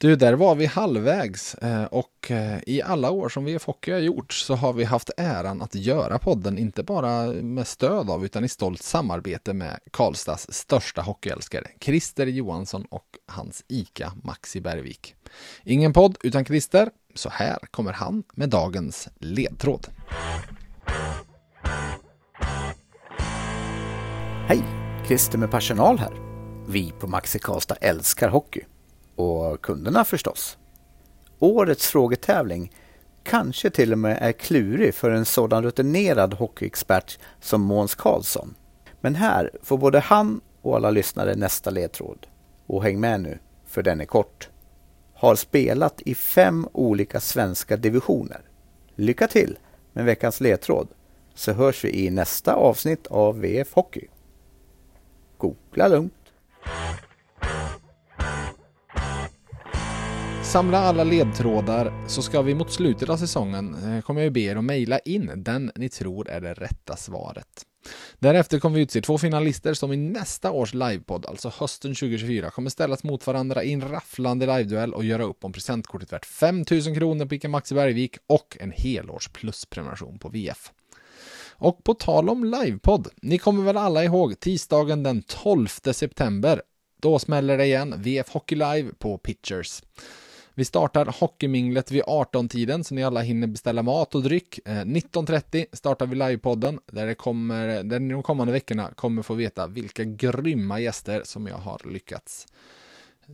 [0.00, 3.98] Du, där var vi halvvägs eh, och eh, i alla år som VF Hockey har
[3.98, 8.44] gjort så har vi haft äran att göra podden, inte bara med stöd av utan
[8.44, 15.14] i stolt samarbete med Karlstads största hockeyälskare, Christer Johansson och hans ICA Maxi Bergvik.
[15.64, 19.86] Ingen podd utan Christer, så här kommer han med dagens ledtråd.
[24.46, 24.62] Hej!
[25.06, 26.12] Christer med personal här.
[26.68, 28.64] Vi på Maxi Karlstad älskar hockey.
[29.18, 30.58] Och kunderna förstås.
[31.38, 32.72] Årets frågetävling
[33.22, 38.54] kanske till och med är klurig för en sådan rutinerad hockeyexpert som Måns Karlsson.
[39.00, 42.26] Men här får både han och alla lyssnare nästa ledtråd.
[42.66, 44.48] Och häng med nu, för den är kort.
[45.14, 48.40] Har spelat i fem olika svenska divisioner.
[48.94, 49.58] Lycka till
[49.92, 50.88] med veckans ledtråd
[51.34, 54.06] så hörs vi i nästa avsnitt av VF Hockey.
[55.38, 56.12] Googla lugnt.
[60.48, 64.56] Samla alla ledtrådar så ska vi mot slutet av säsongen eh, kommer jag be er
[64.56, 67.46] att mejla in den ni tror är det rätta svaret.
[68.18, 72.70] Därefter kommer vi utse två finalister som i nästa års livepodd, alltså hösten 2024, kommer
[72.70, 77.26] ställas mot varandra i en rafflande liveduell och göra upp om presentkortet värt 5000 kronor
[77.26, 80.72] på Ica Maxi Bergvik och en helårs plusprenumeration på VF.
[81.50, 86.62] Och på tal om livepodd, ni kommer väl alla ihåg tisdagen den 12 september.
[87.02, 89.82] Då smäller det igen, VF Hockey Live på Pitchers.
[90.58, 94.58] Vi startar Hockeyminglet vid 18-tiden så ni alla hinner beställa mat och dryck.
[94.64, 99.34] Eh, 19.30 startar vi livepodden där, det kommer, där ni de kommande veckorna kommer få
[99.34, 102.46] veta vilka grymma gäster som jag har lyckats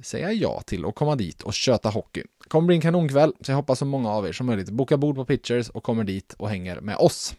[0.02, 2.22] säga ja till och komma dit och köta hockey.
[2.42, 4.96] Det kommer bli en kanonkväll så jag hoppas så många av er som möjligt bokar
[4.96, 7.34] bord på Pitchers och kommer dit och hänger med oss.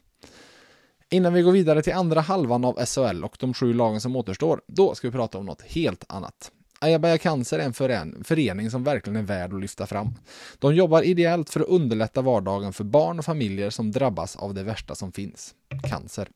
[1.10, 4.62] Innan vi går vidare till andra halvan av SHL och de sju lagen som återstår,
[4.68, 6.52] då ska vi prata om något helt annat.
[6.80, 10.14] Ayabaya Cancer är en fören- förening som verkligen är värd att lyfta fram.
[10.60, 14.64] De jobbar ideellt för att underlätta vardagen för barn och familjer som drabbas av det
[14.64, 15.56] värsta som finns,
[15.89, 16.27] cancer.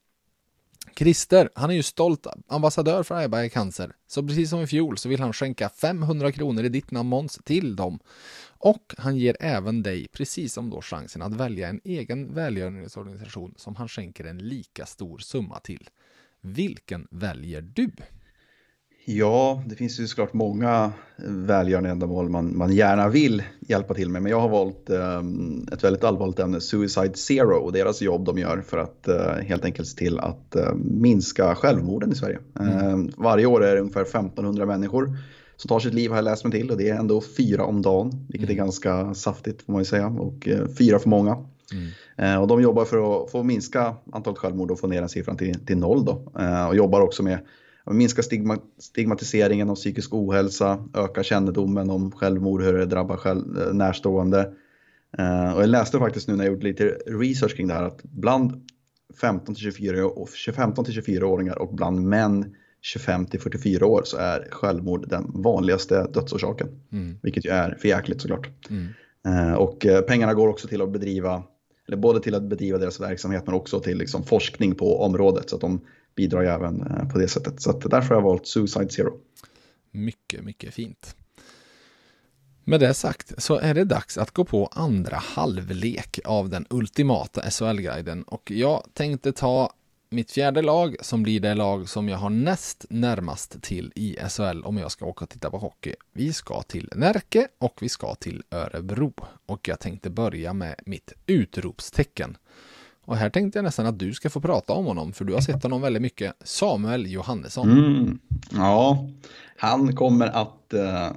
[0.96, 5.10] Christer, han är ju stolt ambassadör för Ayabaya Cancer, så precis som i fjol så
[5.10, 8.00] vill han skänka 500 kronor i ditt namn Måns till dem.
[8.48, 13.76] Och han ger även dig, precis som då, chansen att välja en egen välgörenhetsorganisation som
[13.76, 15.90] han skänker en lika stor summa till.
[16.42, 17.92] Vilken väljer du?
[19.06, 20.92] Ja, det finns ju såklart många
[21.28, 24.22] välgörande ändamål man, man gärna vill hjälpa till med.
[24.22, 25.22] Men jag har valt eh,
[25.74, 29.66] ett väldigt allvarligt ämne, Suicide Zero, och deras jobb de gör för att eh, helt
[29.66, 32.40] enkelt se till att eh, minska självmorden i Sverige.
[32.60, 35.18] Eh, varje år är det ungefär 1500 människor
[35.62, 37.82] som tar sitt liv har jag läst mig till och det är ändå fyra om
[37.82, 41.38] dagen, vilket är ganska saftigt får man ju säga och eh, fyra för många.
[42.18, 45.38] Eh, och de jobbar för att få minska antalet självmord och få ner den siffran
[45.38, 46.32] till, till noll då.
[46.40, 47.40] Eh, och jobbar också med
[47.86, 53.74] minska stigma, stigmatiseringen av psykisk ohälsa, öka kännedomen om självmord, hur det drabbar själv, eh,
[53.74, 54.54] närstående.
[55.18, 58.04] Eh, och jag läste faktiskt nu när jag gjort lite research kring det här att
[58.04, 58.70] bland
[59.22, 64.18] 15 till 24 och 15 till 24-åringar och bland män 25 till 44 år så
[64.18, 66.68] är självmord den vanligaste dödsorsaken.
[67.24, 68.50] Vilket ju är för jäkligt såklart.
[69.26, 71.44] Eh, Och eh, pengarna går också till att bedriva,
[71.88, 75.50] eller både till att bedriva deras verksamhet men också till liksom forskning på området.
[75.50, 75.82] Så att de
[76.20, 77.62] bidrar ju även eh, på det sättet.
[77.62, 79.14] Så att därför har jag valt Suicide Zero.
[79.92, 81.16] Mycket, mycket fint.
[82.64, 87.42] Med det sagt så är det dags att gå på andra halvlek av den ultimata
[87.42, 89.74] SHL-guiden och jag tänkte ta
[90.10, 94.62] mitt fjärde lag som blir det lag som jag har näst närmast till i SHL
[94.64, 95.96] om jag ska åka och titta på hockey.
[96.14, 99.14] Vi ska till Närke och vi ska till Örebro
[99.46, 102.38] och jag tänkte börja med mitt utropstecken.
[103.10, 105.42] Och här tänkte jag nästan att du ska få prata om honom för du har
[105.42, 106.34] sett honom väldigt mycket.
[106.44, 107.72] Samuel Johannesson.
[107.72, 108.20] Mm.
[108.52, 109.08] Ja,
[109.58, 111.08] han kommer att eh,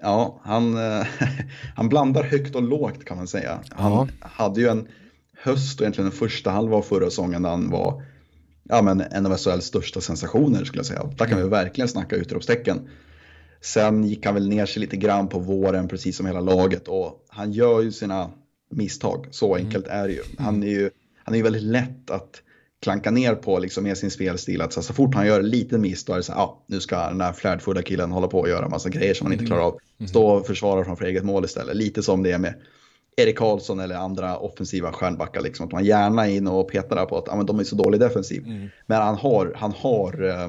[0.00, 1.06] Ja, han, eh,
[1.76, 3.60] han blandar högt och lågt kan man säga.
[3.70, 4.08] Han Ja.
[4.20, 4.88] hade ju en
[5.42, 8.02] höst och egentligen den första halva av förra säsongen där han var
[8.62, 11.10] ja, men en av SHLs största sensationer skulle jag säga.
[11.18, 12.88] Där kan vi verkligen snacka utropstecken.
[13.60, 17.24] Sen gick han väl ner sig lite grann på våren precis som hela laget och
[17.28, 18.30] han gör ju sina
[18.70, 19.26] misstag.
[19.30, 20.22] Så enkelt är det ju.
[20.38, 20.90] Han är ju,
[21.28, 22.42] han är ju väldigt lätt att
[22.82, 24.62] klanka ner på liksom med sin spelstil.
[24.62, 26.64] Att så, så fort han gör en liten miss då är det så här, ja,
[26.66, 29.46] nu ska den här flärdfulla killen hålla på och göra massa grejer som han inte
[29.46, 29.78] klarar av.
[30.08, 31.76] Stå och försvara framför eget mål istället.
[31.76, 32.54] Lite som det är med
[33.16, 35.40] Erik Karlsson eller andra offensiva stjärnbackar.
[35.40, 37.64] Liksom, att man gärna är inne och petar där på att ja, men de är
[37.64, 38.46] så dålig defensiv.
[38.46, 38.68] Mm.
[38.86, 40.48] Men han har, han har eh,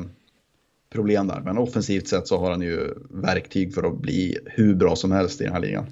[0.94, 1.42] problem där.
[1.42, 5.42] Men offensivt sett så har han ju verktyg för att bli hur bra som helst
[5.42, 5.86] i den här ligan.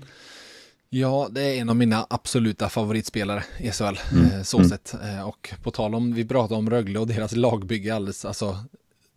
[0.89, 4.25] Ja, det är en av mina absoluta favoritspelare i SHL, mm.
[4.31, 4.69] Eh, så mm.
[4.69, 4.93] sett.
[4.93, 8.57] Eh, och på tal om, vi pratade om Rögle och deras lagbygge alldeles, alltså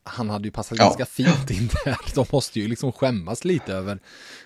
[0.02, 0.84] han hade ju passat ja.
[0.84, 1.96] ganska fint in där.
[2.14, 3.98] De måste ju liksom skämmas lite över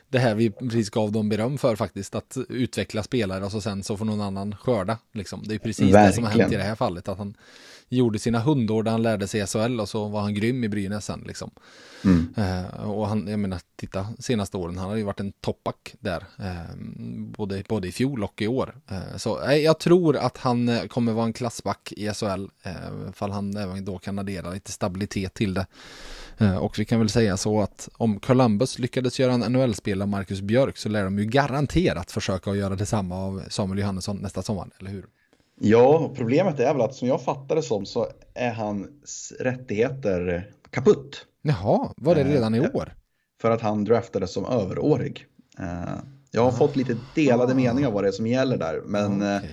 [0.08, 3.82] det här vi precis gav dem beröm för faktiskt, att utveckla spelare och så sen
[3.82, 4.98] så får någon annan skörda.
[5.12, 5.42] Liksom.
[5.44, 6.06] Det är precis Verkligen.
[6.06, 7.34] det som har hänt i det här fallet, att han
[7.94, 11.04] gjorde sina hundår där han lärde sig SHL och så var han grym i Brynäs
[11.04, 11.50] sen liksom.
[12.04, 12.34] Mm.
[12.36, 16.24] Eh, och han, jag menar, titta senaste åren, han har ju varit en toppback där,
[16.38, 16.76] eh,
[17.36, 18.74] både, både i fjol och i år.
[18.90, 23.12] Eh, så eh, jag tror att han eh, kommer vara en klassback i SHL, eh,
[23.12, 25.66] fall han även då kan addera lite stabilitet till det.
[26.38, 30.40] Eh, och vi kan väl säga så att om Columbus lyckades göra en NHL-spelare Marcus
[30.40, 34.70] Björk så lär de ju garanterat försöka att göra detsamma av Samuel Johannesson nästa sommar,
[34.78, 35.06] eller hur?
[35.60, 41.26] Ja, problemet är väl att som jag fattar det som så är hans rättigheter kaputt.
[41.42, 42.94] Jaha, var det eh, redan i år?
[43.40, 45.26] För att han draftades som överårig.
[45.58, 45.98] Eh,
[46.30, 46.52] jag har ah.
[46.52, 47.56] fått lite delade ah.
[47.56, 48.82] meningar vad det är som gäller där.
[48.86, 49.50] Men ah, okay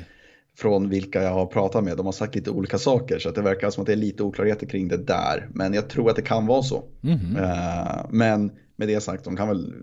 [0.57, 1.97] från vilka jag har pratat med.
[1.97, 4.23] De har sagt lite olika saker så att det verkar som att det är lite
[4.23, 5.49] oklarheter kring det där.
[5.53, 6.83] Men jag tror att det kan vara så.
[7.03, 8.07] Mm -hmm.
[8.09, 8.51] men
[8.81, 9.73] med det sagt, de kan väl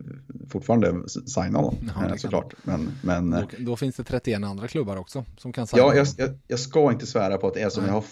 [0.50, 1.74] fortfarande signa honom
[2.10, 2.54] ja, såklart.
[2.62, 6.06] Men, men, då, då, finns det 31 andra klubbar också som kan signa Ja, jag,
[6.16, 8.04] jag, jag, ska inte svära på att det är som jag har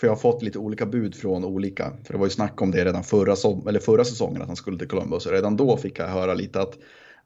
[0.00, 1.92] för jag har fått lite olika bud från olika.
[2.04, 4.56] För det var ju snack om det redan förra, som, eller förra säsongen att han
[4.56, 5.26] skulle till Columbus.
[5.26, 6.78] Redan då fick jag höra lite att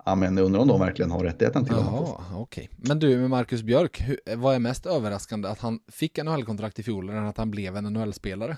[0.08, 2.04] Ja, men undrar om de verkligen har rättigheten till honom.
[2.04, 2.70] Jaha, okej.
[2.76, 5.48] Men du, med Marcus Björk, hur, vad är mest överraskande?
[5.48, 8.56] Att han fick NHL-kontrakt i fjol eller att han blev en NHL-spelare?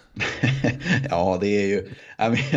[1.11, 1.89] ja, det är ju,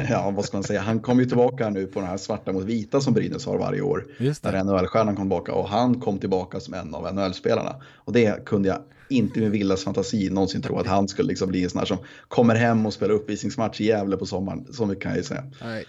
[0.09, 2.63] ja, vad ska man säga, han kom ju tillbaka nu på den här svarta mot
[2.63, 4.05] vita som Brynäs har varje år.
[4.19, 4.51] Just det.
[4.51, 7.75] När NHL-stjärnan kom tillbaka och han kom tillbaka som en av NHL-spelarna.
[7.95, 8.77] Och det kunde jag
[9.09, 11.97] inte med vildas fantasi någonsin tro att han skulle liksom bli en sån här som
[12.27, 14.67] kommer hem och spelar uppvisningsmatch i Gävle på sommaren.
[14.73, 15.43] Så mycket kan jag ju säga.
[15.61, 15.85] Nej.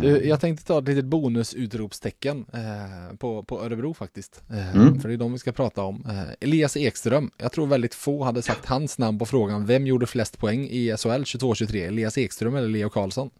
[0.00, 4.42] Du, jag tänkte ta ett litet bonusutropstecken eh, på, på Örebro faktiskt.
[4.50, 5.00] Eh, mm.
[5.00, 6.04] För det är de vi ska prata om.
[6.08, 10.06] Eh, Elias Ekström, jag tror väldigt få hade sagt hans namn på frågan vem gjorde
[10.06, 11.86] flest poäng i SHL 22-23?
[11.86, 13.30] Elias Ekström eller Leo Karlsson?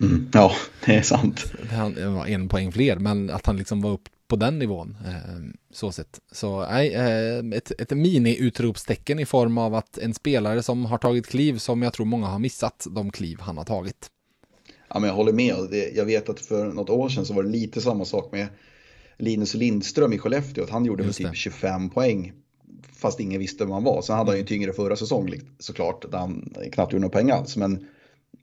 [0.00, 0.28] Mm.
[0.32, 0.52] Ja,
[0.84, 1.52] det är sant.
[1.70, 4.96] Han var en poäng fler, men att han liksom var upp på den nivån.
[5.06, 6.20] Eh, så sett.
[6.32, 11.26] Så nej, eh, ett, ett mini-utropstecken i form av att en spelare som har tagit
[11.26, 14.10] kliv som jag tror många har missat de kliv han har tagit.
[14.88, 15.54] Ja, men jag håller med.
[15.94, 18.46] Jag vet att för något år sedan så var det lite samma sak med
[19.18, 20.64] Linus Lindström i Skellefteå.
[20.64, 22.32] Att han gjorde med typ 25 poäng
[22.92, 24.02] fast ingen visste vem han var.
[24.02, 27.30] Sen hade han ju en tyngre förra säsong såklart, där han knappt gjorde några poäng
[27.30, 27.56] alls.
[27.56, 27.86] Men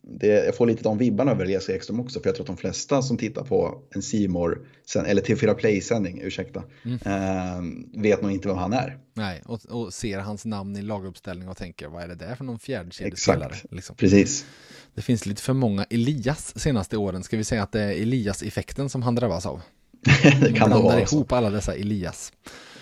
[0.01, 2.57] det, jag får lite de vibbarna över Elias Ekström också, för jag tror att de
[2.57, 4.67] flesta som tittar på en Simor
[5.05, 6.99] eller TV4 Play-sändning, ursäkta, mm.
[7.05, 8.97] eh, vet nog inte vem han är.
[9.13, 12.43] Nej, och, och, ser hans namn i laguppställning och tänker, vad är det där för
[12.43, 13.49] någon fjärdekedjespelare?
[13.53, 13.95] Exakt, liksom.
[13.95, 14.45] precis.
[14.95, 17.23] Det finns lite för många Elias senaste åren.
[17.23, 19.61] Ska vi säga att det är Elias-effekten som han drabbas av?
[20.41, 22.33] det kan det vara ihop alla dessa Elias.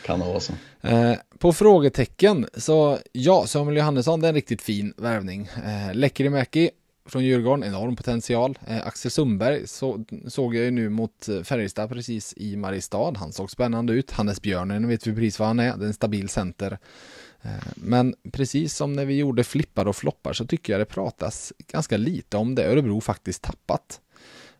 [0.05, 0.53] Kan det vara så.
[0.81, 5.49] Eh, på frågetecken, så ja, Samuel Johannesson, det är en riktigt fin värvning.
[5.65, 6.69] Eh, Lekkerimäki
[7.05, 8.59] från Djurgården, enorm potential.
[8.67, 13.13] Eh, Axel Sundberg så, såg jag ju nu mot eh, Färjestad precis i Mariestad.
[13.17, 14.11] Han såg spännande ut.
[14.11, 15.77] Hannes Björnen vet vi precis vad han är.
[15.77, 16.77] Det är en stabil center.
[17.43, 21.53] Eh, men precis som när vi gjorde flippar och floppar så tycker jag det pratas
[21.71, 24.01] ganska lite om det Örebro faktiskt tappat.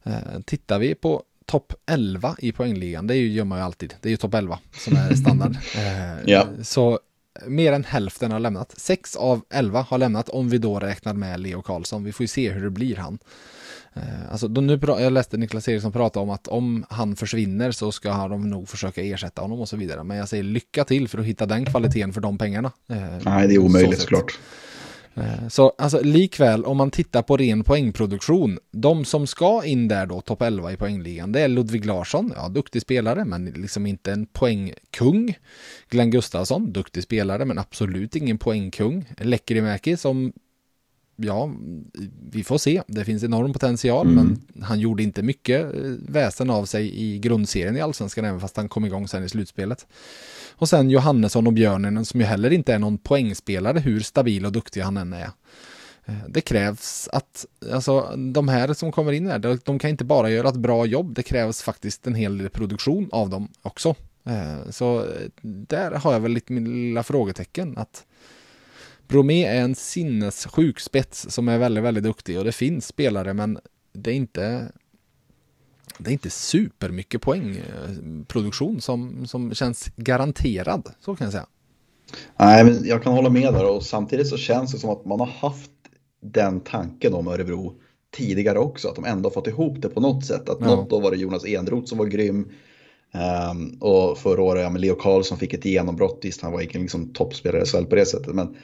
[0.03, 4.11] Eh, tittar vi på topp 11 i poängligan, det gör man ju alltid, det är
[4.11, 5.57] ju topp 11 som är standard.
[6.26, 6.47] ja.
[6.64, 6.99] Så
[7.47, 8.73] mer än hälften har lämnat.
[8.77, 12.03] Sex av 11 har lämnat om vi då räknar med Leo Karlsson.
[12.03, 13.19] Vi får ju se hur det blir han.
[13.93, 18.27] Eh, alltså, nu, jag läste Niklas Eriksson prata om att om han försvinner så ska
[18.27, 20.03] de nog försöka ersätta honom och så vidare.
[20.03, 22.71] Men jag säger lycka till för att hitta den kvaliteten för de pengarna.
[22.89, 24.39] Eh, Nej, det är omöjligt såklart.
[25.15, 30.05] Eh, så alltså likväl om man tittar på ren poängproduktion, de som ska in där
[30.05, 34.11] då, topp 11 i poängligan, det är Ludvig Larsson, ja duktig spelare men liksom inte
[34.11, 35.37] en poängkung.
[35.89, 39.05] Glenn Gustafsson, duktig spelare men absolut ingen poängkung.
[39.17, 40.33] Lekkerimäki som
[41.15, 41.52] ja,
[42.31, 42.81] vi får se.
[42.88, 44.15] Det finns enorm potential, mm.
[44.15, 48.57] men han gjorde inte mycket eh, väsen av sig i grundserien i allsvenskan, även fast
[48.57, 49.88] han kom igång sen i slutspelet.
[50.56, 54.52] Och sen Johannesson och Björnen som ju heller inte är någon poängspelare, hur stabil och
[54.52, 55.30] duktig han än är.
[56.06, 60.30] Eh, det krävs att, alltså de här som kommer in här, de kan inte bara
[60.30, 63.95] göra ett bra jobb, det krävs faktiskt en hel del produktion av dem också.
[64.26, 65.06] Eh, så
[65.41, 68.06] där har jag väl lite min lilla frågetecken att
[69.07, 73.59] Bromé är en sinnessjuk spets som är väldigt, väldigt duktig och det finns spelare men
[73.93, 74.71] det är inte
[75.97, 81.45] det är inte supermycket poängproduktion som, som känns garanterad, så kan jag säga.
[82.38, 85.19] Nej, men jag kan hålla med där och samtidigt så känns det som att man
[85.19, 85.71] har haft
[86.21, 87.73] den tanken om Örebro
[88.15, 90.49] tidigare också, att de ändå fått ihop det på något sätt.
[90.49, 90.65] Att ja.
[90.65, 92.49] något år var det Jonas Enroth som var grym.
[93.51, 97.13] Um, och förra året, ja, Leo Karlsson fick ett genombrott, visst han var inte liksom
[97.13, 98.35] toppspelare i SHL på det sättet.
[98.35, 98.55] Men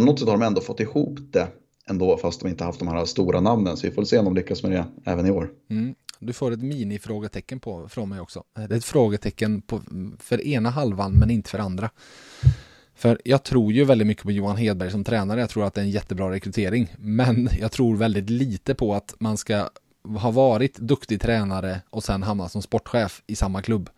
[0.00, 1.48] på något sätt har de ändå fått ihop det
[1.86, 3.76] ändå, fast de inte haft de här stora namnen.
[3.76, 5.50] Så vi får se om de lyckas med det även i år.
[5.70, 5.94] Mm.
[6.18, 8.44] Du får ett mini-frågetecken på, från mig också.
[8.54, 9.82] Det är ett frågetecken på,
[10.18, 11.90] för ena halvan, men inte för andra.
[12.94, 15.40] För jag tror ju väldigt mycket på Johan Hedberg som tränare.
[15.40, 16.94] Jag tror att det är en jättebra rekrytering.
[16.98, 19.68] Men jag tror väldigt lite på att man ska
[20.18, 23.90] ha varit duktig tränare och sen hamna som sportchef i samma klubb.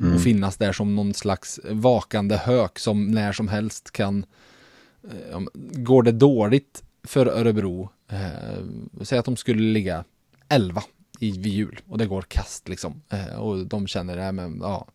[0.00, 0.14] Mm.
[0.14, 4.26] Och finnas där som någon slags vakande hök som när som helst kan
[5.10, 5.40] Eh,
[5.72, 8.64] går det dåligt för Örebro, eh,
[9.02, 10.04] säg att de skulle ligga
[10.48, 10.82] 11
[11.20, 13.02] i, vid jul och det går kast liksom.
[13.08, 14.86] Eh, och de känner, det, men ja,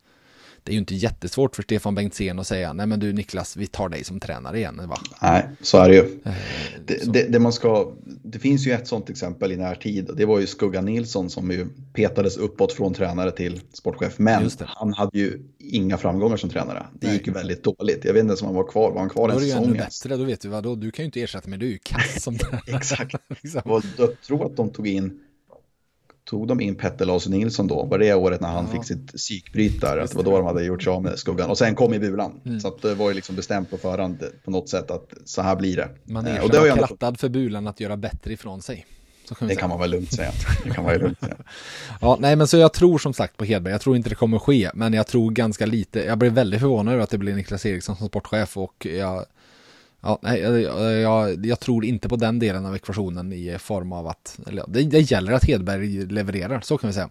[0.64, 3.68] det är ju inte jättesvårt för Stefan Bengtzén att säga nej men du Niklas, vi
[3.68, 4.82] tar dig som tränare igen.
[4.88, 4.98] Va?
[5.22, 6.20] Nej, så är det ju.
[6.26, 6.34] Eh,
[6.86, 7.92] det, det, det, man ska,
[8.24, 11.52] det finns ju ett sånt exempel i närtid och det var ju Skugga Nilsson som
[11.52, 14.20] ju petades uppåt från tränare till sportchef.
[14.20, 16.86] Men han hade ju inga framgångar som tränare.
[16.94, 17.16] Det nej.
[17.16, 18.06] gick ju väldigt dåligt.
[18.06, 18.92] Jag vet inte ens om han var kvar.
[18.92, 19.50] Var han kvar en säsong?
[19.50, 21.22] Då är det ju ännu bättre, då vet du vad då, du kan ju inte
[21.22, 22.62] ersätta mig, du är ju kass som tränare.
[22.68, 23.16] Exakt.
[23.30, 23.62] liksom.
[23.98, 25.20] jag tror att de tog in
[26.32, 27.84] tog de in Petter Larsson Nilsson då?
[27.84, 28.72] Var det året när han ja.
[28.72, 29.98] fick sitt psykbryt där?
[29.98, 31.50] Att det var då de hade gjort sig av med skuggan.
[31.50, 32.42] Och sen kom i bulan.
[32.46, 32.60] Mm.
[32.60, 35.76] Så det var ju liksom bestämt på förhand på något sätt att så här blir
[35.76, 35.90] det.
[36.04, 38.86] Man är eh, och det var krattad för bulan att göra bättre ifrån sig.
[39.40, 40.32] Kan det kan man väl lugnt säga.
[40.64, 41.38] Det kan man lugnt säga.
[42.02, 43.72] ja, nej, men så jag tror som sagt på Hedberg.
[43.72, 46.00] Jag tror inte det kommer ske, men jag tror ganska lite.
[46.00, 49.26] Jag blev väldigt förvånad över att det blir Niklas Eriksson som sportchef och jag
[50.02, 54.08] Ja, nej, jag, jag, jag, tror inte på den delen av ekvationen i form av
[54.08, 57.10] att, eller, det, det gäller att Hedberg levererar, så kan vi säga.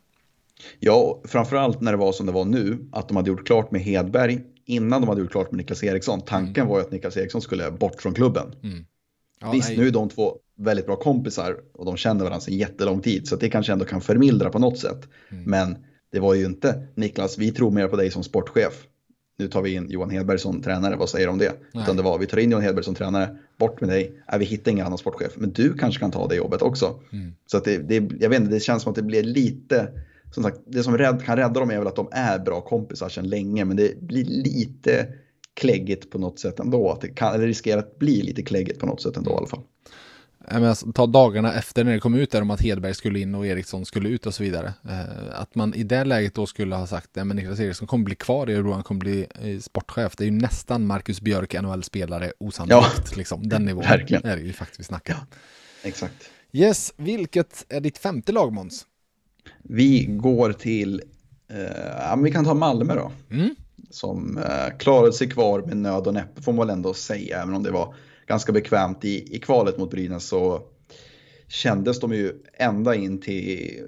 [0.79, 3.81] Ja, framförallt när det var som det var nu, att de hade gjort klart med
[3.81, 6.21] Hedberg innan de hade gjort klart med Niklas Eriksson.
[6.21, 6.69] Tanken mm.
[6.69, 8.55] var ju att Niklas Eriksson skulle bort från klubben.
[8.63, 8.85] Mm.
[9.41, 9.79] Ja, Visst, nej.
[9.79, 13.37] nu är de två väldigt bra kompisar och de känner varandra sedan jättelång tid, så
[13.37, 15.09] det kanske ändå kan förmildra på något sätt.
[15.31, 15.45] Mm.
[15.45, 15.77] Men
[16.13, 18.87] det var ju inte Niklas, vi tror mer på dig som sportchef
[19.41, 21.53] nu tar vi in Johan Hedberg som tränare, vad säger du om det?
[21.73, 21.83] Nej.
[21.83, 24.45] Utan det var, vi tar in Johan Hedberg som tränare, bort med dig, äh, vi
[24.45, 27.01] hittar ingen annan sportchef, men du kanske kan ta det jobbet också.
[27.13, 27.33] Mm.
[27.47, 29.89] Så att det, det, jag vet inte, det känns som att det blir lite,
[30.35, 33.09] som sagt, det som rädd, kan rädda dem är väl att de är bra kompisar
[33.09, 35.07] sedan länge, men det blir lite
[35.55, 38.87] kläggigt på något sätt ändå, att det kan, eller riskerar att bli lite kläggigt på
[38.87, 39.63] något sätt ändå i alla fall
[40.49, 43.47] alltså, ta dagarna efter när det kom ut där om att Hedberg skulle in och
[43.47, 44.75] Eriksson skulle ut och så vidare.
[44.89, 48.15] Eh, att man i det läget då skulle ha sagt att Niklas Eriksson kommer bli
[48.15, 50.17] kvar i Örebro, han kommer bli eh, sportchef.
[50.17, 53.09] Det är ju nästan Marcus Björk, NHL-spelare, osannolikt.
[53.11, 53.49] Ja, liksom.
[53.49, 54.25] Den nivån verkligen.
[54.25, 55.15] är det ju faktiskt vi snackar.
[55.15, 55.37] Ja,
[55.89, 56.31] exakt.
[56.53, 58.87] Yes, vilket är ditt femte lag Måns?
[59.63, 61.03] Vi går till,
[61.49, 63.13] eh, vi kan ta Malmö då.
[63.31, 63.55] Mm.
[63.91, 67.55] Som eh, klarade sig kvar med nöd och näppe får man väl ändå säga, även
[67.55, 67.95] om det var
[68.31, 70.63] ganska bekvämt i, i kvalet mot Brynäs så
[71.49, 73.81] kändes de ju ända in till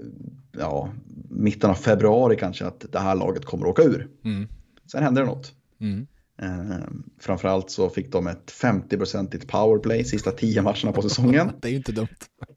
[0.52, 0.90] ja,
[1.30, 4.08] mitten av februari kanske att det här laget kommer att åka ur.
[4.24, 4.48] Mm.
[4.92, 5.52] Sen hände det något.
[5.80, 6.06] Mm.
[6.42, 6.86] Eh,
[7.20, 11.52] framförallt så fick de ett 50-procentigt powerplay sista tio matcherna på säsongen.
[11.60, 12.08] det är ju inte dumt.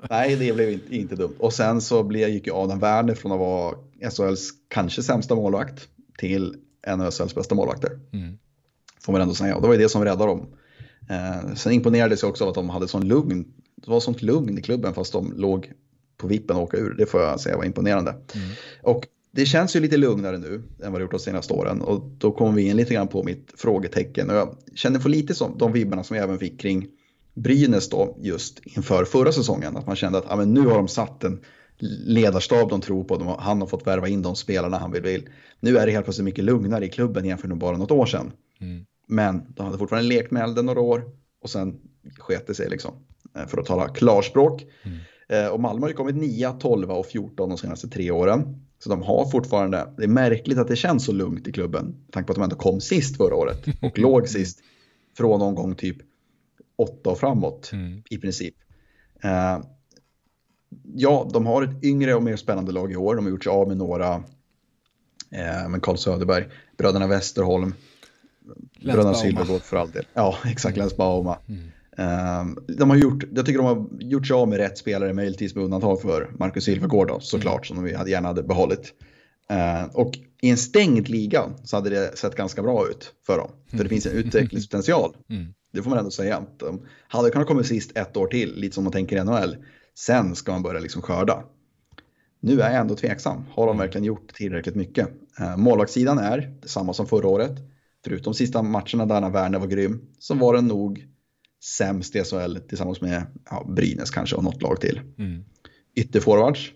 [0.10, 1.36] Nej, det blev inte, inte dumt.
[1.40, 3.76] Och sen så blev, gick ju Adam Werner från att vara
[4.12, 5.88] SHLs kanske sämsta målvakt
[6.18, 6.56] till
[6.88, 8.00] en av SHLs bästa målvakter.
[8.14, 8.38] Mm.
[9.02, 9.56] Får man ändå säga.
[9.56, 10.48] Och det var ju det som räddade dem.
[11.10, 13.46] Eh, sen imponerades jag också av att de hade sån lugn,
[13.76, 15.72] det var sånt lugn i klubben fast de låg
[16.18, 16.96] på vippen att åka ur.
[16.98, 18.12] Det får jag säga var imponerande.
[18.12, 18.48] Mm.
[18.84, 22.02] Och det känns ju lite lugnare nu än vad det gjort de senaste åren och
[22.18, 25.58] då kommer vi in lite grann på mitt frågetecken och jag känner för lite som
[25.58, 26.88] de vibbarna som jag även fick kring
[27.34, 29.78] Brynäs då just inför förra säsongen.
[29.78, 31.40] Att man kände att ja, men nu har de satt en
[32.06, 33.18] ledarstab de tror på.
[33.18, 35.30] De, han har fått värva in de spelarna han vill, vill.
[35.60, 38.32] Nu är det helt plötsligt mycket lugnare i klubben jämfört med bara något år sedan.
[38.60, 38.86] Mm.
[39.08, 41.04] Men de hade fortfarande lekt med elden några år
[41.42, 41.80] och sen
[42.20, 42.94] sket det sig liksom.
[43.36, 44.66] Eh, för att tala klarspråk.
[44.84, 44.98] Mm.
[45.30, 48.66] Eh, och Malmö har ju kommit 9, 12 och 14 de senaste tre åren.
[48.80, 51.86] Så de har fortfarande, det är märkligt att det känns så lugnt i klubben.
[51.86, 54.60] Med tanke på att de ändå kom sist förra året och låg sist
[55.18, 55.98] från någon gång typ
[56.78, 58.04] 8 och framåt mm.
[58.10, 58.56] i princip.
[59.26, 59.66] Uh,
[60.94, 63.16] ja, de har ett yngre och mer spännande lag i år.
[63.16, 64.24] De har gjort sig av med några,
[65.70, 66.46] med Carl Söderberg,
[66.78, 67.74] bröderna Westerholm,
[68.84, 70.06] Bröderna Silvergård för all del.
[70.14, 70.78] Ja, exakt.
[70.78, 71.38] Lens Bauma.
[71.48, 71.62] Mm.
[71.98, 75.56] Um, de har gjort, jag tycker de har gjort sig av med rätt spelare, möjligtvis
[75.56, 77.86] med undantag för Marcus Silvergård då, såklart, mm.
[77.86, 78.94] som de gärna hade behållit.
[79.52, 83.52] Uh, och i en stängd liga så hade det sett ganska bra ut för dem.
[83.70, 83.90] För det mm.
[83.90, 85.16] finns en utvecklingspotential.
[85.30, 85.54] Mm.
[85.74, 86.44] Det får man ändå säga.
[86.58, 89.58] De hade kunnat komma sist ett år till, lite som man tänker i NHL.
[89.98, 91.44] Sen ska man börja liksom skörda.
[92.40, 93.46] nu är jag ändå tveksam.
[93.52, 95.10] Har de verkligen gjort tillräckligt mycket?
[95.40, 97.52] Eh, målvaktssidan är detsamma som förra året.
[98.06, 101.08] Förutom sista matcherna där när Werner var grym så var den nog
[101.78, 105.02] sämst i SHL tillsammans med ja, Brynäs kanske och något lag till.
[105.18, 105.44] Mm.
[105.96, 106.72] Ytterforwards,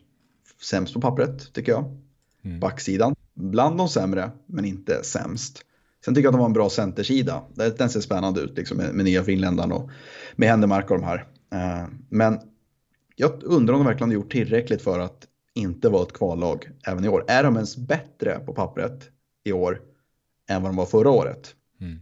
[0.61, 1.97] sämst på pappret tycker jag.
[2.43, 2.60] Mm.
[2.60, 5.61] Backsidan, bland de sämre men inte sämst.
[6.06, 7.43] Sen tycker jag att de har en bra centersida.
[7.77, 9.89] Den ser spännande ut liksom, med, med nya finländaren och
[10.35, 11.18] med Händemark och de här.
[11.53, 12.39] Uh, men
[13.15, 17.06] jag undrar om de verkligen har gjort tillräckligt för att inte vara ett kvallag även
[17.06, 17.26] i år.
[17.27, 19.10] Är de ens bättre på pappret
[19.43, 19.81] i år
[20.49, 21.55] än vad de var förra året?
[21.81, 21.99] Mm.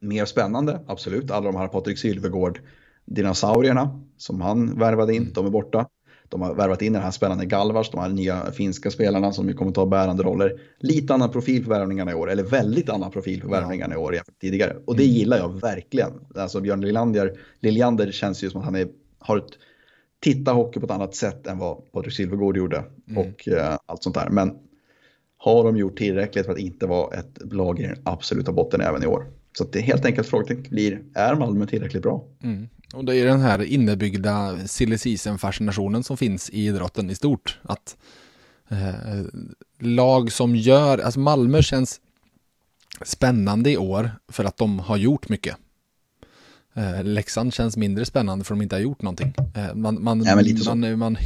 [0.00, 1.30] Mer spännande, absolut.
[1.30, 2.60] Alla de här Patrik Sylvegård
[3.04, 5.32] dinosaurierna som han värvade in, mm.
[5.32, 5.86] de är borta.
[6.28, 9.72] De har värvat in den här spännande Galvars, de här nya finska spelarna som kommer
[9.72, 10.60] ta bärande roller.
[10.78, 14.14] Lite annan profil på värvningarna i år, eller väldigt annan profil på värvningarna i år
[14.14, 14.76] jämfört med tidigare.
[14.86, 15.14] Och det mm.
[15.14, 16.12] gillar jag verkligen.
[16.34, 18.88] Alltså Björn Liljander, Liljander känns ju som att han är,
[19.18, 19.50] har ett
[20.20, 23.18] titta hockey på ett annat sätt än vad Patrik Silvergård gjorde mm.
[23.18, 24.28] och eh, allt sånt där.
[24.30, 24.58] Men
[25.38, 29.02] har de gjort tillräckligt för att inte vara ett lag i den absoluta botten även
[29.02, 29.26] i år?
[29.58, 32.24] Så det är helt enkelt frågan, blir, är Malmö tillräckligt bra?
[32.42, 32.68] Mm.
[32.94, 34.98] Och det är den här innebyggda silly
[35.38, 37.58] fascinationen som finns i idrotten i stort.
[37.62, 37.96] Att
[38.68, 39.24] eh,
[39.78, 42.00] lag som gör, alltså Malmö känns
[43.04, 45.56] spännande i år för att de har gjort mycket.
[46.78, 49.34] Eh, Leksand känns mindre spännande för de inte har gjort någonting.
[49.54, 51.16] Eh, man, man, ja, man, man,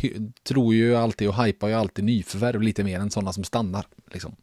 [0.49, 3.87] tror ju alltid och hypar ju alltid nyförvärv lite mer än sådana som stannar.
[4.13, 4.37] Liksom.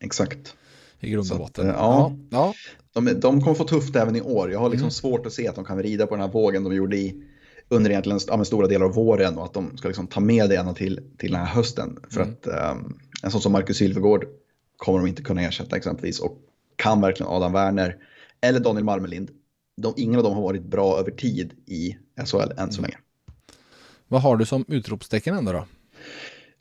[0.00, 0.54] Exakt.
[1.00, 1.68] I grund och botten.
[1.68, 2.16] Eh, ja.
[2.30, 2.54] ja.
[2.92, 4.52] De, de kommer få tufft även i år.
[4.52, 4.90] Jag har liksom mm.
[4.90, 7.22] svårt att se att de kan rida på den här vågen de gjorde i
[7.68, 10.56] under egentligen ja, stora delar av våren och att de ska liksom ta med det
[10.56, 11.98] ända till, till den här hösten.
[12.10, 12.34] För mm.
[12.34, 14.24] att um, en sån som Marcus Sylvegård
[14.76, 16.38] kommer de inte kunna ersätta exempelvis och
[16.76, 17.96] kan verkligen Adam Werner
[18.40, 19.30] eller Daniel Marmelind
[19.76, 21.96] de, ingen av dem har varit bra över tid i
[22.26, 22.90] SHL än så mm.
[22.90, 22.98] länge.
[24.08, 25.66] Vad har du som utropstecken ändå då?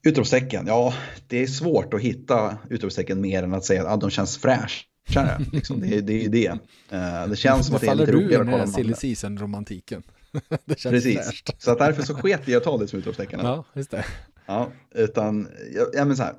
[0.06, 0.94] Utropstecken, ja
[1.28, 5.46] det är svårt att hitta utropstecken mer än att säga att ah, de känns fräschare.
[5.52, 6.50] liksom, det, det är ju det.
[6.50, 8.68] Uh, det känns som att det är lite roligare att kolla.
[8.68, 10.04] Faller du i silly season-romantiken?
[10.68, 11.62] Precis, fräscht.
[11.62, 13.40] så att därför så sket jag att ta det som utropstecken.
[13.44, 14.06] Ja, just det.
[14.46, 15.48] Ja, utan,
[15.94, 16.36] ja, men så här,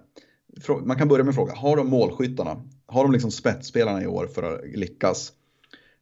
[0.84, 2.62] man kan börja med fråga, har de målskyttarna?
[2.86, 5.32] Har de liksom spetsspelarna i år för att lyckas?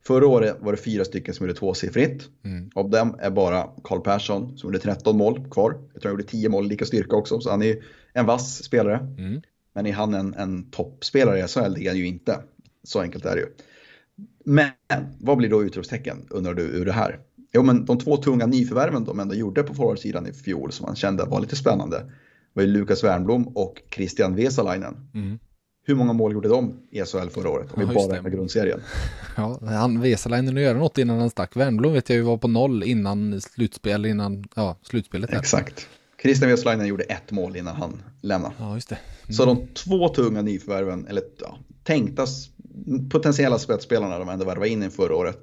[0.05, 2.29] Förra året var det fyra stycken som gjorde tvåsiffrigt.
[2.45, 2.71] Mm.
[2.75, 5.79] Av dem är bara Karl Persson som gjorde 13 mål kvar.
[5.93, 7.77] Jag tror han gjorde 10 mål lika styrka också, så han är
[8.13, 8.97] en vass spelare.
[9.19, 9.43] Mm.
[9.73, 11.75] Men är han en, en toppspelare i SHL?
[11.75, 12.43] Det är han ju inte.
[12.85, 13.47] Så enkelt är det ju.
[14.45, 14.71] Men
[15.21, 17.19] vad blir då utropstecken undrar du ur det här?
[17.53, 20.97] Jo men de två tunga nyförvärven de ändå gjorde på forwardsidan i fjol som man
[20.97, 22.13] kände var lite spännande
[22.53, 25.11] var ju Lukas Wernblom och Christian Vesalainen.
[25.15, 25.39] Mm.
[25.85, 27.73] Hur många mål gjorde de i SHL förra året?
[27.73, 28.81] Om ja, vi bara räknar grundserien.
[29.37, 31.57] Ja, han Vesalainen göra något innan han stack.
[31.57, 35.31] Wernbloom vet jag ju var på noll innan slutspel, innan ja, slutspelet.
[35.31, 35.39] Här.
[35.39, 35.89] Exakt.
[36.23, 38.55] Christian Vesalainen gjorde ett mål innan han lämnade.
[38.59, 38.99] Ja, just det.
[39.25, 39.35] Mm.
[39.35, 42.27] Så de två tunga nyförvärven, eller ja, tänkta
[43.11, 45.39] potentiella spetsspelarna de ändå värvade in i förra året,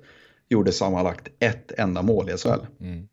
[0.49, 2.49] gjorde sammanlagt ett enda mål i SHL.
[2.79, 3.07] Mm.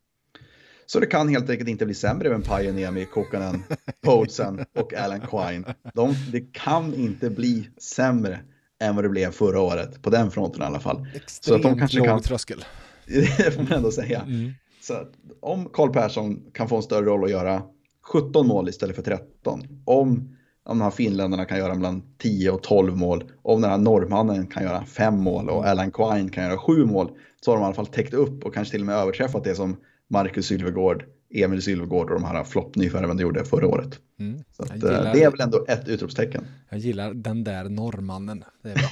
[0.87, 3.63] Så det kan helt enkelt inte bli sämre med Pajaniemi, Kokkanen,
[4.05, 5.65] Poulsen och Alan Quine.
[5.95, 8.41] De, det kan inte bli sämre
[8.81, 11.07] än vad det blev förra året, på den fronten i alla fall.
[11.15, 12.23] Extremt så att de kanske låg kan...
[12.23, 12.65] tröskel.
[13.07, 14.21] det får man ändå säga.
[14.21, 14.53] Mm.
[14.81, 14.95] Så
[15.41, 17.63] om Karl Persson kan få en större roll att göra
[18.13, 19.63] 17 mål istället för 13.
[19.85, 20.11] Om,
[20.65, 23.25] om de här finländarna kan göra mellan 10 och 12 mål.
[23.43, 27.11] Om den här norrmannen kan göra 5 mål och Alan Quine kan göra 7 mål.
[27.41, 29.55] Så har de i alla fall täckt upp och kanske till och med överträffat det
[29.55, 29.77] som
[30.09, 33.99] Marcus Sylvegård, Emil Sylvegård och de här floppnyförvärven gjorde förra året.
[34.19, 34.45] Mm.
[34.53, 36.45] Så att, eh, gillar, det är väl ändå ett utropstecken.
[36.69, 38.45] Jag gillar den där norrmannen.
[38.63, 38.89] Det är bra.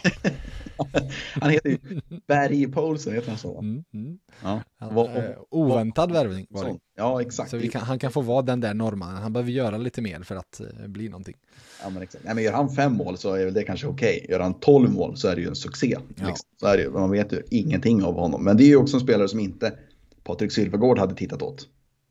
[1.40, 1.78] han heter ju
[2.26, 3.58] Berg Poulsen, heter han så?
[3.58, 4.18] Mm, mm.
[4.42, 4.60] Ja.
[4.78, 6.78] Han, var, eh, oväntad värvning var det.
[6.96, 7.50] Ja, exakt.
[7.50, 9.22] Så kan, han kan få vara den där norrmannen.
[9.22, 11.34] Han behöver göra lite mer för att uh, bli någonting.
[11.82, 12.24] Ja, men exakt.
[12.24, 14.20] Nej, men gör han fem mål så är väl det kanske okej.
[14.22, 14.30] Okay.
[14.30, 15.96] Gör han tolv mål så är det ju en succé.
[16.16, 16.26] Ja.
[16.26, 16.48] Liksom.
[16.60, 18.44] Så är det, man vet ju ingenting av honom.
[18.44, 19.72] Men det är ju också en spelare som inte
[20.24, 21.68] Patrik Sylvegård hade tittat åt.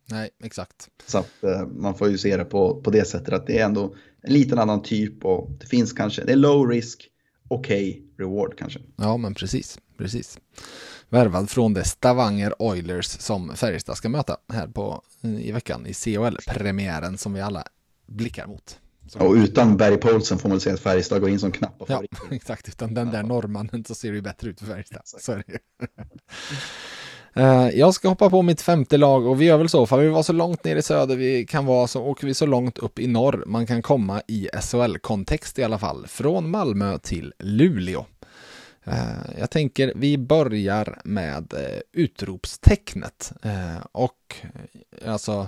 [0.09, 0.89] Nej, exakt.
[1.07, 3.65] Så att eh, man får ju se det på, på det sättet att det är
[3.65, 7.09] ändå en liten annan typ och det finns kanske, det är low risk,
[7.47, 8.79] okej okay reward kanske.
[8.95, 10.39] Ja, men precis, precis.
[11.09, 17.17] Värvad från det Stavanger Oilers som Färjestad ska möta här på, i veckan i CHL-premiären
[17.17, 17.63] som vi alla
[18.07, 18.79] blickar mot.
[19.15, 22.03] Och utan Barry Paulsen får man säga att Färjestad går in som knapp på Ja,
[22.31, 22.69] exakt.
[22.69, 25.01] Utan den där norrmannen så ser det ju bättre ut för Färjestad.
[25.05, 25.59] Så är det
[25.97, 26.05] Eh,
[27.35, 30.09] Eh, jag ska hoppa på mitt femte lag och vi gör väl så, för vi
[30.09, 32.99] var så långt ner i söder vi kan vara så åker vi så långt upp
[32.99, 38.05] i norr man kan komma i SHL-kontext i alla fall, från Malmö till Luleå.
[38.83, 43.33] Eh, jag tänker vi börjar med eh, utropstecknet
[43.91, 44.35] och
[45.05, 45.47] alltså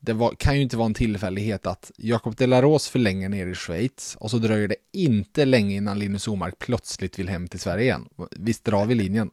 [0.00, 4.16] det var, kan ju inte vara en tillfällighet att Jakob Delaros förlänger ner i Schweiz
[4.20, 8.08] och så dröjer det inte länge innan Linus Omark plötsligt vill hem till Sverige igen.
[8.30, 9.30] Visst drar vi linjen?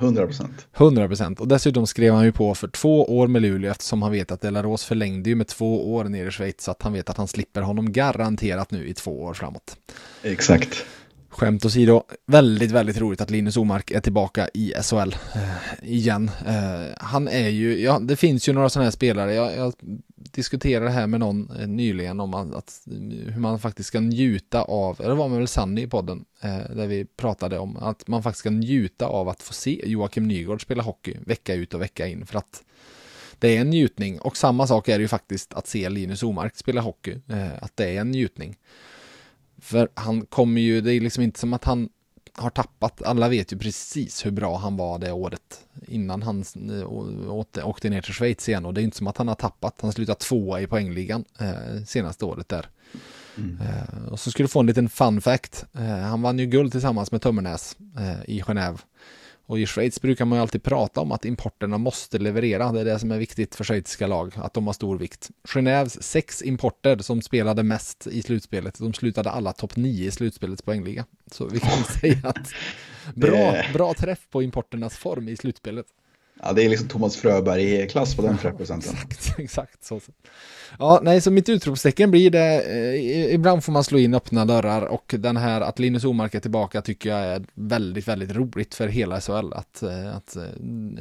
[0.00, 0.66] 100 procent.
[0.76, 1.40] 100 procent.
[1.40, 4.40] Och dessutom skrev han ju på för två år med Luleå eftersom han vet att
[4.40, 7.28] Delaros förlängde ju med två år ner i Schweiz så att han vet att han
[7.28, 9.76] slipper honom garanterat nu i två år framåt.
[10.22, 10.84] Exakt.
[11.30, 16.30] Skämt åsido, väldigt, väldigt roligt att Linus Omark är tillbaka i SHL eh, igen.
[16.46, 19.74] Eh, han är ju, ja, det finns ju några sådana här spelare, jag, jag
[20.14, 22.82] diskuterade det här med någon eh, nyligen om att, att,
[23.26, 26.86] hur man faktiskt ska njuta av, eller det var väl Sanny i podden, eh, där
[26.86, 30.82] vi pratade om att man faktiskt ska njuta av att få se Joakim Nygård spela
[30.82, 32.62] hockey vecka ut och vecka in, för att
[33.38, 36.56] det är en njutning och samma sak är det ju faktiskt att se Linus Omark
[36.56, 38.56] spela hockey, eh, att det är en njutning.
[39.60, 41.88] För han kommer ju, det är liksom inte som att han
[42.34, 46.44] har tappat, alla vet ju precis hur bra han var det året innan han
[47.28, 49.78] åkte, åkte ner till Schweiz igen och det är inte som att han har tappat,
[49.80, 52.66] han slutade tvåa i poängligan eh, senaste året där.
[53.36, 53.58] Mm.
[53.60, 56.72] Eh, och så skulle du få en liten fun fact, eh, han vann ju guld
[56.72, 58.78] tillsammans med Tömmernes eh, i Genève
[59.50, 62.72] och i Schweiz brukar man ju alltid prata om att importerna måste leverera.
[62.72, 65.30] Det är det som är viktigt för schweiziska lag, att de har stor vikt.
[65.44, 70.62] Genèves sex importer som spelade mest i slutspelet, de slutade alla topp nio i slutspelets
[70.62, 71.04] poängliga.
[71.32, 72.52] Så vi kan säga att
[73.14, 75.86] bra, bra träff på importernas form i slutspelet.
[76.42, 78.92] Ja, det är liksom Thomas Fröberg-klass på den träffprocenten.
[78.92, 80.00] Exakt, exakt så.
[80.78, 84.82] Ja, nej, så mitt utropstecken blir det, eh, ibland får man slå in öppna dörrar
[84.82, 88.88] och den här att Linus Omark är tillbaka tycker jag är väldigt, väldigt roligt för
[88.88, 89.52] hela SHL.
[89.52, 90.42] Att, eh, att eh,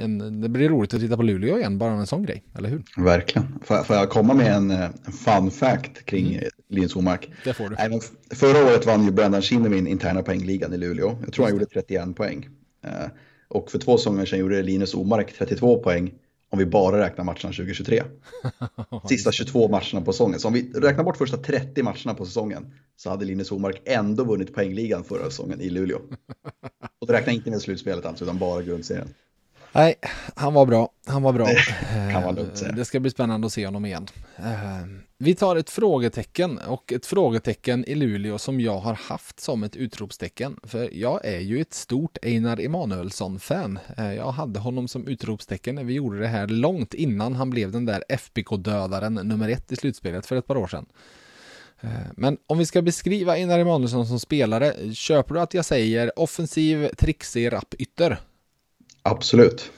[0.04, 2.84] en, det blir roligt att titta på Luleå igen, bara en sån grej, eller hur?
[2.98, 3.60] Verkligen.
[3.64, 4.94] Får, får jag komma med en, en
[5.26, 6.50] fun fact kring mm.
[6.70, 7.30] Linus Omark?
[7.44, 7.76] Det får du.
[7.76, 8.00] Nej,
[8.32, 11.18] förra året vann ju Brendan Kinnamin interna poängligan i Luleå.
[11.24, 12.50] Jag tror han gjorde 31 poäng.
[13.50, 16.14] Och för två säsonger sedan gjorde Linus Omark 32 poäng
[16.50, 18.04] om vi bara räknar matcherna 2023.
[19.10, 20.40] Sista 22 matcherna på säsongen.
[20.40, 24.24] Så om vi räknar bort första 30 matcherna på säsongen så hade Linus Omark ändå
[24.24, 26.00] vunnit poängligan förra säsongen i Luleå.
[27.00, 29.14] Och det räknar inte med slutspelet alltså, utan bara grundserien.
[29.72, 29.96] Nej,
[30.36, 30.90] han var bra.
[31.06, 31.46] Han var bra.
[31.46, 31.56] Det,
[32.14, 32.72] kan man lugnt säga.
[32.72, 34.08] det ska bli spännande att se honom igen.
[35.22, 39.76] Vi tar ett frågetecken och ett frågetecken i Luleå som jag har haft som ett
[39.76, 40.60] utropstecken.
[40.64, 43.80] För jag är ju ett stort Einar Emanuelsson-fan.
[43.98, 47.72] Eh, jag hade honom som utropstecken när vi gjorde det här långt innan han blev
[47.72, 50.86] den där FBK-dödaren nummer ett i slutspelet för ett par år sedan.
[51.82, 56.20] Eh, men om vi ska beskriva Einar Emanuelsson som spelare, köper du att jag säger
[56.20, 58.20] offensiv, trixig, rapp ytter?
[59.02, 59.72] Absolut.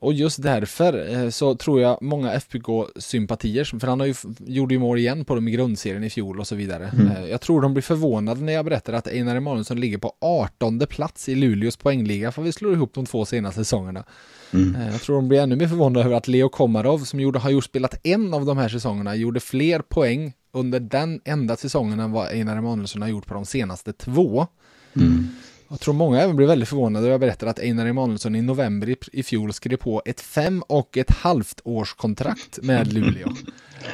[0.00, 4.80] Och just därför eh, så tror jag många FBK-sympatier, för han har ju, gjorde ju
[4.80, 6.90] mål igen på dem i grundserien i fjol och så vidare.
[6.92, 7.06] Mm.
[7.06, 10.78] Eh, jag tror de blir förvånade när jag berättar att Einar Emanuelsson ligger på 18
[10.78, 14.04] plats i Luleås poängliga för vi slår ihop de två senaste säsongerna.
[14.52, 14.76] Mm.
[14.76, 17.50] Eh, jag tror de blir ännu mer förvånade över att Leo Komarov, som gjorde, har
[17.50, 22.12] gjort spelat en av de här säsongerna, gjorde fler poäng under den enda säsongen än
[22.12, 24.46] vad Einar Emanuelsson har gjort på de senaste två.
[24.96, 25.28] Mm.
[25.70, 28.96] Jag tror många även blev väldigt förvånade när jag berättade att Einar Emanuelsson i november
[29.12, 33.28] i, fjol skrev på ett fem och ett halvt års kontrakt med Luleå.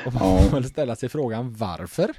[0.06, 2.10] Och man får väl ställa sig frågan varför?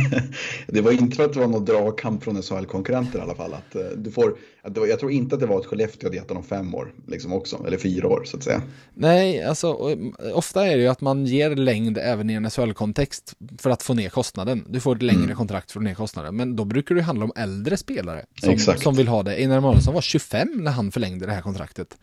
[0.66, 3.54] det var inte för att det var någon dragkamp från SHL-konkurrenter i alla fall.
[3.54, 6.16] Att, uh, du får, att var, jag tror inte att det var ett Skellefteå hade
[6.16, 8.62] gett honom fem år, liksom också, eller fyra år så att säga.
[8.94, 9.96] Nej, alltså
[10.34, 13.94] ofta är det ju att man ger längd även i en SHL-kontext för att få
[13.94, 14.64] ner kostnaden.
[14.68, 15.36] Du får ett längre mm.
[15.36, 18.76] kontrakt för att få ner kostnaden, men då brukar det handla om äldre spelare som,
[18.76, 19.34] som vill ha det.
[19.34, 21.98] Einar Emanuelsson var 25 när han förlängde det här kontraktet.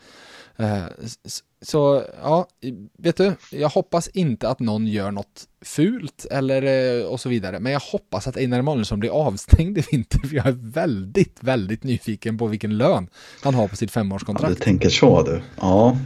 [0.59, 0.85] Eh,
[1.61, 2.47] så ja,
[2.97, 6.63] vet du, jag hoppas inte att någon gör något fult eller
[6.99, 7.59] eh, och så vidare.
[7.59, 10.19] Men jag hoppas att Einar Emanuelsson blir avstängd i vinter.
[10.19, 13.07] För jag är väldigt, väldigt nyfiken på vilken lön
[13.43, 14.49] han har på sitt femårskontrakt.
[14.49, 15.41] Ja, du tänker så du.
[15.59, 15.97] Ja.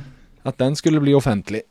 [0.43, 1.61] Att den skulle bli offentlig.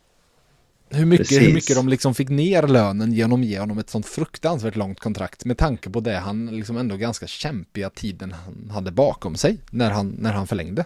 [0.92, 4.06] Hur mycket, hur mycket de liksom fick ner lönen genom att ge honom ett sånt
[4.06, 8.90] fruktansvärt långt kontrakt med tanke på det han liksom ändå ganska kämpiga tiden han hade
[8.90, 10.84] bakom sig när han, när han förlängde.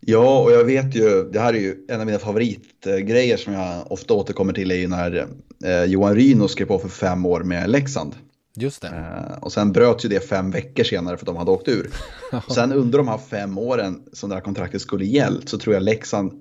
[0.00, 3.92] Ja, och jag vet ju, det här är ju en av mina favoritgrejer som jag
[3.92, 5.26] ofta återkommer till är ju när
[5.64, 8.14] eh, Johan Ryno skrev på för fem år med Leksand.
[8.56, 8.88] Just det.
[8.88, 11.90] Eh, och sen bröts ju det fem veckor senare för att de hade åkt ur.
[12.54, 15.82] sen under de här fem åren som det här kontraktet skulle gällt så tror jag
[15.82, 16.32] Leksand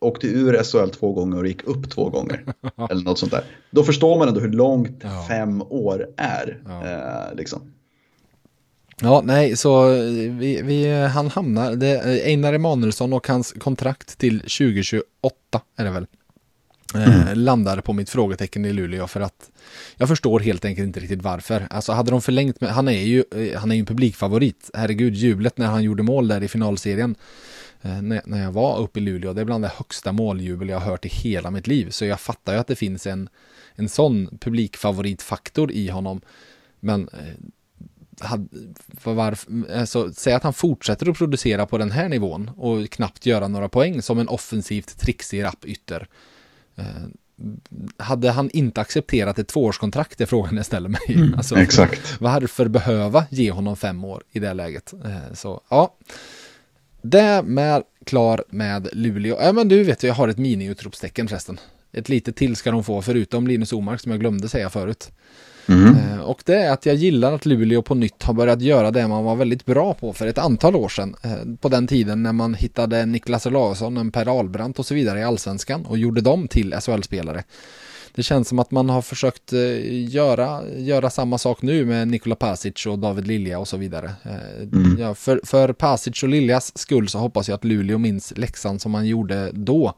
[0.00, 2.54] åkte ur SHL två gånger och gick upp två gånger.
[2.90, 3.44] eller något sånt där.
[3.70, 5.24] Då förstår man ändå hur långt ja.
[5.28, 6.62] fem år är.
[6.66, 6.86] Ja.
[6.86, 7.72] Eh, liksom.
[9.00, 15.04] Ja, nej, så vi, vi, han hamnar, det, Einar Emanuelsson och hans kontrakt till 2028
[15.76, 16.06] är det väl.
[16.94, 17.38] Eh, mm.
[17.38, 19.50] landar på mitt frågetecken i Luleå för att
[19.96, 21.66] jag förstår helt enkelt inte riktigt varför.
[21.70, 24.70] Alltså hade de förlängt med, han är ju, eh, han är ju en publikfavorit.
[24.74, 27.14] Herregud, jublet när han gjorde mål där i finalserien
[27.82, 29.32] eh, när, när jag var uppe i Luleå.
[29.32, 31.90] Det är bland det högsta måljubel jag har hört i hela mitt liv.
[31.90, 33.28] Så jag fattar ju att det finns en,
[33.74, 36.20] en sån publikfavoritfaktor i honom.
[36.80, 37.08] Men
[39.04, 43.48] varför, alltså, säg att han fortsätter att producera på den här nivån och knappt göra
[43.48, 46.08] några poäng som en offensivt trixig rapp ytter.
[46.76, 46.84] Eh,
[47.96, 51.00] hade han inte accepterat ett tvåårskontrakt är frågan jag ställer mig.
[51.08, 52.20] Mm, alltså, exakt.
[52.20, 54.92] Varför behöva ge honom fem år i det läget?
[55.04, 55.94] Eh, så ja,
[57.02, 59.38] det med klar med Luleå.
[59.40, 61.60] Ja, men du vet, jag har ett mini-utropstecken förresten.
[61.92, 65.10] Ett litet till ska de få, förutom Linus Omark som jag glömde säga förut.
[65.68, 65.96] Mm.
[65.96, 69.08] Eh, och det är att jag gillar att Luleå på nytt har börjat göra det
[69.08, 71.14] man var väldigt bra på för ett antal år sedan.
[71.22, 75.20] Eh, på den tiden när man hittade Niklas Olausson, en Per Ahlbrandt och så vidare
[75.20, 77.44] i allsvenskan och gjorde dem till SHL-spelare.
[78.14, 82.34] Det känns som att man har försökt eh, göra, göra samma sak nu med Nikola
[82.34, 84.10] Pasic och David Lilja och så vidare.
[84.72, 84.96] Mm.
[84.98, 88.92] Ja, för, för Pasic och Liljas skull så hoppas jag att Luleå minns läxan som
[88.92, 89.94] man gjorde då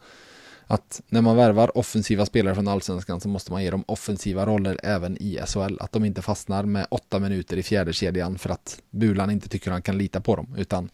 [0.70, 4.80] att när man värvar offensiva spelare från allsvenskan så måste man ge dem offensiva roller
[4.82, 5.76] även i SHL.
[5.80, 9.70] Att de inte fastnar med åtta minuter i fjärde kedjan för att Bulan inte tycker
[9.70, 10.55] han kan lita på dem.
[10.59, 10.90] Utan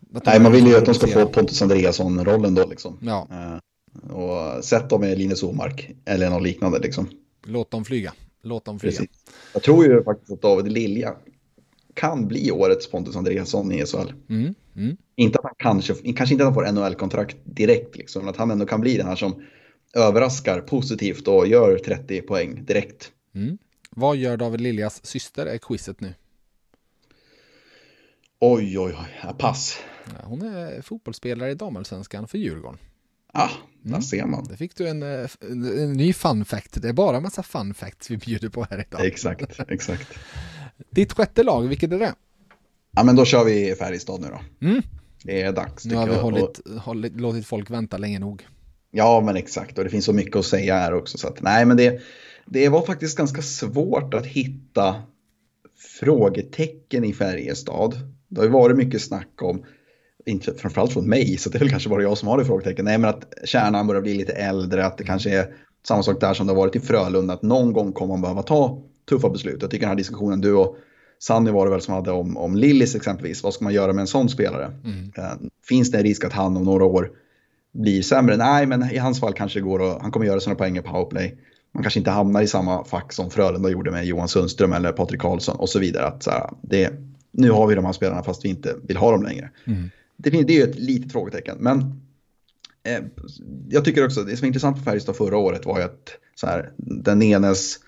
[0.00, 2.98] Nej, man vill ju att de ska få Pontus Andreasson-rollen då liksom.
[3.00, 3.28] Ja.
[3.30, 7.08] Uh, och sätt dem med Linus Omark eller något liknande liksom.
[7.44, 8.12] Låt dem flyga.
[8.42, 8.96] Låt dem flyga.
[8.96, 9.10] Precis.
[9.52, 11.14] Jag tror ju faktiskt att David Lilja
[11.94, 14.12] kan bli årets Pontus Andreasson i SHL.
[14.28, 14.96] Mm, mm.
[15.16, 18.50] Inte att han kanske, kanske inte att han får NHL-kontrakt direkt, liksom, men att han
[18.50, 19.42] ändå kan bli den här som
[19.94, 23.12] överraskar positivt och gör 30 poäng direkt.
[23.34, 23.58] Mm.
[23.90, 26.14] Vad gör David Liljas syster är quizet nu?
[28.40, 29.78] Oj, oj, oj, pass.
[30.22, 32.78] Hon är fotbollsspelare i damallsvenskan för Djurgården.
[33.32, 33.50] Ja,
[33.82, 34.02] där mm.
[34.02, 34.44] ser man.
[34.44, 35.28] Det fick du en, en,
[35.78, 36.82] en, ny fun fact.
[36.82, 39.06] Det är bara en massa fun facts vi bjuder på här idag.
[39.06, 40.18] Exakt, exakt.
[40.90, 42.14] Ditt sjätte lag, vilket är det?
[42.90, 44.66] Ja, men då kör vi Färjestad nu då.
[44.66, 44.82] Mm.
[45.24, 45.84] Det är dags.
[45.84, 48.46] Nu har vi hållit, hållit, låtit folk vänta länge nog.
[48.90, 49.78] Ja, men exakt.
[49.78, 51.18] Och det finns så mycket att säga här också.
[51.18, 52.00] Så att, nej, men det,
[52.46, 55.02] det var faktiskt ganska svårt att hitta
[56.00, 57.94] frågetecken i Färjestad.
[58.28, 59.64] Det har ju varit mycket snack om,
[60.26, 62.84] inte framförallt från mig, så det är väl kanske bara jag som har det frågetecken.
[62.84, 65.54] Nej, men att kärnan börjar bli lite äldre, att det kanske är
[65.88, 68.42] samma sak där som det har varit i Frölunda, att någon gång kommer man behöva
[68.42, 69.62] ta tuffa beslut.
[69.62, 70.76] Jag tycker den här diskussionen du och
[71.26, 73.42] Sanny var det väl som hade om, om Lillis exempelvis.
[73.42, 74.72] Vad ska man göra med en sån spelare?
[74.84, 75.12] Mm.
[75.18, 77.10] Uh, finns det en risk att han om några år
[77.72, 78.36] blir sämre?
[78.36, 80.82] Nej, men i hans fall kanske det går och han kommer göra sina poäng i
[80.82, 81.38] powerplay.
[81.72, 85.20] Man kanske inte hamnar i samma fack som Frölunda gjorde med Johan Sundström eller Patrik
[85.20, 86.06] Karlsson och så vidare.
[86.06, 86.92] Att, så här, det,
[87.30, 89.50] nu har vi de här spelarna fast vi inte vill ha dem längre.
[89.66, 89.90] Mm.
[90.16, 91.56] Det, det är ju ett litet frågetecken.
[91.60, 91.78] Men
[92.82, 93.04] eh,
[93.68, 96.46] jag tycker också, det som är intressant för Färjestad förra året var ju att så
[96.46, 97.78] här, den enes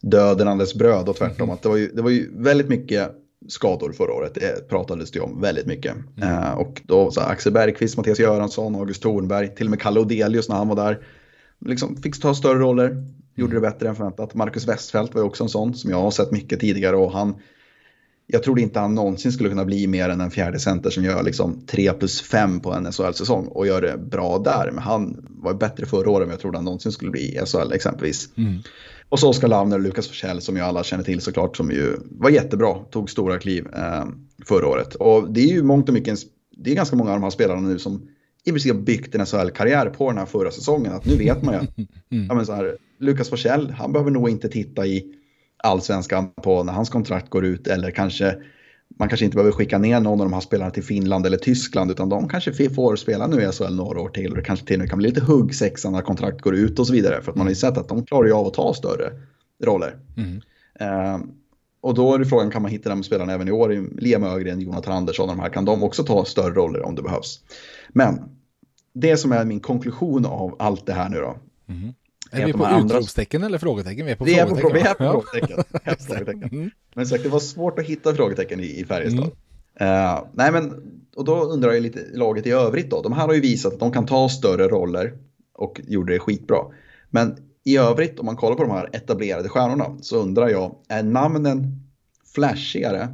[0.00, 1.44] döden alldeles bröd och tvärtom.
[1.44, 1.54] Mm.
[1.54, 3.10] Att det, var ju, det var ju väldigt mycket
[3.48, 4.34] skador förra året.
[4.34, 5.96] Det pratades det om väldigt mycket.
[6.16, 6.28] Mm.
[6.28, 10.48] Uh, och då så Axel Bergqvist, Mattias Göransson, August Thornberg, till och med Kalle Odelius
[10.48, 10.98] när han var där.
[11.66, 13.04] Liksom fick ta större roller,
[13.34, 14.34] gjorde det bättre än förväntat.
[14.34, 17.34] Marcus Westfeldt var ju också en sån som jag har sett mycket tidigare och han
[18.32, 21.22] jag trodde inte han någonsin skulle kunna bli mer än en fjärde center som gör
[21.22, 24.70] liksom 3 plus 5 på en SHL-säsong och gör det bra där.
[24.70, 27.72] Men han var bättre förra året än jag trodde han någonsin skulle bli i SHL
[27.72, 28.28] exempelvis.
[28.36, 28.58] Mm.
[29.10, 31.96] Och så Oskar Lavner och Lukas Forsell som ju alla känner till såklart som ju
[32.10, 34.04] var jättebra, tog stora kliv eh,
[34.46, 34.94] förra året.
[34.94, 36.18] Och det är ju mångt och mycket,
[36.56, 38.08] det är ganska många av de här spelarna nu som
[38.44, 40.92] i princip har byggt en SHL-karriär på den här förra säsongen.
[40.92, 41.78] Att nu vet man ju att
[42.10, 42.26] mm.
[42.28, 45.04] ja, men så här, Lukas Forsell, han behöver nog inte titta i
[45.56, 48.36] allsvenskan på när hans kontrakt går ut eller kanske
[48.98, 51.90] man kanske inte behöver skicka ner någon av de här spelarna till Finland eller Tyskland
[51.90, 54.76] utan de kanske får spela nu i SHL några år till och det kanske till
[54.76, 57.30] och med kan bli lite hugg sexan när kontrakt går ut och så vidare för
[57.30, 59.10] att man har ju sett att de klarar ju av att ta större
[59.64, 59.96] roller.
[60.16, 60.40] Mm.
[60.80, 61.20] Uh,
[61.80, 64.00] och då är det frågan, kan man hitta de spelarna även i år?
[64.00, 67.40] Liam Ögren, Jonathan Andersson, de här, kan de också ta större roller om det behövs?
[67.88, 68.20] Men
[68.92, 71.36] det som är min konklusion av allt det här nu då,
[71.68, 71.94] mm.
[72.30, 74.06] Är vi på utropstecken eller frågetecken?
[74.06, 74.66] Vi är på vi frågetecken.
[74.66, 75.64] Är på, vi är på frågetecken.
[76.06, 76.48] frågetecken.
[76.52, 76.70] Mm.
[76.94, 79.30] Men sagt, det var svårt att hitta frågetecken i, i Färjestad.
[79.74, 80.16] Mm.
[80.16, 80.82] Uh, nej men,
[81.16, 83.02] och då undrar jag lite laget i övrigt då.
[83.02, 85.12] De här har ju visat att de kan ta större roller
[85.54, 86.58] och gjorde det skitbra.
[87.10, 91.02] Men i övrigt, om man kollar på de här etablerade stjärnorna, så undrar jag, är
[91.02, 91.88] namnen
[92.34, 93.08] flashigare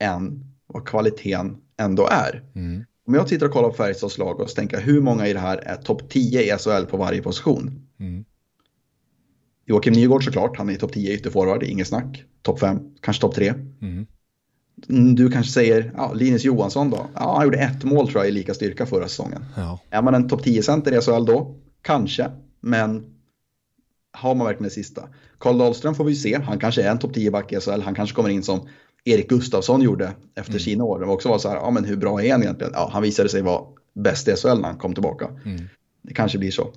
[0.00, 2.42] än vad kvaliteten ändå är?
[2.54, 2.84] Mm.
[3.06, 5.56] Om jag tittar och kollar på Färjestads lag och tänker hur många i det här
[5.56, 7.88] är topp 10 i SHL på varje position?
[8.00, 8.24] Mm.
[9.72, 12.24] Joakim Nygård såklart, han är topp 10 ytterforward, inget snack.
[12.42, 13.54] Topp 5, kanske topp 3.
[13.82, 14.06] Mm.
[15.14, 17.06] Du kanske säger, ja, Linus Johansson då?
[17.14, 19.44] Ja, han gjorde ett mål tror jag i lika styrka förra säsongen.
[19.56, 19.80] Ja.
[19.90, 21.56] Är man en topp 10-center i SHL då?
[21.82, 22.30] Kanske,
[22.60, 23.04] men
[24.12, 25.08] har man verkligen det sista?
[25.38, 28.16] Karl Dahlström får vi se, han kanske är en topp 10-back i SHL, han kanske
[28.16, 28.68] kommer in som
[29.04, 30.60] Erik Gustafsson gjorde efter mm.
[30.60, 31.00] sina år.
[31.00, 32.72] Det var också var så här, ja men hur bra är han egentligen?
[32.74, 35.28] Ja, han visade sig vara bäst i SHL när han kom tillbaka.
[35.44, 35.68] Mm.
[36.02, 36.72] Det kanske blir så.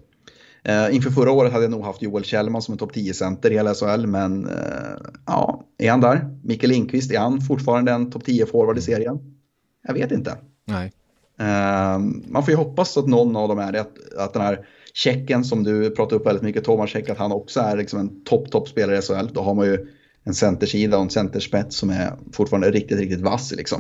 [0.70, 3.54] Uh, inför förra året hade jag nog haft Joel Kjellman som en topp 10-center i
[3.54, 6.40] hela SHL, men uh, ja, är han där?
[6.44, 9.20] Mikael Lindqvist, är han fortfarande en topp 10-forward i serien?
[9.88, 10.38] Jag vet inte.
[10.66, 10.92] Nej.
[11.40, 14.68] Uh, man får ju hoppas att någon av dem är det, att, att den här
[14.94, 18.24] Tjecken som du pratar upp väldigt mycket, Thomas Tjeck, att han också är liksom en
[18.24, 19.34] topp, topp spelare i SHL.
[19.34, 19.88] Då har man ju
[20.24, 23.80] en centersida och en centerspets som är fortfarande riktigt, riktigt vass liksom.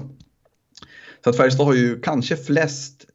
[1.24, 3.06] Så att Färjestad har ju kanske flest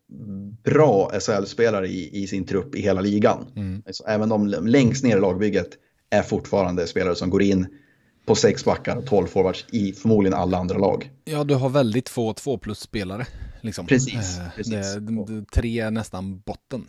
[0.64, 3.46] bra SHL-spelare i, i sin trupp i hela ligan.
[3.56, 3.82] Mm.
[3.86, 5.68] Alltså, även de längst ner i lagbygget
[6.10, 7.66] är fortfarande spelare som går in
[8.26, 11.10] på sex backar och tolv forwards i förmodligen alla andra lag.
[11.24, 13.26] Ja, du har väldigt få två plus-spelare.
[13.60, 13.86] Liksom.
[13.86, 14.94] Precis, Eh, precis.
[14.94, 16.86] Det, det, tre är nästan botten.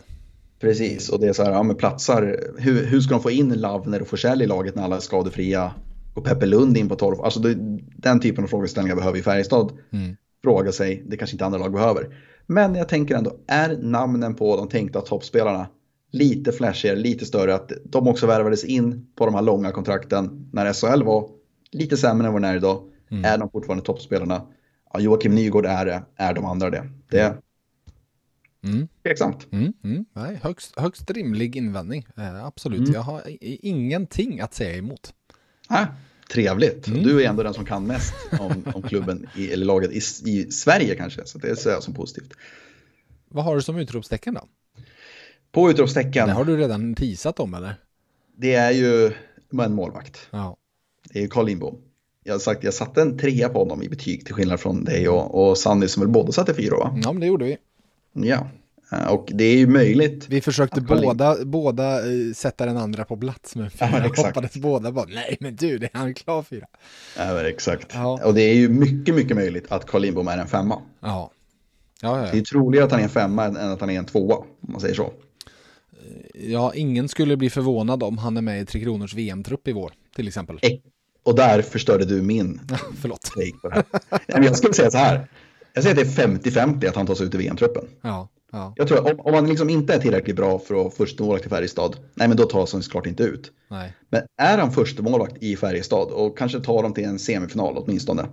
[0.60, 3.52] Precis, och det är så här, ja men platsar, hur, hur ska de få in
[3.52, 5.72] Lavner och Forsell i laget när alla är skadefria?
[6.14, 7.20] Och Peppe Lund in på 12?
[7.20, 7.54] Alltså det,
[7.96, 10.16] den typen av frågeställningar behöver ju Färjestad Mm.
[10.42, 12.16] fråga sig, det kanske inte andra lag behöver.
[12.46, 15.66] Men jag tänker ändå, är namnen på de tänkta toppspelarna
[16.10, 20.72] lite flashigare, lite större, att de också värvades in på de här långa kontrakten när
[20.72, 21.28] SHL var
[21.70, 22.82] lite sämre än vad den är idag.
[23.10, 23.24] Mm.
[23.24, 24.46] Är de fortfarande toppspelarna?
[24.92, 26.90] Ja, Joakim Nygård är det, är de andra det?
[27.10, 27.36] Det är
[28.64, 28.88] Mm.
[29.02, 29.46] tveksamt.
[29.52, 29.72] Mm.
[29.84, 30.04] Mm.
[30.12, 32.06] Nej, högst, högst rimlig invändning.
[32.16, 32.92] Eh, absolut, Mm.
[32.92, 35.14] jag har i- ingenting att säga emot.
[35.68, 35.86] Ah,
[36.32, 36.86] trevligt.
[36.88, 37.02] Mm.
[37.02, 40.50] Du är ändå den som kan mest om, om klubben i, eller laget i, i
[40.50, 41.22] Sverige kanske.
[41.24, 42.32] Så det ser jag som positivt.
[43.28, 44.40] Vad har du som utropstecken då?
[45.52, 47.74] På utropstecken, Det har du redan teasat om eller?
[48.36, 49.12] det är ju
[49.62, 50.28] en målvakt.
[50.30, 50.56] Ja.
[51.12, 51.78] Det är ju Carl Lindbom.
[52.24, 55.48] Jag sagt, jag satte en trea på honom i betyg till skillnad från dig och,
[55.50, 56.98] och Sandy som väl båda satte fyra va?
[57.02, 57.56] ja, men det gjorde vi.
[58.12, 58.48] Ja.
[58.92, 60.26] Eh, Och det är ju möjligt.
[60.28, 63.88] Vi försökte båda, båda eh, sätta den andra på plats med fyra.
[63.92, 64.26] Ja, exakt.
[64.28, 66.66] hoppades båda bara, nej men du, det är han klar fyra.
[67.18, 67.86] Ja, men exakt.
[67.94, 68.20] Ja.
[68.24, 70.82] Och det är ju mycket, mycket möjligt att Carl Lindbom är en femma.
[71.00, 71.30] Ja.
[72.02, 74.04] Ja, ja, Det är troligare att han är en femma än att han är en
[74.04, 75.12] tvåa, om man säger så.
[76.34, 79.92] ja, ingen skulle bli förvånad om han är med i Tre Kronors VM-trupp i vår,
[80.16, 80.58] till exempel.
[80.62, 80.70] Eh,
[81.22, 82.60] Och där förstörde du min
[83.00, 83.30] Förlåt.
[84.26, 85.26] jag skulle säga så här.
[85.74, 87.84] Jag säger att det är 50-50 att han tas ut i VM-truppen.
[88.02, 91.24] Ja, ja, Jag tror om, om han liksom inte är tillräckligt bra för att första
[91.24, 93.52] målvakt i Färjestad, nej men då tas han såklart inte ut.
[93.68, 93.92] nej.
[94.10, 98.26] Men är han första målvakt i Färjestad och kanske tar dem till en semifinal åtminstone.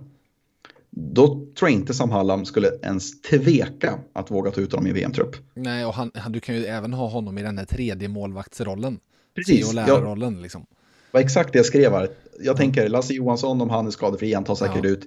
[0.90, 4.92] Då tror jag inte Sam Hallam skulle ens tveka att våga ta ut dem i
[4.92, 5.36] VM-trupp.
[5.54, 8.98] Nej, och han, han, du kan ju även ha honom i den här tredje målvaktsrollen.
[9.34, 10.60] Precis, Och lärarrollen liksom.
[10.60, 12.08] Det var exakt det jag skrev här.
[12.40, 14.90] Jag tänker Lasse Johansson om han är skadefri, han tar säkert Ja.
[14.90, 15.02] ut.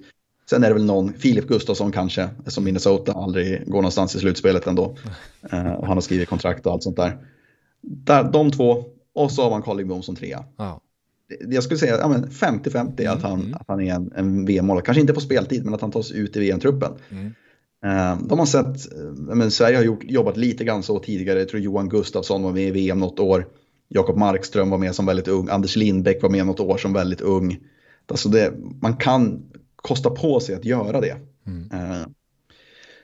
[0.50, 4.66] Sen är det väl någon, Filip Gustafsson kanske, som Minnesota aldrig går någonstans i slutspelet
[4.66, 4.96] ändå.
[5.50, 7.18] Eh, och han har skrivit kontrakt och allt sånt där.
[7.80, 8.84] där de två,
[9.14, 10.44] och så har man Carl Lindbom som trea.
[10.56, 10.80] Ja.
[11.48, 13.54] Jag skulle säga ja, men 50-50 att, han, mm.
[13.54, 14.84] att han är en, en VM-målare.
[14.84, 16.92] Kanske inte på speltid, men att han tas ut i VM-truppen.
[17.10, 17.26] Mm.
[17.84, 21.38] Eh, De har sett, eh, men Sverige har gjort, jobbat lite grann så tidigare.
[21.38, 23.46] Jag tror Johan Gustafsson var med i VM något år.
[23.88, 25.48] Jakob Markström var med som väldigt ung.
[25.48, 27.58] Anders Lindbäck var med något år som väldigt ung.
[28.06, 29.42] Alltså det, man kan
[29.88, 31.16] kosta på sig att göra det.
[31.46, 31.70] Mm.
[31.72, 32.06] Eh,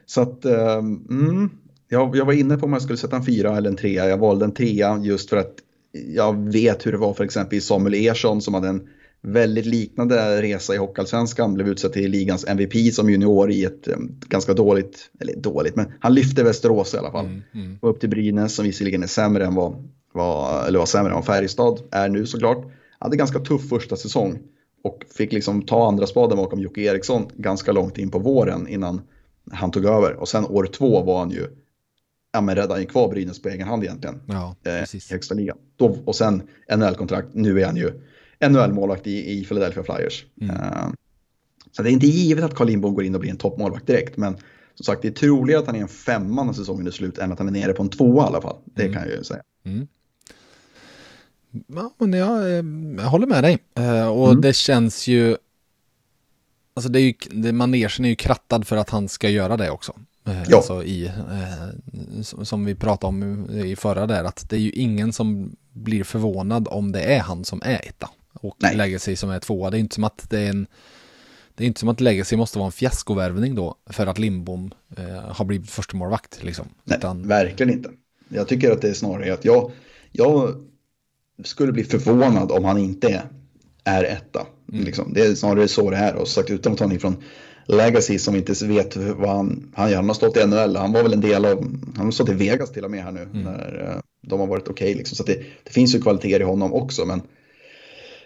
[0.07, 1.51] Så att, eh, mm,
[1.89, 4.09] jag, jag var inne på om jag skulle sätta en fyra eller en trea.
[4.09, 5.55] Jag valde en trea just för att
[6.15, 8.89] jag vet hur det var för exempel Samuel Ersson som hade en
[9.23, 11.55] väldigt liknande resa i Hockeyallsvenskan.
[11.55, 13.97] Blev utsedd till ligans MVP som junior i ett eh,
[14.29, 17.27] ganska dåligt, eller dåligt, men han lyfte Västerås i alla fall.
[17.27, 17.79] Mm, mm.
[17.83, 21.17] Och upp till Brynäs som visserligen är sämre än vad, vad, eller var sämre än
[21.17, 22.65] vad Färjestad är nu såklart.
[22.99, 24.39] Hade ganska tuff första säsong
[24.85, 29.01] och fick liksom ta andra spaden bakom Jocke Eriksson ganska långt in på våren innan
[29.53, 30.13] han tog över.
[30.15, 31.47] Och sen år två var han ju,
[32.33, 34.21] ja men räddade han ju kvar Brynäs på egen hand egentligen.
[34.27, 35.57] Ja, Eh, i högsta ligan.
[35.77, 36.43] Då, och sen
[36.77, 37.91] NHL-kontrakt, nu är han ju
[38.49, 40.27] NHL-målvakt i, i Philadelphia Flyers.
[40.41, 40.57] Mm.
[40.57, 40.89] Eh,
[41.73, 44.17] så det är inte givet att Carl Lindbom går in och blir en toppmålvakt direkt.
[44.17, 44.37] Men
[44.75, 47.33] som sagt, det är troligare att han är en femma när säsongen är slut än
[47.33, 48.57] att han är nere på en tvåa i alla fall.
[48.65, 48.95] Det Mm.
[48.95, 49.43] kan jag ju säga.
[49.65, 49.87] Mm.
[51.67, 52.65] Ja, men jag, eh,
[52.99, 53.59] jag håller med dig.
[53.75, 54.41] Eh, Och Mm.
[54.41, 55.37] det känns ju...
[56.75, 59.71] Alltså det är ju, det, manegen är ju krattad för att han ska göra det
[59.71, 59.93] också.
[60.27, 60.57] Eh, Ja.
[60.57, 61.11] Alltså i,
[62.23, 66.69] som vi pratade om i förra där, att det är ju ingen som blir förvånad
[66.71, 68.11] om det är han som är etta.
[68.33, 68.77] Och Nej.
[68.77, 69.71] Legacy som är tvåa.
[69.71, 70.67] Det är inte som att det är en...
[71.55, 75.05] Det är inte som att Legacy måste vara en fiaskovärvning då för att Lindbom eh,
[75.33, 76.67] har blivit första målvakt liksom.
[76.85, 77.91] Nej, Utan, verkligen inte.
[78.29, 79.71] Jag tycker att det är snarare att jag,
[80.13, 80.55] jag
[81.45, 83.23] skulle bli förvånad om han inte
[83.85, 84.47] är, etta.
[84.73, 84.85] Mm.
[84.85, 85.13] Liksom.
[85.13, 86.15] Det är snarare så det är.
[86.15, 87.17] Och sagt utan att ta från
[87.67, 89.97] Legacy som inte vet vad han, han gör.
[89.97, 91.59] Han har stått i NHL, han var väl en del av,
[91.97, 93.23] han har stått i Vegas till och med här nu.
[93.23, 93.43] Mm.
[93.43, 95.17] När eh, de har varit okej liksom.
[95.17, 95.35] Så det,
[95.65, 97.07] det finns ju kvaliteter i honom också.
[97.07, 97.23] Men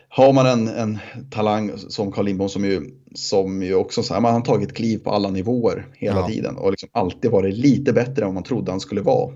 [0.09, 0.99] har man en, en
[1.31, 4.99] talang som Carl Lindbom som ju, som ju också så här, man har tagit kliv
[4.99, 6.29] på alla nivåer hela Ja.
[6.29, 9.33] tiden och liksom alltid varit lite bättre än vad man trodde han skulle vara.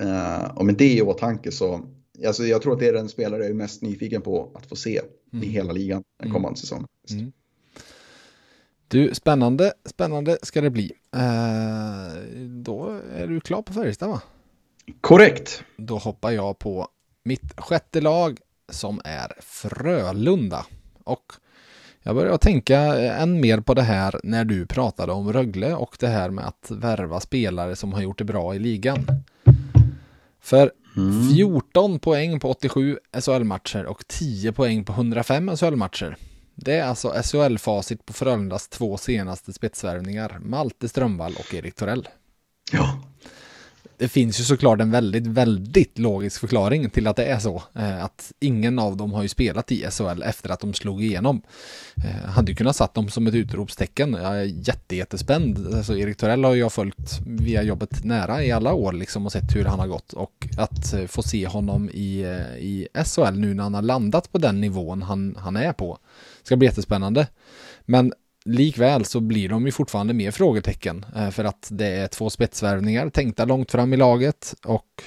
[0.00, 1.80] Eh, och med det i åtanke så,
[2.26, 4.76] alltså jag tror att det är den spelare jag är mest nyfiken på att få
[4.76, 5.00] se
[5.42, 6.86] i hela ligan den kommande säsongen.
[7.10, 7.32] Mm.
[8.88, 10.92] Du, spännande, spännande ska det bli.
[11.16, 14.22] Eh, då är du klar på Färjestad va?
[15.00, 15.64] Korrekt.
[15.76, 16.88] Då hoppar jag på
[17.22, 18.38] mitt sjätte lag
[18.68, 20.66] som är Frölunda.
[21.04, 21.32] Och
[22.02, 26.06] jag börjar tänka än mer på det här när du pratade om Rögle och det
[26.06, 29.06] här med att värva spelare som har gjort det bra i ligan.
[30.40, 30.72] För
[31.34, 36.16] 14 poäng på 87 SHL-matcher och 10 poäng på 105 SHL-matcher.
[36.54, 42.08] Det är alltså SHL-facit på Frölundas två senaste spetsvärvningar, Malte Strömvall och Erik Torell.
[42.72, 43.00] Ja.
[43.98, 47.62] Det finns ju såklart en väldigt, väldigt logisk förklaring till att det är så.
[47.74, 51.42] Eh, att ingen av dem har ju spelat i SHL efter att de slog igenom.
[51.96, 54.12] Eh, hade ju kunnat satt dem som ett utropstecken.
[54.12, 55.74] Jag är jätte, jättespänd.
[55.74, 59.56] Alltså Erik Torell har jag följt via jobbet nära i alla år liksom och sett
[59.56, 60.12] hur han har gått.
[60.12, 64.32] Och att eh, få se honom i, eh, i SHL nu när han har landat
[64.32, 65.98] på den nivån han, han är på.
[66.42, 67.26] Ska bli jättespännande.
[67.84, 68.12] Men
[68.44, 73.10] likväl så blir de ju fortfarande mer frågetecken eh, för att det är två spetsvärvningar
[73.10, 75.02] tänkta långt fram i laget och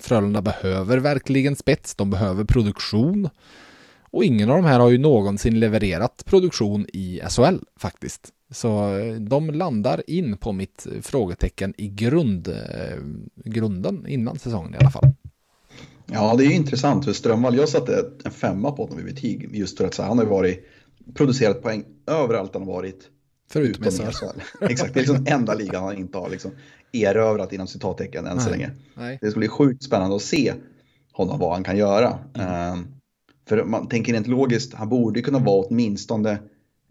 [0.00, 3.28] Frölunda behöver verkligen spets, de behöver produktion
[4.10, 8.32] och ingen av de här har ju någonsin levererat produktion i SHL faktiskt.
[8.50, 12.98] Så eh, de landar in på mitt frågetecken i grund, eh,
[13.44, 15.14] grunden innan säsongen i alla fall.
[16.06, 19.48] Ja, det är ju intressant för Strömvall, jag satte en femma på honom i betyg
[19.52, 20.66] just för att så här, han har ju varit
[21.14, 21.84] producerat poäng
[22.14, 23.08] överallt han har varit.
[23.52, 24.40] Förutom utom i SHL.
[24.70, 26.50] Exakt, det är liksom enda ligan han inte har liksom
[26.92, 28.70] erövrat inom citattecken än så länge.
[28.94, 29.18] Nej.
[29.20, 30.52] Det ska bli sjukt spännande att se
[31.12, 32.18] honom vad han kan göra.
[32.34, 32.48] Mm.
[32.48, 32.86] Ehm,
[33.48, 36.38] för man tänker rent logiskt, han borde kunna vara åtminstone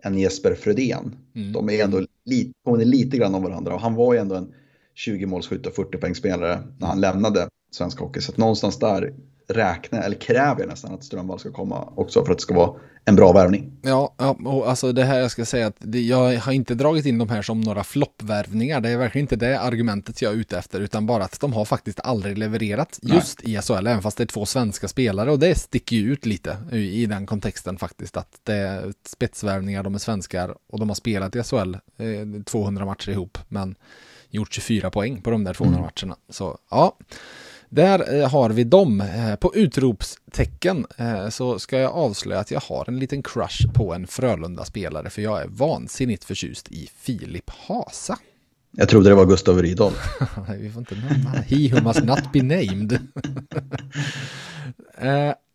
[0.04, 1.16] en Jesper Fredén.
[1.36, 1.54] Mm.
[1.54, 4.54] De är ändå lite, påminner lite grann om varandra och han var ju ändå en
[4.96, 8.22] 20 målskytt och 40 poängspelare när han lämnade svensk hockey.
[8.22, 9.14] Så någonstans där
[9.50, 12.72] räknar, eller kräver nästan att Strömvall ska komma också för att det ska vara
[13.06, 13.72] en bra värvning.
[13.82, 17.06] Ja, ja, och alltså det här jag ska säga att det, jag har inte dragit
[17.06, 18.82] in de här som några floppvärvningar.
[18.82, 21.66] Det är verkligen inte det argumentet jag är ute efter, utan bara att de har
[21.66, 25.56] faktiskt aldrig levererat just i SHL, även fast det är två svenska spelare och det
[25.56, 30.00] sticker ju ut lite i, i den kontexten faktiskt, att det är spetsvärvningar, de är
[30.00, 33.76] svenskar och de har spelat i SHL eh, 200 matcher ihop, men
[34.30, 36.16] gjort 24 poäng på de där 200 matcherna.
[36.30, 36.98] Så ja,
[37.70, 39.02] där eh, har vi dem.
[39.02, 43.94] Eh, På utropstecken eh, så ska jag avslöja att jag har en liten crush på
[43.94, 48.18] en Frölunda-spelare för jag är vansinnigt förtjust i Filip Hasa.
[48.72, 49.94] Jag trodde det var Gustav Rydahl.
[50.60, 51.30] vi får inte nämna.
[51.30, 53.00] He who must not be named.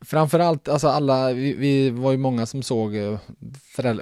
[0.00, 3.18] framförallt, alltså alla, vi, vi var ju många som såg eh,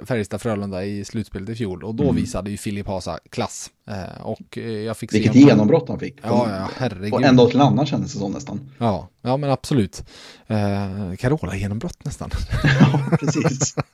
[0.05, 3.71] Färjestad-Frölunda i slutspelet i fjol och då visade ju Filip Hasa klass.
[3.87, 6.15] Eh, och eh, jag fick Vilket genombrott han fick.
[6.21, 7.09] Ja, ja, herregud.
[7.09, 8.69] Från en dag till en annan kändes det som nästan.
[8.77, 10.03] Ja, ja men absolut.
[10.47, 12.29] Eh, Carola-genombrott nästan.
[12.79, 13.75] Ja, precis.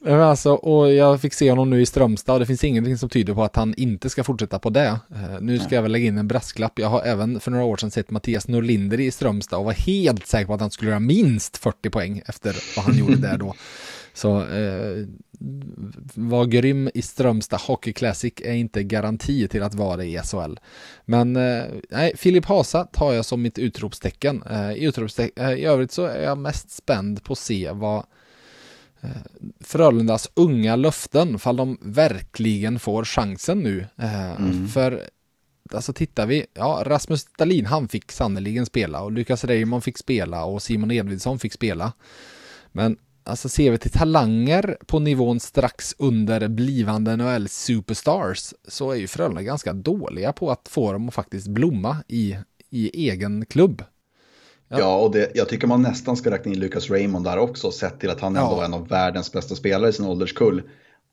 [0.00, 3.08] Men Alltså, och jag fick se honom nu i Strömstad och det finns ingenting som
[3.08, 4.86] tyder på att han inte ska fortsätta på det.
[5.14, 6.78] Eh, nu ska jag väl lägga in en brasklapp.
[6.78, 10.26] Jag har även för några år sedan sett Mattias Norlinder i Strömstad och var helt
[10.26, 13.54] säker på att han skulle göra minst 40 poäng efter vad han gjorde där då.
[14.14, 15.06] Så eh,
[16.14, 20.54] var grym i Strömstad Hockey Classic är inte garanti till att vara i SHL.
[21.04, 24.42] Men eh, nej, Filip Hasa tar jag som mitt utropstecken.
[24.50, 27.96] Eh, i, utropste- eh, I övrigt så är jag mest spänd på att se vad
[27.96, 28.02] eh,
[29.60, 33.86] Frölundas unga löften, fall de verkligen får chansen nu.
[33.96, 34.34] Eh,
[34.74, 35.02] För
[35.72, 40.44] alltså tittar vi, ja Rasmus Dahlin han fick sannoliken spela och Lukas Reimann fick spela
[40.44, 41.92] och Simon Edvidsson fick spela.
[42.72, 48.96] Men alltså ser vi till talanger på nivån strax under blivande NHL Superstars så är
[48.96, 52.36] ju Frölunda ganska dåliga på att få dem att faktiskt blomma i,
[52.70, 53.82] i egen klubb.
[54.68, 54.78] Ja.
[54.78, 58.00] Ja, och det, jag tycker man nästan ska räkna in Lucas Raymond där också, sett
[58.00, 58.60] till att han ändå Ja.
[58.60, 60.62] är en av världens bästa spelare i sin ålderskull.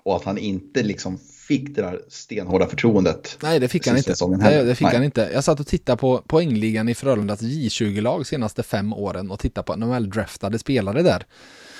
[0.03, 1.18] Och att han inte liksom
[1.48, 3.38] fick det där stenhårda förtroendet.
[3.44, 4.14] Nej, det fick han inte.
[4.41, 4.65] heller.
[4.65, 4.95] det fick Nej.
[4.95, 5.30] han inte.
[5.34, 9.76] Jag satt och tittade på poängligan i Frölundas J20-lag senaste fem åren och tittade på
[9.76, 11.26] NHL-draftade spelare där.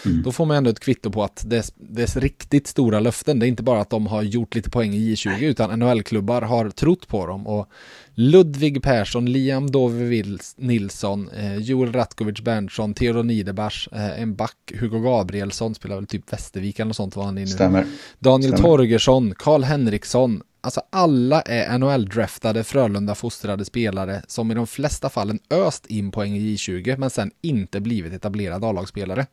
[0.05, 0.23] Mm.
[0.23, 3.39] Då får man ändå ett kvitto på att det är riktigt stora löften.
[3.39, 6.69] Det är inte bara att de har gjort lite poäng i J20 utan NHL-klubbar har
[6.69, 7.47] trott på dem.
[7.47, 7.69] Och
[8.13, 10.23] Ludvig Persson, Liam Dove
[10.57, 16.34] Nilsson, eh, Joel Ratkovic Berntsson, Theodor Niederbach, eh, en back, Hugo Gabrielsson, spelar väl typ
[16.34, 17.47] Västervik eller något sånt var han i nu.
[17.47, 17.85] Stämmer.
[18.19, 18.69] Daniel Stämmer.
[18.69, 25.85] Torgersson, Karl Henriksson, alltså alla är NHL-draftade Frölunda-fostrade spelare som i de flesta fallen öst
[25.85, 29.26] in poäng i J20 men sen inte blivit etablerade A-lagsspelare.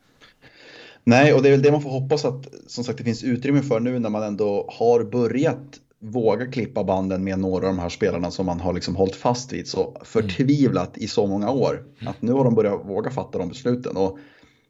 [1.04, 3.62] Nej, och det är väl det man får hoppas att som sagt det finns utrymme
[3.62, 7.88] för nu när man ändå har börjat våga klippa banden med några av de här
[7.88, 11.84] spelarna som man har liksom hållit fast vid så förtvivlat i så många år.
[12.06, 13.96] Att nu har de börjat våga fatta de besluten.
[13.96, 14.18] Och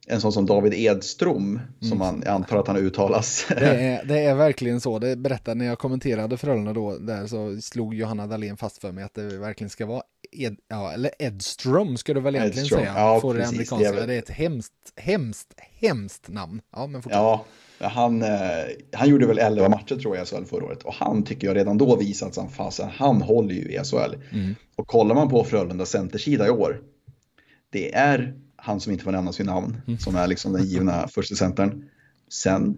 [0.07, 1.59] en sån som David Edström,
[1.89, 3.45] som man jag antar att han uttalas.
[3.49, 4.99] Det är, det är verkligen så.
[4.99, 9.03] Det berättade när jag kommenterade Frölunda då, där så slog Johanna Dahlén fast för mig
[9.03, 10.01] att det verkligen ska vara
[10.31, 12.79] Ed, ja, eller Edström ska du väl egentligen Edström.
[12.79, 12.93] säga.
[12.95, 13.77] Ja, Får det amerikanska.
[13.91, 16.61] Det är väl- Det är ett hemskt, hemskt, hemskt namn.
[16.71, 17.17] Ja, men fortsätt.
[17.19, 17.45] Ja,
[17.79, 18.29] han, eh,
[18.93, 21.55] han gjorde väl 11 matcher tror jag i SHL förra året och han tycker jag
[21.57, 24.15] redan då visat som fasen, han håller ju i SHL.
[24.31, 24.55] Mm.
[24.75, 26.81] Och kollar man på Frölunda centersida i år,
[27.69, 28.33] det är
[28.65, 29.99] han som inte får nämna sin namn, Mm.
[29.99, 31.83] som är liksom den givna första centern.
[32.31, 32.77] Sen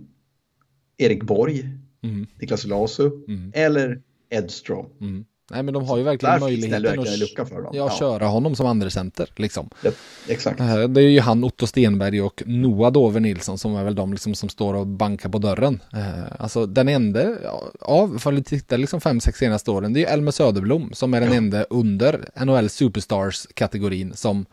[0.98, 1.70] Erik Borg,
[2.04, 2.28] Mm.
[2.42, 3.52] Niklas Lasu Mm.
[3.56, 4.86] eller Edström.
[5.02, 5.26] Mm.
[5.52, 7.72] Nej, men de har ju verkligen Där möjligheten verkligen att lucka för dem.
[7.74, 9.70] ja, köra honom som andra center liksom.
[9.82, 9.96] Det,
[10.28, 10.60] exakt.
[10.60, 14.12] Eh, Det är ju han, Otto Stenberg och Noah Dover Nilsson som är väl de
[14.14, 15.80] liksom som står och bankar på dörren.
[15.94, 17.36] Eh, Alltså den enda
[17.80, 21.14] av, för att titta liksom fem, sex senaste åren, det är ju Elmer Söderblom som
[21.14, 24.46] är den enda under NHL Superstars-kategorin som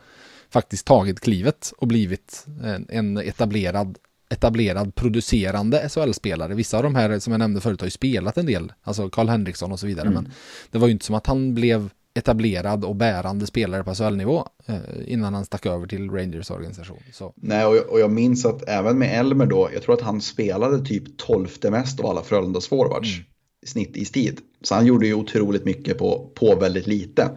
[0.53, 3.97] faktiskt tagit klivet och blivit en, en etablerad
[4.29, 6.53] etablerad producerande SHL-spelare.
[6.53, 9.27] Vissa av de här som jag nämnde förut har ju spelat en del, alltså Karl
[9.27, 10.31] Henriksson och så vidare, men
[10.71, 14.75] det var ju inte som att han blev etablerad och bärande spelare på SHL-nivå eh,
[15.07, 16.99] innan han stack över till Rangers organisation.
[17.13, 17.33] Så.
[17.35, 20.21] Nej, och jag, och jag minns att även med Elmer då, jag tror att han
[20.21, 23.25] spelade typ 12 mest av alla Frölundas forwards Mm.
[23.63, 24.39] i snitt i tid.
[24.61, 27.29] Så han gjorde ju otroligt mycket på, på väldigt lite.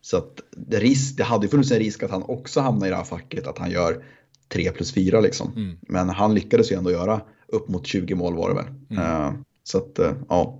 [0.00, 2.90] Så att det, risk, det hade ju funnits en risk att han också hamnar i
[2.90, 4.04] det här facket, att han gör
[4.48, 5.52] 3 plus 4 liksom.
[5.56, 5.78] Mm.
[5.80, 8.74] Men han lyckades ju ändå göra upp mot 20 mål var det väl.
[8.90, 9.04] Mm.
[9.04, 9.32] Eh,
[9.62, 10.58] så att, eh, ja.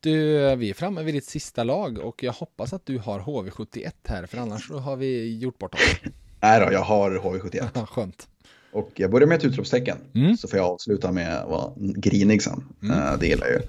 [0.00, 3.90] Du, vi är framme vid ditt sista lag och jag hoppas att du har HV71
[4.04, 5.80] här, för annars så har vi gjort bort oss.
[6.40, 7.68] Nej då, jag har HV71.
[7.74, 8.28] Ja, Skönt.
[8.72, 9.96] Och jag börjar med ett utropstecken.
[10.14, 10.36] Mm.
[10.36, 12.64] Så får jag avsluta med att vara grinig sen.
[12.82, 13.66] Eh, det gillar jag ju.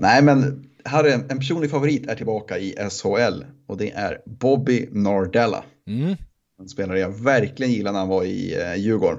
[0.00, 3.44] Nej men här är en, en personlig favorit är tillbaka i SHL.
[3.66, 5.64] Och det är Bobby Nardella.
[5.86, 6.16] Mm.
[6.60, 9.18] En spelare jag verkligen gillar när han var i eh, Djurgården.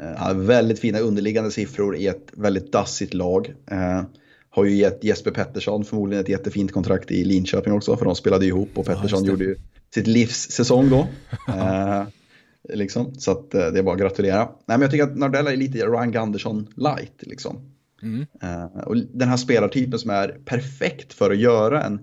[0.00, 3.54] Eh, han har väldigt fina underliggande siffror i ett väldigt dassigt lag.
[3.70, 4.02] Eh,
[4.50, 7.96] har ju gett Jesper Pettersson förmodligen ett jättefint kontrakt i Linköping också.
[7.96, 9.28] För de spelade ihop och Pettersson det.
[9.28, 9.56] gjorde ju
[9.94, 11.06] sitt livs säsong då.
[11.48, 13.14] Eh, liksom.
[13.14, 14.38] Så att, eh, det är bara att gratulera.
[14.38, 17.14] Nej, men jag tycker att Nardella är lite Ryan Gunderson light.
[17.18, 17.72] Liksom.
[18.02, 18.26] Mm.
[18.42, 22.00] Eh, och den här spelartypen som är perfekt för att göra en,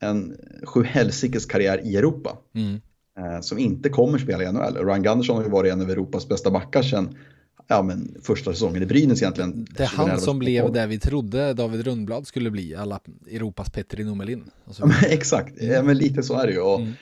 [0.00, 2.38] en sjuhelsikes karriär i Europa.
[2.54, 2.80] Mm.
[3.18, 4.76] Eh, som inte kommer spela i NHL.
[4.76, 7.14] Ryan Gunderson har ju varit en av Europas bästa backar sedan
[7.70, 9.66] ja, men första säsongen i Brynäs egentligen.
[9.76, 10.20] Det är han 2011.
[10.20, 13.00] som blev det vi trodde David Rundblad skulle bli, alla
[13.30, 14.44] Europas Petri Numelin.
[14.64, 16.60] Och så Ja, exakt, ja, men lite så är det ju.
[16.60, 16.92] Och Mm.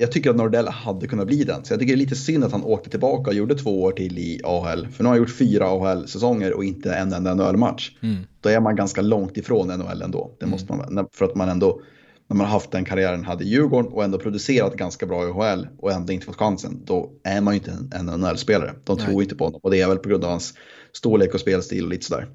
[0.00, 1.64] Jag tycker att Nordell hade kunnat bli den.
[1.64, 3.92] Så jag tycker det är lite synd att han åkte tillbaka och gjorde två år
[3.92, 4.88] till i AHL.
[4.88, 7.90] För nu har han gjort fyra AHL-säsonger och inte en enda NHL-match.
[8.02, 8.16] Mm.
[8.40, 10.36] Då är man ganska långt ifrån NHL ändå.
[10.40, 11.80] Det måste man, för att man ändå,
[12.28, 15.30] när man har haft den karriären hade i Djurgården och ändå producerat ganska bra i
[15.30, 16.82] AHL och ändå inte fått chansen.
[16.84, 18.74] Då är man ju inte en, NHL-spelare.
[18.84, 19.06] De Nej.
[19.06, 20.54] tror inte på honom och det är väl på grund av hans
[20.92, 22.28] storlek och spelstil och lite sådär.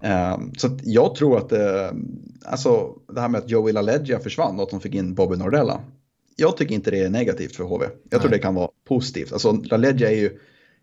[0.00, 1.90] Ehm, så jag tror att eh,
[2.44, 5.80] alltså, det här med att Joey LaLeggia försvann och att de fick in Bobby Nordella.
[6.40, 7.84] Jag tycker inte det är negativt för HV.
[8.10, 8.38] Jag tror Nej.
[8.38, 9.32] det kan vara positivt.
[9.32, 10.38] Alltså LaLeggia är ju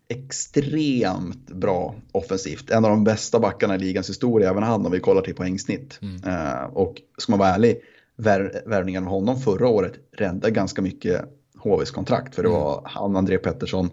[0.08, 2.70] extremt bra offensivt.
[2.70, 5.98] En av de bästa backarna i ligans historia, även han om vi kollar till poängsnitt.
[6.02, 6.16] Mm.
[6.24, 7.80] Eh, och ska man vara ärlig,
[8.16, 11.22] vär, värvningen med honom förra året räddade ganska mycket
[11.58, 12.34] HVs kontrakt.
[12.34, 12.60] För det Mm.
[12.60, 13.90] var han, André Pettersson,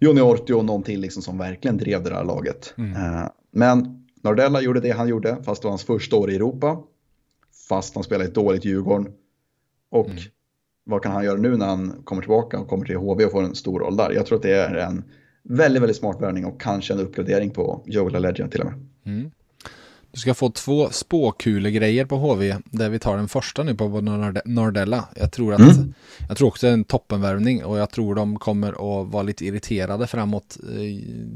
[0.00, 2.74] Jonny Ortio och någon till liksom som verkligen drev det här laget.
[2.78, 2.92] Mm.
[2.92, 6.82] Eh, men Nordella gjorde det han gjorde, fast det var hans första år i Europa.
[7.68, 9.12] Fast han spelade ett dåligt Djurgården.
[9.90, 10.18] Och Mm.
[10.88, 13.42] Vad kan han göra nu när han kommer tillbaka och kommer till HV och får
[13.42, 14.10] en stor roll där?
[14.10, 15.04] Jag tror att det är en
[15.42, 18.74] väldigt, väldigt smart värvning och kanske en uppgradering på Joel Legend till och med.
[19.06, 19.30] Mm.
[20.10, 24.40] Du ska få två spåkulegrejer på HV där vi tar den första nu på Nord-
[24.44, 25.08] Nordella.
[25.16, 25.94] Jag tror, att, Mm.
[26.28, 28.68] jag tror också det är en toppenvärvning och jag tror de kommer
[29.02, 30.82] att vara lite irriterade framåt eh,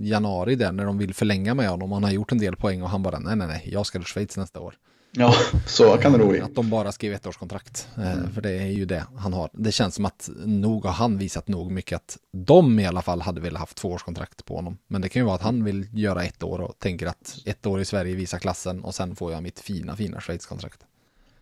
[0.08, 1.92] januari där när de vill förlänga med honom.
[1.92, 4.06] Han har gjort en del poäng och han bara nej nej nej jag ska till
[4.08, 4.74] Schweiz nästa år.
[5.16, 5.34] Ja,
[5.66, 6.40] så kan det nog bli.
[6.40, 7.88] Att de bara skrev ett årskontrakt.
[7.96, 9.50] Eh, För det är ju det han har.
[9.52, 13.20] Det känns som att nog har han visat nog mycket att de i alla fall
[13.20, 14.78] hade velat haft två årskontrakt på honom.
[14.88, 17.66] Men det kan ju vara att han vill göra ett år och tänker att ett
[17.66, 20.78] år i Sverige visar klassen och sen får jag mitt fina, fina Schweiz-kontrakt.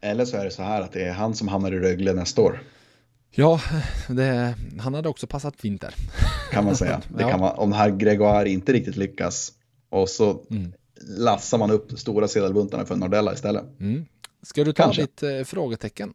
[0.00, 2.42] Eller så är det så här att det är han som hamnar i Rögle nästa
[2.42, 2.62] år.
[3.30, 3.60] Ja,
[4.08, 5.94] det, han hade också passat fint där.
[6.52, 7.00] Kan man säga.
[7.16, 7.30] Det Ja.
[7.30, 9.52] kan man, om här Gregoire inte riktigt lyckas
[9.90, 10.72] och så Mm.
[11.08, 13.64] Lassar man upp stora sedelbuntarna för Nordella istället.
[13.80, 14.04] Mm.
[14.42, 15.02] Ska du ta Kanske.
[15.02, 16.12] ditt eh, frågetecken?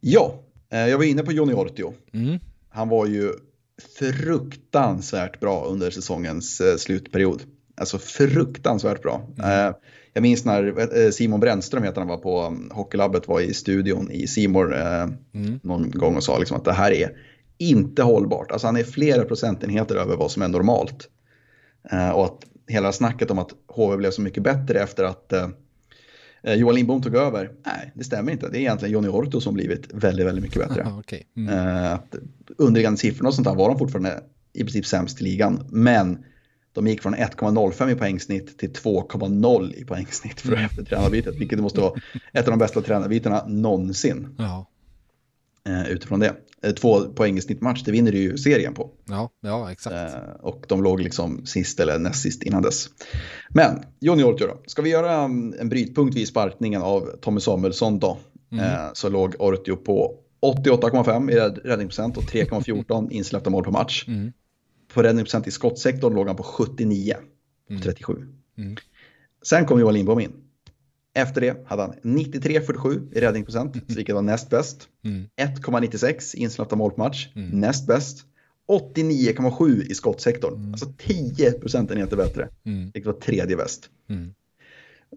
[0.00, 1.94] Ja, eh, jag var inne på Johnny Ortio.
[2.12, 2.38] Mm.
[2.68, 3.32] Han var ju
[3.98, 7.42] fruktansvärt bra under säsongens eh, slutperiod.
[7.76, 9.28] Alltså fruktansvärt bra.
[9.38, 9.74] Eh,
[10.12, 14.10] jag minns när eh, Simon Brännström heter han var på um, Hockeylabbet var i studion
[14.10, 15.60] i Simor eh, Mm.
[15.62, 17.10] någon gång och sa liksom att det här är
[17.58, 18.50] inte hållbart.
[18.50, 21.08] Alltså han är flera procentenheter över vad som är normalt.
[21.90, 22.38] Eh, och att
[22.68, 25.48] hela snacket om att HV blev så mycket bättre efter att eh,
[26.42, 27.50] eh, Johan Lindbom tog över.
[27.66, 28.48] Nej, det stämmer inte.
[28.48, 30.84] Det är egentligen Johnny Orto som blivit väldigt, väldigt mycket bättre.
[30.84, 31.26] Aha, okej.
[31.36, 31.84] Mm.
[31.84, 31.98] Eh,
[32.58, 34.20] underliggande siffrorna och sånt där var de fortfarande
[34.52, 35.66] i princip sämst i ligan.
[35.70, 36.24] Men
[36.72, 40.64] de gick från 1,05 i poängsnitt till 2,0 i poängsnitt för Mm.
[40.64, 41.34] efter tränarbytet.
[41.36, 42.00] Vilket måste vara
[42.32, 44.66] ett av de bästa tränarbytena någonsin Ja.
[45.68, 46.34] Eh, utifrån det.
[46.62, 48.90] Eh, Två poäng i snittmatch, det vinner du ju serien på.
[49.08, 49.94] Ja, ja, exakt.
[50.14, 52.88] Eh, och de låg liksom sist eller näst sist innan dess.
[53.48, 54.62] Men Johnny Ortio då.
[54.66, 58.18] Ska vi göra mm, en brytpunkt vid sparkningen av Tommy Samuelsson då.
[58.52, 64.04] Eh, så låg Ortio på 88,5 i rädd- räddningsprocent och 3,14 insläppta mål per match.
[64.08, 64.32] Mm.
[64.94, 67.14] På räddningsprocent i skottsektorn låg han på 79,
[67.82, 68.12] 37.
[68.58, 68.76] Mm.
[69.42, 70.32] Sen kom Johan Lindbom in.
[71.14, 74.88] Efter det hade han 93,47 i räddningsprocent, vilket var näst bäst.
[75.04, 75.26] Mm.
[75.36, 78.24] 1,96 i insläppta mål per match, näst bäst.
[78.68, 82.84] 89,7 i skottsektorn, alltså 10 procentenheter bättre, Mm.
[82.84, 83.90] vilket var tredje bäst.
[84.08, 84.34] Mm.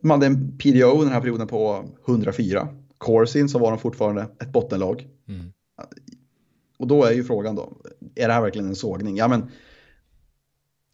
[0.01, 2.67] De hade en PDO den här perioden på 104.
[2.97, 5.07] Corsin så var de fortfarande ett bottenlag.
[5.27, 5.51] Mm.
[6.77, 7.73] Och då är ju frågan då,
[8.15, 9.17] är det här verkligen en sågning?
[9.17, 9.49] Ja men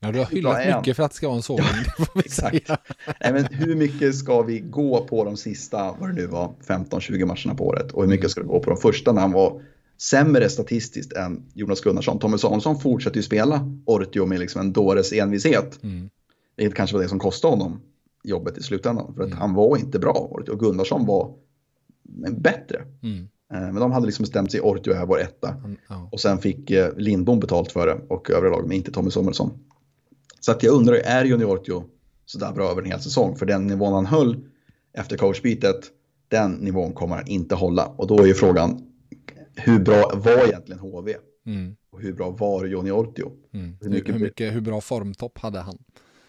[0.04, 1.66] Ja, du har hyllat mycket för att det ska vara en sågning.
[2.16, 2.68] vi Exakt.
[2.68, 2.78] säga.
[3.22, 7.26] Nej, men hur mycket ska vi gå på de sista, vad det nu var, 15-20
[7.26, 7.92] matcherna på året?
[7.92, 9.62] Och hur mycket ska det gå på de första när han var
[10.02, 12.20] sämre statistiskt än Jonas Gunnarsson?
[12.20, 15.84] Tommy Samuelsson fortsätter ju spela Ortio med liksom en dåres envishet.
[15.84, 16.10] Mm.
[16.58, 17.82] Vilket kanske var det som kostade honom
[18.24, 19.14] jobbet i slutändan.
[19.16, 20.56] För att han var inte bra, Ortio.
[20.56, 21.34] Gunnarsson var
[22.32, 22.82] bättre.
[23.04, 23.18] Mm.
[23.54, 25.48] Eh, Men de hade liksom bestämt sig, Ortio är vår etta.
[25.62, 26.10] Han- Ja.
[26.12, 29.52] Och sen fick eh, Lindbom betalt för det och övriga lag, men inte Tommy Samuelsson.
[30.46, 31.84] Så att jag undrar, är Johnny Ortio
[32.26, 33.36] sådär bra över en hel säsong?
[33.36, 34.38] För den nivån han höll
[34.94, 35.76] efter coachbytet,
[36.28, 37.86] den nivån kommer han inte hålla.
[37.86, 38.82] Och då är ju frågan,
[39.56, 41.14] hur bra var egentligen HV?
[41.46, 41.76] Mm.
[41.92, 43.32] Och hur bra var Johnny Ortio?
[43.54, 43.78] Mm.
[43.82, 45.78] Hur Hur, mycket- hur, mycket, hur bra formtopp hade han?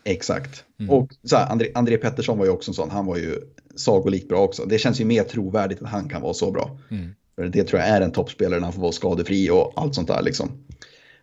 [0.05, 0.65] Exakt.
[0.81, 0.91] Mm.
[0.91, 3.41] Och så här, André, André Pettersson var ju också en sån, han var ju
[3.77, 4.65] sagolikt bra också.
[4.65, 6.79] Det känns ju mer trovärdigt att han kan vara så bra.
[6.91, 7.09] Mm.
[7.37, 10.09] För det tror jag är en toppspelare när han får vara skadefri och allt sånt
[10.09, 10.49] där liksom.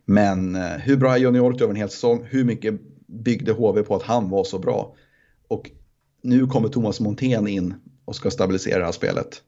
[0.04, 2.24] Men eh, hur bra är Johnny Ortio över en hel säsong?
[2.30, 2.74] Hur mycket
[3.06, 4.94] byggde HV på att han var så bra?
[5.48, 5.70] Och
[6.22, 7.74] nu kommer Thomas Montén in
[8.04, 9.42] och ska stabilisera det här spelet.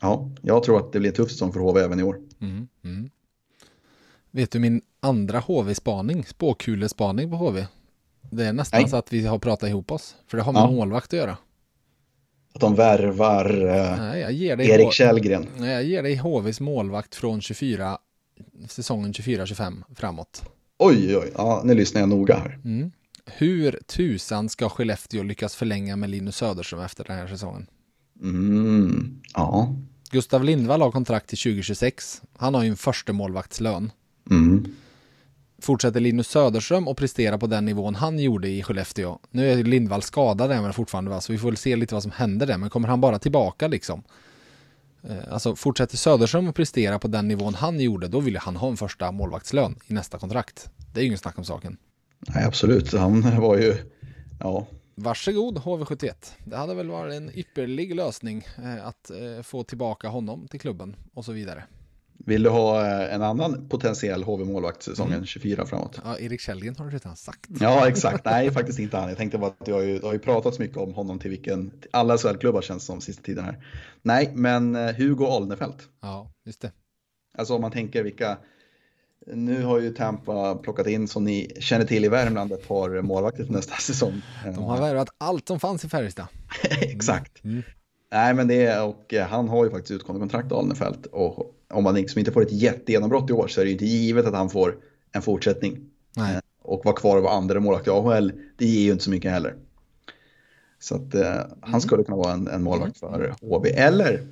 [0.00, 2.20] Ja, jag tror att det blir en tuff säsong för HV även i år.
[2.40, 2.68] Mm.
[2.84, 3.10] Mm.
[4.30, 7.66] Vet du min andra HV-spaning, spåkulespaning på HV?
[8.30, 8.90] Det är nästan Nej.
[8.90, 10.16] så att vi har pratat ihop oss.
[10.26, 10.70] För det har med Ja.
[10.70, 11.36] målvakt att göra.
[12.54, 15.46] Att de värvar eh, Nej, jag ger dig, Erik Källgren.
[15.58, 17.98] Nej, jag ger dig HVs målvakt från 24,
[18.68, 20.42] säsongen 24-25 framåt.
[20.78, 22.58] Oj, oj, ja, nu lyssnar jag noga här.
[22.64, 22.90] Mm.
[23.26, 27.66] Hur tusan ska Skellefteå lyckas förlänga med Linus Söderström efter den här säsongen?
[28.22, 29.74] Mm, ja.
[30.10, 32.22] Gustav Lindvall har kontrakt till 2026.
[32.36, 33.92] Han har ju en första målvaktslön.
[34.30, 34.74] Mm.
[35.58, 39.18] Fortsätter Linus Söderström och prestera på den nivån han gjorde i Skellefteå.
[39.30, 42.12] Nu är Lindvall skadad även fortfarande va, så vi får väl se lite vad som
[42.12, 42.58] händer där.
[42.58, 44.02] Men kommer han bara tillbaka liksom?
[45.08, 48.68] Eh, Alltså fortsätter Söderström att prestera på den nivån han gjorde, då vill han ha
[48.68, 50.70] en första målvaktslön i nästa kontrakt.
[50.92, 51.76] Det är ju ingen snack om saken.
[52.28, 52.92] Nej, absolut.
[52.92, 53.76] Han var ju,
[54.40, 54.66] ja,
[54.96, 56.12] Varsågod HV71.
[56.44, 60.96] Det hade väl varit en ypperlig lösning eh, att eh, få tillbaka honom till klubben
[61.14, 61.64] och så vidare.
[62.18, 66.00] Vill du ha eh, en annan potentiell HV-målvakt säsongen 24 framåt?
[66.04, 67.46] Ja, Erik Källgren har du redan sagt.
[67.60, 68.24] Ja, exakt.
[68.24, 69.08] Nej, faktiskt inte han.
[69.08, 71.30] Jag tänkte bara att du har ju, det har ju pratats mycket om honom till
[71.30, 73.64] vilken, till alla SHL-klubbar känns som sista tiden här.
[74.02, 75.88] Nej, men eh, Hugo Alnefelt.
[76.02, 76.72] Ja, just det.
[77.38, 78.38] Alltså om man tänker vilka,
[79.26, 83.44] nu har ju Tampa plockat in som ni känner till i Värmland ett par målvakter
[83.44, 84.22] för nästa säsong.
[84.44, 86.26] De har värvat allt som fanns i Färjestad.
[86.80, 87.44] Exakt.
[87.44, 87.62] Mm.
[88.12, 91.06] Nej, men det är, och eh, han har ju faktiskt utgående kontrakt Alnefelt.
[91.06, 93.86] Och om man liksom inte får ett jättegenombrott i år så är det ju inte
[93.86, 94.76] givet att han får
[95.12, 95.78] en fortsättning.
[96.16, 96.34] Nej.
[96.34, 99.10] Eh, Och vara kvar och vara andra målvakt i AHL, det ger ju inte så
[99.10, 99.54] mycket heller.
[100.80, 103.68] Så att eh, han skulle kunna vara en, en målvakt för HV.
[103.70, 104.26] Eller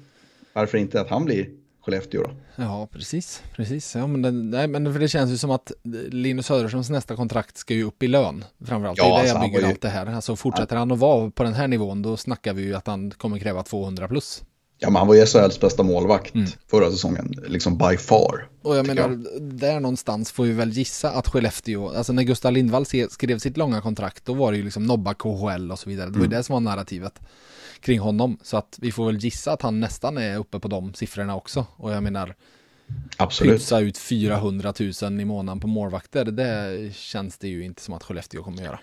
[0.52, 1.48] varför inte att han blir
[1.84, 2.30] Skellefteå då?
[2.56, 3.42] Ja, precis.
[3.56, 3.94] precis.
[3.94, 5.72] Ja, men, det, nej, men för det känns ju som att
[6.10, 8.44] Linus Söderströms nästa kontrakt ska ju upp i lön.
[8.64, 8.98] Framförallt.
[8.98, 10.06] Ja, det är det alltså, jag han bygger ju- allt det här.
[10.06, 13.10] Alltså fortsätter han att vara på den här nivån, då snackar vi ju att han
[13.10, 14.42] kommer kräva 200 plus.
[14.82, 16.46] Ja, men han var ju SHLs bästa målvakt mm.
[16.70, 18.48] förra säsongen, liksom by far.
[18.62, 19.42] Och jag menar, jag.
[19.42, 23.80] där någonstans får vi väl gissa att Skellefteå, alltså när Gustav Lindvall skrev sitt långa
[23.80, 26.06] kontrakt, då var det ju liksom nobba KHL och så vidare.
[26.06, 26.38] Det var ju mm.
[26.38, 27.20] det som var narrativet
[27.80, 28.38] kring honom.
[28.42, 31.66] Så att vi får väl gissa att han nästan är uppe på de siffrorna också.
[31.76, 32.34] Och jag menar,
[33.16, 33.52] Absolut.
[33.52, 38.02] pytsa ut 400 000 i månaden på målvakter, det känns det ju inte som att
[38.02, 38.78] Skellefteå kommer att göra.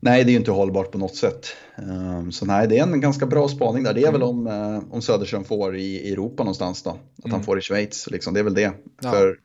[0.00, 1.46] Nej, det är ju inte hållbart på något sätt.
[1.76, 3.94] Ehm, så nej, det är en ganska bra spaning där.
[3.94, 4.12] Det är mm.
[4.12, 6.90] väl om, eh, om Söderström får i Europa någonstans då.
[6.90, 7.34] Att mm.
[7.34, 8.34] han får i Schweiz, liksom.
[8.34, 8.72] det är väl det.
[9.02, 9.10] Ja.
[9.10, 9.38] För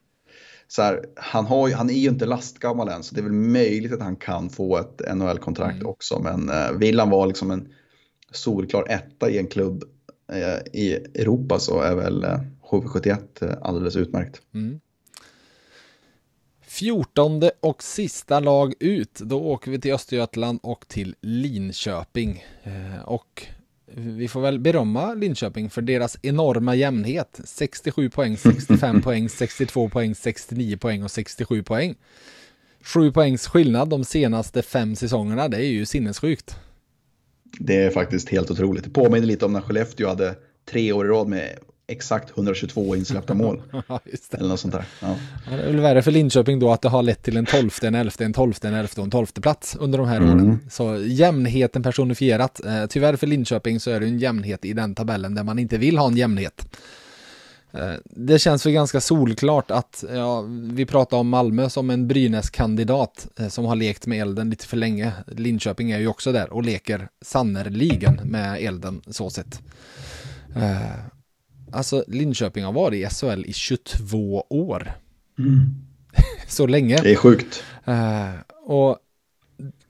[0.67, 3.93] så här, han, har, han är ju inte lastgammal än, så det är väl möjligt
[3.93, 5.87] att han kan få ett NHL-kontrakt mm.
[5.87, 6.19] också.
[6.19, 7.67] Men uh, vill han vara liksom en
[8.31, 9.83] solklar etta i en klubb
[10.33, 12.39] uh, i Europa så är väl uh,
[12.71, 14.41] HV71 alldeles utmärkt.
[14.53, 14.79] Mm.
[16.79, 19.19] Fjortonde och sista lag ut.
[19.19, 22.45] Då åker vi till Östergötland och till Linköping.
[22.63, 23.45] Eh, och
[23.95, 27.39] vi får väl berömma Linköping för deras enorma jämnhet.
[27.43, 31.95] 67 poäng, 65 poäng, 62 poäng, 69 poäng och 67 poäng.
[32.81, 36.55] Sju poängs skillnad de senaste fem säsongerna, det är ju sinnessjukt.
[37.59, 38.83] Det är faktiskt helt otroligt.
[38.83, 40.35] Det påminner lite om när Skellefteå hade
[40.71, 41.59] tre år i rad med
[41.89, 43.61] exakt 122 insläppta mål.
[44.31, 44.85] Eller något sånt där.
[44.99, 45.15] Ja.
[45.49, 47.87] Ja, det är väl värre för Linköping då att det har lett till en tolfte,
[47.87, 50.33] en elfte, en tolfte, en elfte och en tolfte plats under de här mm.
[50.33, 50.59] åren.
[50.69, 52.65] Så jämnheten personifierat.
[52.65, 55.77] Eh, tyvärr för Linköping så är det en jämnhet i den tabellen där man inte
[55.77, 56.65] vill ha en jämnhet.
[57.71, 63.27] Eh, det känns väl ganska solklart att, ja, vi pratar om Malmö som en Brynäs-kandidat
[63.39, 65.11] eh, som har lekt med elden lite för länge.
[65.27, 69.61] Linköping är ju också där och leker sannerligen med elden så sett.
[71.71, 74.91] Eh, Alltså Linköping har varit i SHL i 22 år.
[75.39, 75.75] Mm.
[76.47, 77.01] så länge.
[77.01, 77.63] Det är sjukt.
[77.87, 78.97] Uh, och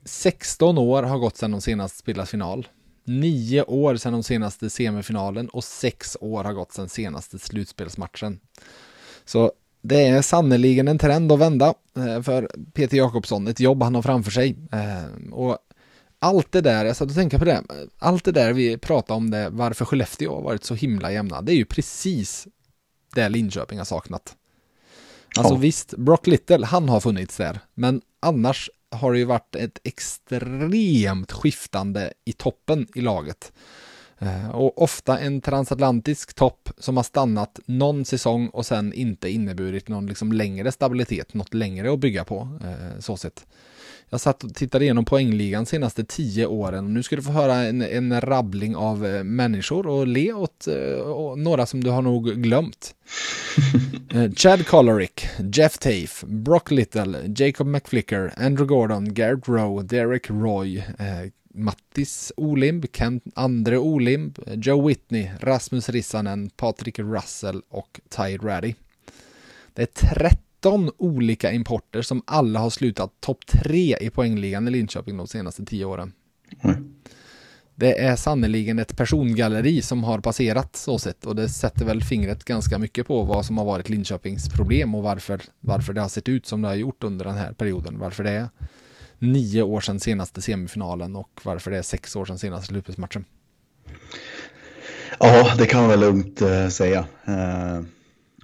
[0.04, 2.68] 16 år har gått sedan de senast spelat final.
[3.04, 8.40] 9 år sedan de senaste semifinalen och 6 år har gått sedan senaste slutspelsmatchen.
[9.24, 9.52] Så
[9.82, 14.02] det är sannoliken en trend att vända uh, för Peter Jakobsson, ett jobb han har
[14.02, 14.56] framför sig.
[14.74, 15.58] Uh, och
[16.20, 17.62] allt det där, jag satt och tänkte på det,
[17.98, 21.52] allt det där vi pratade om det, varför Skellefteå har varit så himla jämna, det
[21.52, 22.48] är ju precis
[23.14, 24.36] det Linköping har saknat.
[25.38, 25.58] Alltså ja.
[25.58, 31.32] visst, Brock Little, han har funnits där, men annars har det ju varit ett extremt
[31.32, 33.52] skiftande i toppen i laget.
[34.18, 39.88] Eh, och ofta en transatlantisk topp som har stannat någon säsong och sen inte inneburit
[39.88, 43.46] någon liksom längre stabilitet, något längre att bygga på, eh, så sett.
[44.10, 46.94] Jag satt och tittade igenom poängligan senaste tio åren.
[46.94, 50.66] Nu ska du få höra en, en rabbling av eh, människor och le åt
[51.04, 52.94] och några som du har nog glömt.
[54.36, 60.84] Chad Colorick, Jeff Tafe, Brock Little, Jacob McFlicker, Andrew Gordon, Garrett Rowe, Derek Roy,
[61.54, 68.74] Mattis Olimb, Kent Andre Olimb, Joe Whitney, Rasmus Rissanen, Patrik Russell och Ty Raddy.
[69.74, 70.14] Det är
[70.60, 75.64] 13 olika importer som alla har slutat topp 3 i poängligan i Linköping de senaste
[75.64, 76.12] 10 åren.
[76.60, 76.94] Mm.
[77.74, 82.44] Det är sannoliken ett persongalleri som har passerat så sett och det sätter väl fingret
[82.44, 86.28] ganska mycket på vad som har varit Linköpings problem och varför, varför det har sett
[86.28, 87.98] ut som det har gjort under den här perioden.
[87.98, 88.48] Varför det är
[89.18, 93.24] nio år sedan senaste semifinalen och varför det är sex år sedan senaste slutspelsmatchen.
[95.18, 97.06] Ja, det kan man väl lugnt uh, säga.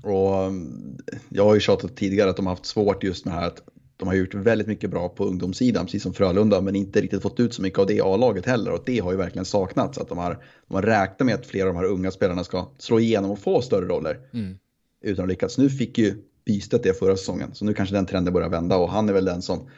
[0.06, 3.46] Och mm, jag har ju tjatat tidigare att de har haft svårt just med här
[3.46, 3.62] att
[3.96, 7.40] de har gjort väldigt mycket bra på ungdomssidan, precis som Frölunda, men inte riktigt fått
[7.40, 8.72] ut så mycket av det A-laget heller.
[8.72, 9.98] Och det har ju verkligen saknats.
[9.98, 12.68] Att de har, de har räknat med att flera av de här unga spelarna ska
[12.78, 14.20] slå igenom och få större roller.
[14.32, 14.58] Mm.
[15.02, 15.58] Utan att lyckas.
[15.58, 16.14] Nu fick ju
[16.44, 18.76] Bystedt det förra säsongen, så nu kanske den trenden börjar vända.
[18.76, 19.68] Och han är väl den som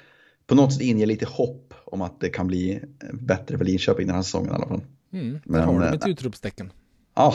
[0.46, 2.80] på något sätt inger lite hopp om att det kan bli
[3.12, 4.84] bättre för Linköping den här säsongen i alla fall.
[5.12, 6.72] Mm, men, har du ett äh, utropstecken.
[7.18, 7.34] Ja.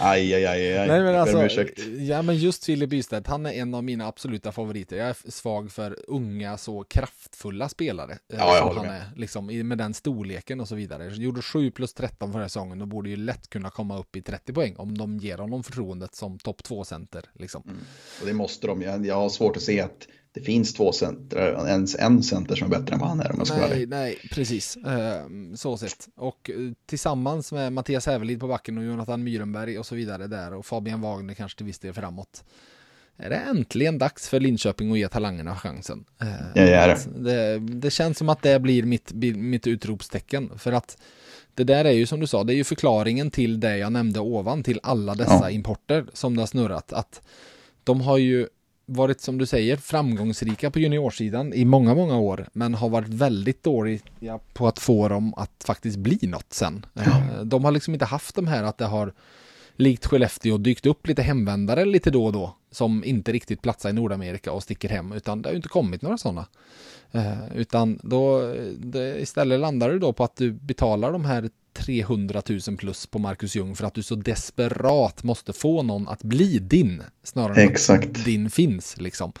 [0.00, 0.88] aj, aj, aj, aj.
[0.88, 1.64] Nej, men alltså,
[1.98, 4.96] ja, men just Filip Bystedt, han är en av mina absoluta favoriter.
[4.96, 8.12] Jag är svag för unga, så kraftfulla spelare.
[8.12, 11.14] Eh, ja, jag han är, liksom, med den storleken och så vidare.
[11.14, 14.52] Gjorde 7 plus 13 förra säsongen och borde ju lätt kunna komma upp i 30
[14.52, 17.24] poäng om de ger honom förtroendet som topp 2-center.
[17.32, 17.62] Liksom.
[17.66, 17.80] Mm.
[18.20, 18.82] Och det måste de.
[18.82, 22.72] Jag, jag har svårt att se att det finns två center, ens en center som
[22.72, 24.76] är bättre än vad han är om jag ska Nej, nej, precis.
[24.76, 26.08] Uh, så sett.
[26.16, 30.54] Och uh, tillsammans med Mattias Hävelid på backen och Jonathan Myrenberg och så vidare där
[30.54, 32.44] och Fabian Wagner kanske till viss del framåt.
[33.16, 36.04] Är det äntligen dags för Linköping att ge talangerna chansen?
[36.18, 37.30] Ja, det är det.
[37.30, 37.58] det.
[37.58, 40.58] Det känns som att det blir mitt, mitt utropstecken.
[40.58, 40.98] För att
[41.54, 44.20] det där är ju som du sa, det är ju förklaringen till det jag nämnde
[44.20, 45.50] ovan, till alla dessa ja.
[45.50, 46.92] importer som det har snurrat.
[46.92, 47.22] Att
[47.84, 48.46] de har ju
[48.86, 53.62] varit, som du säger, framgångsrika på juniorsidan i många, många år, men har varit väldigt
[53.62, 56.86] dåliga på att få dem att faktiskt bli något sen.
[56.94, 59.12] Eh, De har liksom inte haft de här att det har
[59.76, 63.92] likt Skellefteå dykt upp lite hemvändare lite då och då som inte riktigt platsar i
[63.92, 66.46] Nordamerika och sticker hem, utan det har ju inte kommit några sådana.
[67.12, 72.42] Eh, utan då det, istället landar det då på att du betalar de här 300
[72.68, 76.58] 000 plus på Marcus Ljung för att du så desperat måste få någon att bli
[76.58, 78.04] din snarare än Exakt.
[78.18, 79.32] att din finns liksom.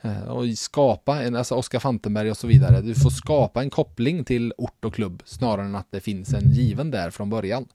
[0.00, 2.80] Eh, och skapa en, alltså Oskar Fantenberg och så vidare.
[2.80, 6.50] Du får skapa en koppling till ort och klubb snarare än att det finns en
[6.52, 7.66] given där från början.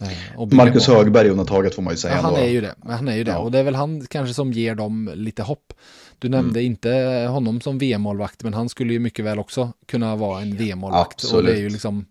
[0.00, 0.86] Eh, Marcus.
[0.86, 2.14] Högberg undantaget får man ju säga.
[2.14, 2.74] Ja, han är ju det.
[2.82, 3.30] Han är ju det.
[3.30, 3.38] Ja.
[3.38, 5.72] Och det är väl han kanske som ger dem lite hopp.
[6.18, 6.72] Du nämnde Mm.
[6.72, 6.90] inte
[7.30, 11.24] honom som VM-målvakt, men han skulle ju mycket väl också kunna vara en VM-målvakt.
[11.24, 12.04] Och det är ju liksom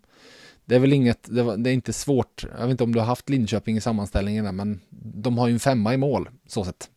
[0.66, 2.46] det är väl inget, det, var, det är inte svårt.
[2.58, 4.80] Jag vet inte om du har haft Linköping i sammanställningarna, men
[5.14, 6.90] de har ju en femma i mål, så sett.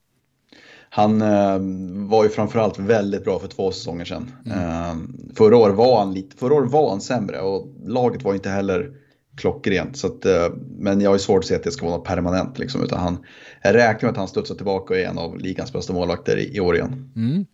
[0.90, 1.60] Han eh,
[2.08, 4.32] var ju framförallt väldigt bra för två säsonger sedan.
[4.46, 4.60] Mm.
[4.60, 4.96] Eh,
[5.36, 8.92] förra, året var han lite, förra året var han sämre och laget var inte heller
[9.38, 9.98] klockrent.
[9.98, 12.08] Så att, eh, men jag har ju svårt att se att det ska vara något
[12.08, 12.60] permanent.
[12.60, 13.26] Liksom, utan han,
[13.64, 16.56] jag räknar med att han studsar tillbaka och är en av ligans bästa målvakter i,
[16.56, 17.12] i år igen.
[17.16, 17.46] Mm.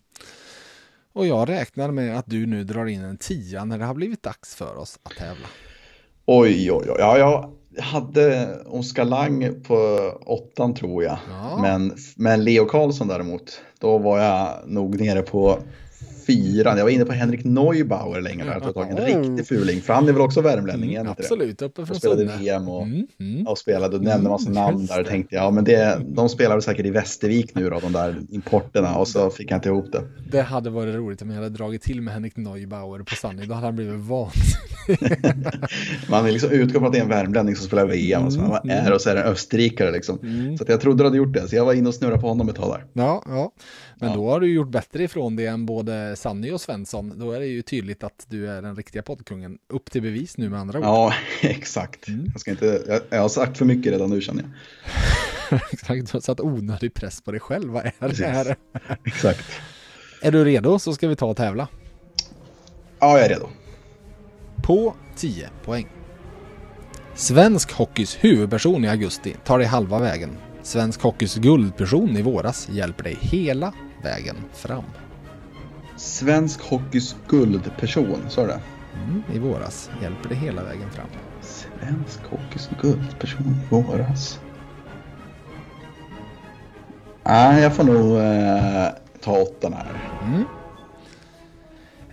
[1.13, 4.23] Och jag räknar med att du nu drar in en tia när det har blivit
[4.23, 5.47] dags för oss att tävla.
[6.25, 6.95] Oj, oj, oj.
[6.99, 9.75] Ja, jag hade Oskar Lang på
[10.25, 11.17] åttan tror jag.
[11.29, 11.59] Ja.
[11.61, 15.57] Men, men Leo Karlsson däremot, då var jag nog nere på
[16.27, 16.77] fyran.
[16.77, 18.51] Jag var inne på Henrik Neubauer länge där.
[18.59, 19.81] Tror jag tagit en riktig fuling.
[19.81, 20.93] För han är väl också värmlänning?
[20.93, 21.09] det?
[21.09, 22.25] Absolut, uppe Och från spelade.
[22.39, 23.47] VM och, Mm, mm.
[23.47, 25.03] och spelade och nämnde massa namn Just där.
[25.03, 25.09] det.
[25.09, 28.15] tänkte jag, ja men det, de spelar väl säkert i Västervik nu då, de där
[28.29, 28.95] importerna.
[28.97, 30.01] Och så fick jag inte ihop det.
[30.31, 33.45] Det hade varit roligt om jag hade dragit till med Henrik Neubauer på Sunny.
[33.45, 34.55] Då hade han blivit vansinnig.
[36.09, 38.25] Man är liksom utgår från att det är en värmlänning som spelar VM.
[38.25, 40.19] Och så man är och så är det en österrikare liksom.
[40.23, 40.57] Mm.
[40.57, 41.47] Så jag trodde du hade gjort det.
[41.47, 42.85] Så jag var inne och snurrade på honom ett tag där.
[43.03, 43.51] Ja, ja.
[43.99, 44.15] Men Ja.
[44.15, 47.19] då har du gjort bättre ifrån det än både Sanny och Svensson.
[47.19, 49.57] Då är det ju tydligt att du är den riktiga poddkungen.
[49.69, 50.85] Upp till bevis nu med andra ord.
[50.85, 52.07] Ja, exakt.
[52.07, 52.25] Mm.
[52.31, 54.51] Jag, ska inte, jag, jag har sagt för mycket redan nu känner jag.
[55.71, 57.71] Exakt, du har satt onödig press på dig själv.
[57.71, 58.17] Vad är Precis.
[58.19, 58.55] det här?
[59.05, 59.45] Exakt.
[60.21, 61.67] Är du redo så ska vi ta och tävla.
[62.99, 63.47] Ja, jag är redo.
[64.63, 65.87] På 10 poäng.
[67.15, 70.29] Svensk hockeys huvudperson i augusti tar dig halva vägen.
[70.63, 73.73] Svensk hockeys guldperson i våras hjälper dig hela
[74.05, 74.83] vägen fram.
[75.95, 78.61] Svensk hockeys guldperson, sa du det?
[78.93, 81.07] Mm, I våras hjälper dig hela vägen fram.
[81.41, 84.39] Svensk hockeys guldperson i våras.
[87.23, 88.87] Nej, jag får nog eh,
[89.21, 90.01] ta åttan här.
[90.23, 90.43] Mm.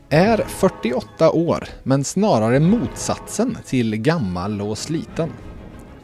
[0.09, 5.31] Är 48 år, men snarare motsatsen till gammal och sliten.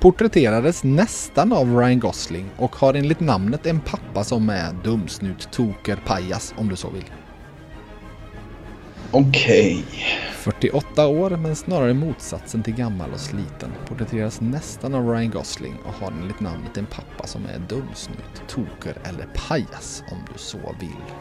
[0.01, 5.99] Porträtterades nästan av Ryan Gosling och har enligt namnet en pappa som är dumsnut, toker,
[6.07, 7.05] pajas om du så vill.
[9.11, 9.85] Okej.
[10.33, 13.73] 48 år, men snarare motsatsen till gammal och sliten.
[13.89, 18.97] Porträtteras nästan av Ryan Gosling och har enligt namnet en pappa som är dumsnut, toker
[19.05, 21.15] eller pajas om du så vill.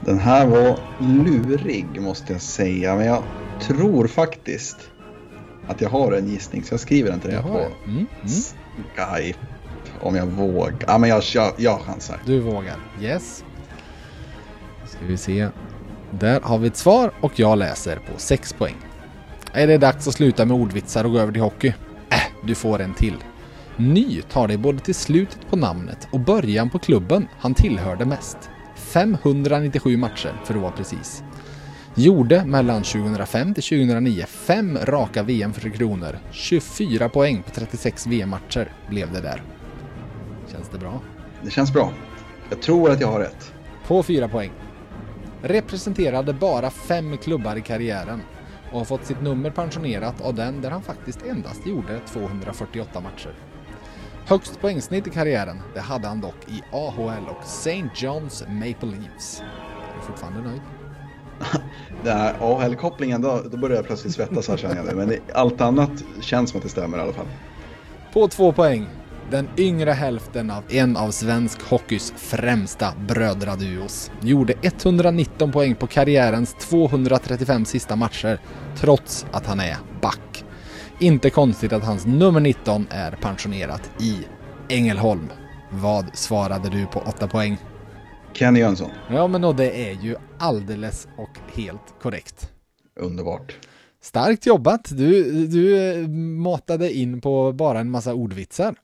[0.00, 2.96] Den här var lurig måste jag säga.
[2.96, 3.22] Men jag
[3.60, 4.90] tror faktiskt
[5.68, 6.62] att jag har en gissning.
[6.64, 7.48] Så jag skriver den till dig på.
[7.48, 8.06] Mm, mm.
[8.94, 9.38] Skype.
[10.00, 10.76] Om jag vågar.
[10.86, 12.22] Ja, men jag, jag, jag chansar.
[12.26, 12.76] Du vågar.
[13.00, 13.44] Yes.
[14.82, 15.48] Då ska vi se.
[16.10, 18.76] Där har vi ett svar och jag läser på 6 poäng.
[19.52, 21.74] Är det dags att sluta med ordvitsar och gå över till hockey?
[22.10, 23.16] Äh, du får en till.
[23.76, 28.36] Ny tar dig både till slutet på namnet och början på klubben han tillhörde mest.
[28.76, 31.22] 597 matcher för att vara precis.
[31.96, 36.18] Gjorde mellan 2005 till 2009 fem raka VM för Tre Kronor.
[36.30, 39.42] 24 poäng på 36 VM-matcher blev det där.
[40.52, 41.00] Känns det bra?
[41.42, 41.92] Det känns bra.
[42.50, 43.52] Jag tror att jag har rätt.
[43.86, 44.50] På 4 poäng.
[45.42, 48.22] Representerade bara fem klubbar i karriären
[48.72, 53.34] och har fått sitt nummer pensionerat av den där han faktiskt endast gjorde 248 matcher.
[54.26, 57.88] Högst poängsnitt i karriären, det hade han dock i AHL och St.
[57.94, 59.40] John's Maple Leafs.
[59.40, 60.62] Är du fortfarande nöjd?
[62.04, 64.94] Den här AHL-kopplingen, då, då börjar jag plötsligt svettas här känner jag nu.
[64.94, 65.90] Men det- allt annat
[66.20, 67.26] känns som att det stämmer i alla fall.
[68.12, 68.86] På två poäng.
[69.30, 74.10] Den yngre hälften av en av svensk hockeys främsta brödraduos.
[74.20, 78.38] Gjorde 119 poäng på karriärens 235 sista matcher,
[78.76, 80.44] trots att han är back.
[80.98, 84.18] Inte konstigt att hans nummer 19 är pensionerat i
[84.68, 85.28] Ängelholm.
[85.70, 87.58] Vad svarade du på 8 poäng?
[88.34, 92.50] Kenny Jönsson, Ja, men och det är ju alldeles och helt korrekt.
[93.00, 93.56] underbart.
[94.02, 94.88] Starkt jobbat!
[94.92, 98.74] Du, du eh, matade in på bara en massa ordvitsar.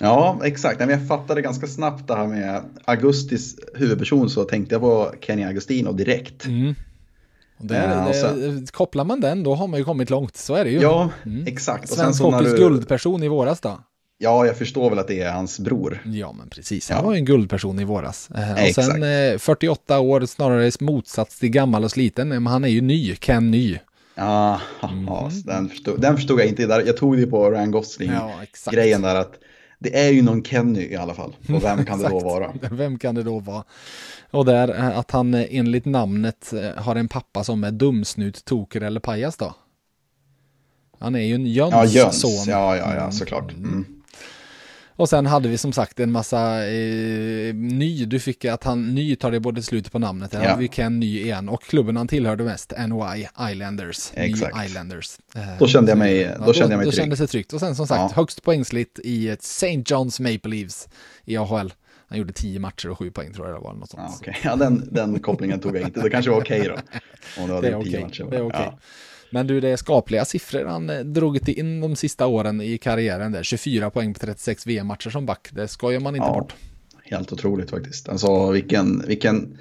[0.00, 0.78] Ja, exakt.
[0.78, 5.44] Men jag fattade ganska snabbt det här med Augustis huvudperson så tänkte jag på Kenny
[5.44, 6.46] Agustino direkt.
[6.46, 6.74] Mm.
[7.58, 10.64] Det, ja, det, sen, kopplar man den då har man ju kommit långt, så är
[10.64, 10.80] det ju.
[10.80, 11.46] Ja, mm.
[11.46, 11.90] exakt.
[11.90, 12.56] Och Svensk hockeys du...
[12.56, 13.78] guldperson i våras då?
[14.22, 16.02] Ja, jag förstår väl att det är hans bror.
[16.04, 16.90] Ja, men precis.
[16.90, 17.04] Han ja.
[17.04, 18.30] var ju en guldperson i våras.
[18.30, 22.28] Eh, och sen eh, 48 år, snarare motsats till gammal och sliten.
[22.28, 23.78] Men han är ju ny, Ken Ny.
[24.14, 25.04] Ja, mm.
[25.04, 26.62] ja den, förstod, den förstod jag inte.
[26.62, 29.34] Jag tog det på Ryan Gosling-grejen ja, där att
[29.78, 31.36] det är ju någon Kenny i alla fall.
[31.48, 32.52] Och vem kan det då vara?
[32.70, 33.64] Vem kan det då vara?
[34.30, 38.44] Och där eh, att han eh, enligt namnet eh, har en pappa som är dumsnut,
[38.44, 39.54] toker eller pajas då.
[40.98, 42.20] Han är ju en Jöns, ja, Jöns.
[42.20, 42.44] son.
[42.46, 43.52] Ja, ja, ja, såklart.
[43.52, 44.01] Mm.
[44.96, 49.16] Och sen hade vi som sagt en massa eh, ny, du fick att han ny
[49.16, 50.48] tar det både slutet på namnet, ja.
[50.48, 54.12] hade vi Ken ny igen och klubben han tillhörde mest, NY Islanders.
[54.14, 54.56] Exakt.
[54.56, 55.18] Ny Islanders.
[55.34, 56.94] Eh, då kände jag mig, då, då kände jag mig trygg.
[56.94, 58.12] Då kändes det tryggt och sen som sagt ja.
[58.14, 59.76] högst poängsligt i ett St.
[59.76, 60.88] John's Maple Leafs
[61.24, 61.72] i AHL.
[62.08, 63.74] Han gjorde tio matcher och sju poäng tror jag det var.
[63.74, 64.02] Något sånt.
[64.08, 64.34] Ja, okay.
[64.44, 66.00] ja, den, den kopplingen tog jag inte.
[66.00, 66.72] Det kanske var okej okay
[67.36, 67.42] då.
[67.42, 68.04] Om det, det är okej.
[68.04, 68.26] Okay.
[68.30, 68.60] Det är okej.
[68.64, 68.78] Ja.
[69.32, 73.32] Men du, det är skapliga siffror han eh, drog in de sista åren i karriären
[73.32, 73.42] där.
[73.42, 75.48] 24 poäng på 36 VM-matcher som back.
[75.52, 76.54] Det skojar man inte ja, bort.
[77.04, 78.08] Helt otroligt faktiskt.
[78.08, 79.58] Alltså vilken, vilken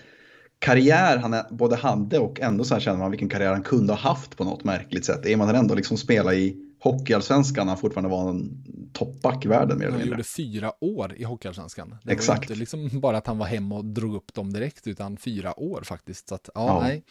[0.60, 3.99] karriär han både hade och ändå så här känner man vilken karriär han kunde ha
[3.99, 5.26] haft på något märkligt sätt.
[5.26, 9.88] Är man ändå liksom spela i Hockeyallsvenskan han fortfarande var en toppback i världen mer
[9.88, 9.99] eller.
[9.99, 11.95] Han gjorde fyra år i Hockeyallsvenskan.
[12.03, 12.39] Det Exakt.
[12.39, 15.60] var inte liksom bara att han var hem och drog upp dem direkt utan fyra
[15.60, 16.30] år faktiskt.
[16.30, 16.81] Så att, ja, ja.
[16.81, 17.03] nej.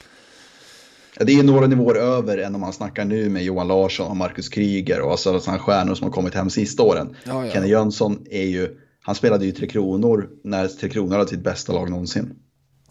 [1.19, 4.49] Det är några nivåer över än om man snackar nu med Johan Larsson och Marcus
[4.49, 7.17] Kryger och alltså sådana stjärnor som har kommit hem sista åren.
[7.25, 7.53] Ja, ja.
[7.53, 11.73] Kenny Jönsson är ju, han spelade ju Tre Kronor när Tre Kronor hade sitt bästa
[11.73, 12.35] lag någonsin.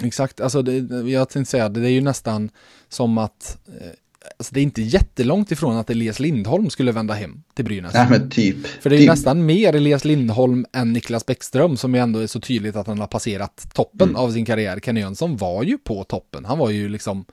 [0.02, 2.50] Exakt, alltså det, jag tänkte säga det är ju nästan
[2.90, 3.92] som att eh,
[4.38, 7.94] Alltså det är inte jättelångt ifrån att Elias Lindholm skulle vända hem till Brynäs.
[7.94, 8.68] Nej men typ.
[8.68, 9.10] För det är typ.
[9.10, 13.00] nästan mer Elias Lindholm än Niklas Bäckström som ju ändå är så tydligt att han
[13.00, 14.22] har passerat toppen mm.
[14.22, 14.80] av sin karriär.
[14.80, 16.46] Kenny Jönsson var ju på toppen.
[16.46, 17.26] Han var ju liksom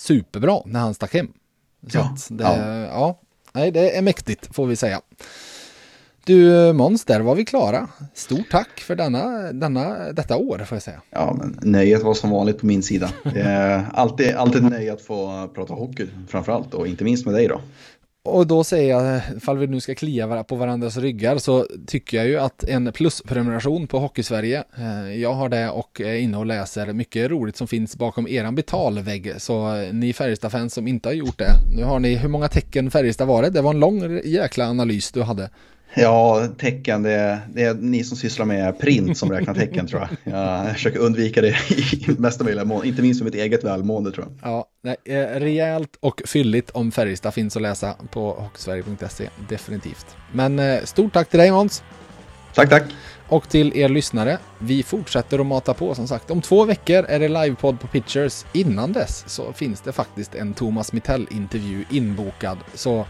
[0.00, 1.28] superbra när han stack hem.
[1.88, 2.66] Så ja, det, ja.
[2.84, 3.20] ja,
[3.52, 5.00] nej, det är mäktigt får vi säga.
[6.24, 7.88] Du Måns, där var vi klara.
[8.14, 11.00] Stort tack för denna, denna, detta år får jag säga.
[11.10, 13.10] Ja, men nöjet var som vanligt på min sida.
[13.34, 17.60] Är alltid, alltid nöje att få prata hockey framförallt och inte minst med dig då.
[18.22, 22.26] Och då säger jag, ifall vi nu ska klia på varandras ryggar så tycker jag
[22.26, 26.46] ju att en plusprenumeration på Hockeysverige, eh, jag har det och eh, är inne och
[26.46, 29.32] läser mycket roligt som finns bakom eran betalvägg.
[29.38, 32.90] Så eh, ni Färjestad-fans som inte har gjort det, nu har ni, hur många tecken
[32.90, 33.50] Färjestad var det?
[33.50, 35.50] Det var en lång jäkla analys du hade.
[35.94, 40.08] Ja, tecken, det är, det är ni som sysslar med print som räknar tecken tror
[40.24, 40.34] jag.
[40.34, 44.26] Jag försöker undvika det i mesta möjliga mån, inte minst för mitt eget välmående tror
[44.26, 44.52] jag.
[44.52, 50.06] Ja, nej, eh, rejält och fylligt om Färjestad finns att läsa på hockeysverige.se, definitivt.
[50.32, 51.82] Men eh, stort tack till dig Måns.
[52.54, 52.84] Tack, tack.
[53.28, 56.30] Och till er lyssnare, vi fortsätter att mata på som sagt.
[56.30, 58.44] Om två veckor är det livepodd på Pitchers.
[58.52, 62.58] Innan dess så finns det faktiskt en Thomas Mittell-intervju inbokad.
[62.74, 63.06] Så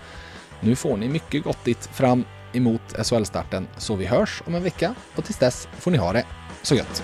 [0.61, 5.25] nu får ni mycket gottigt fram emot SHL-starten, så vi hörs om en vecka och
[5.25, 6.25] tills dess får ni ha det
[6.63, 7.03] så gött!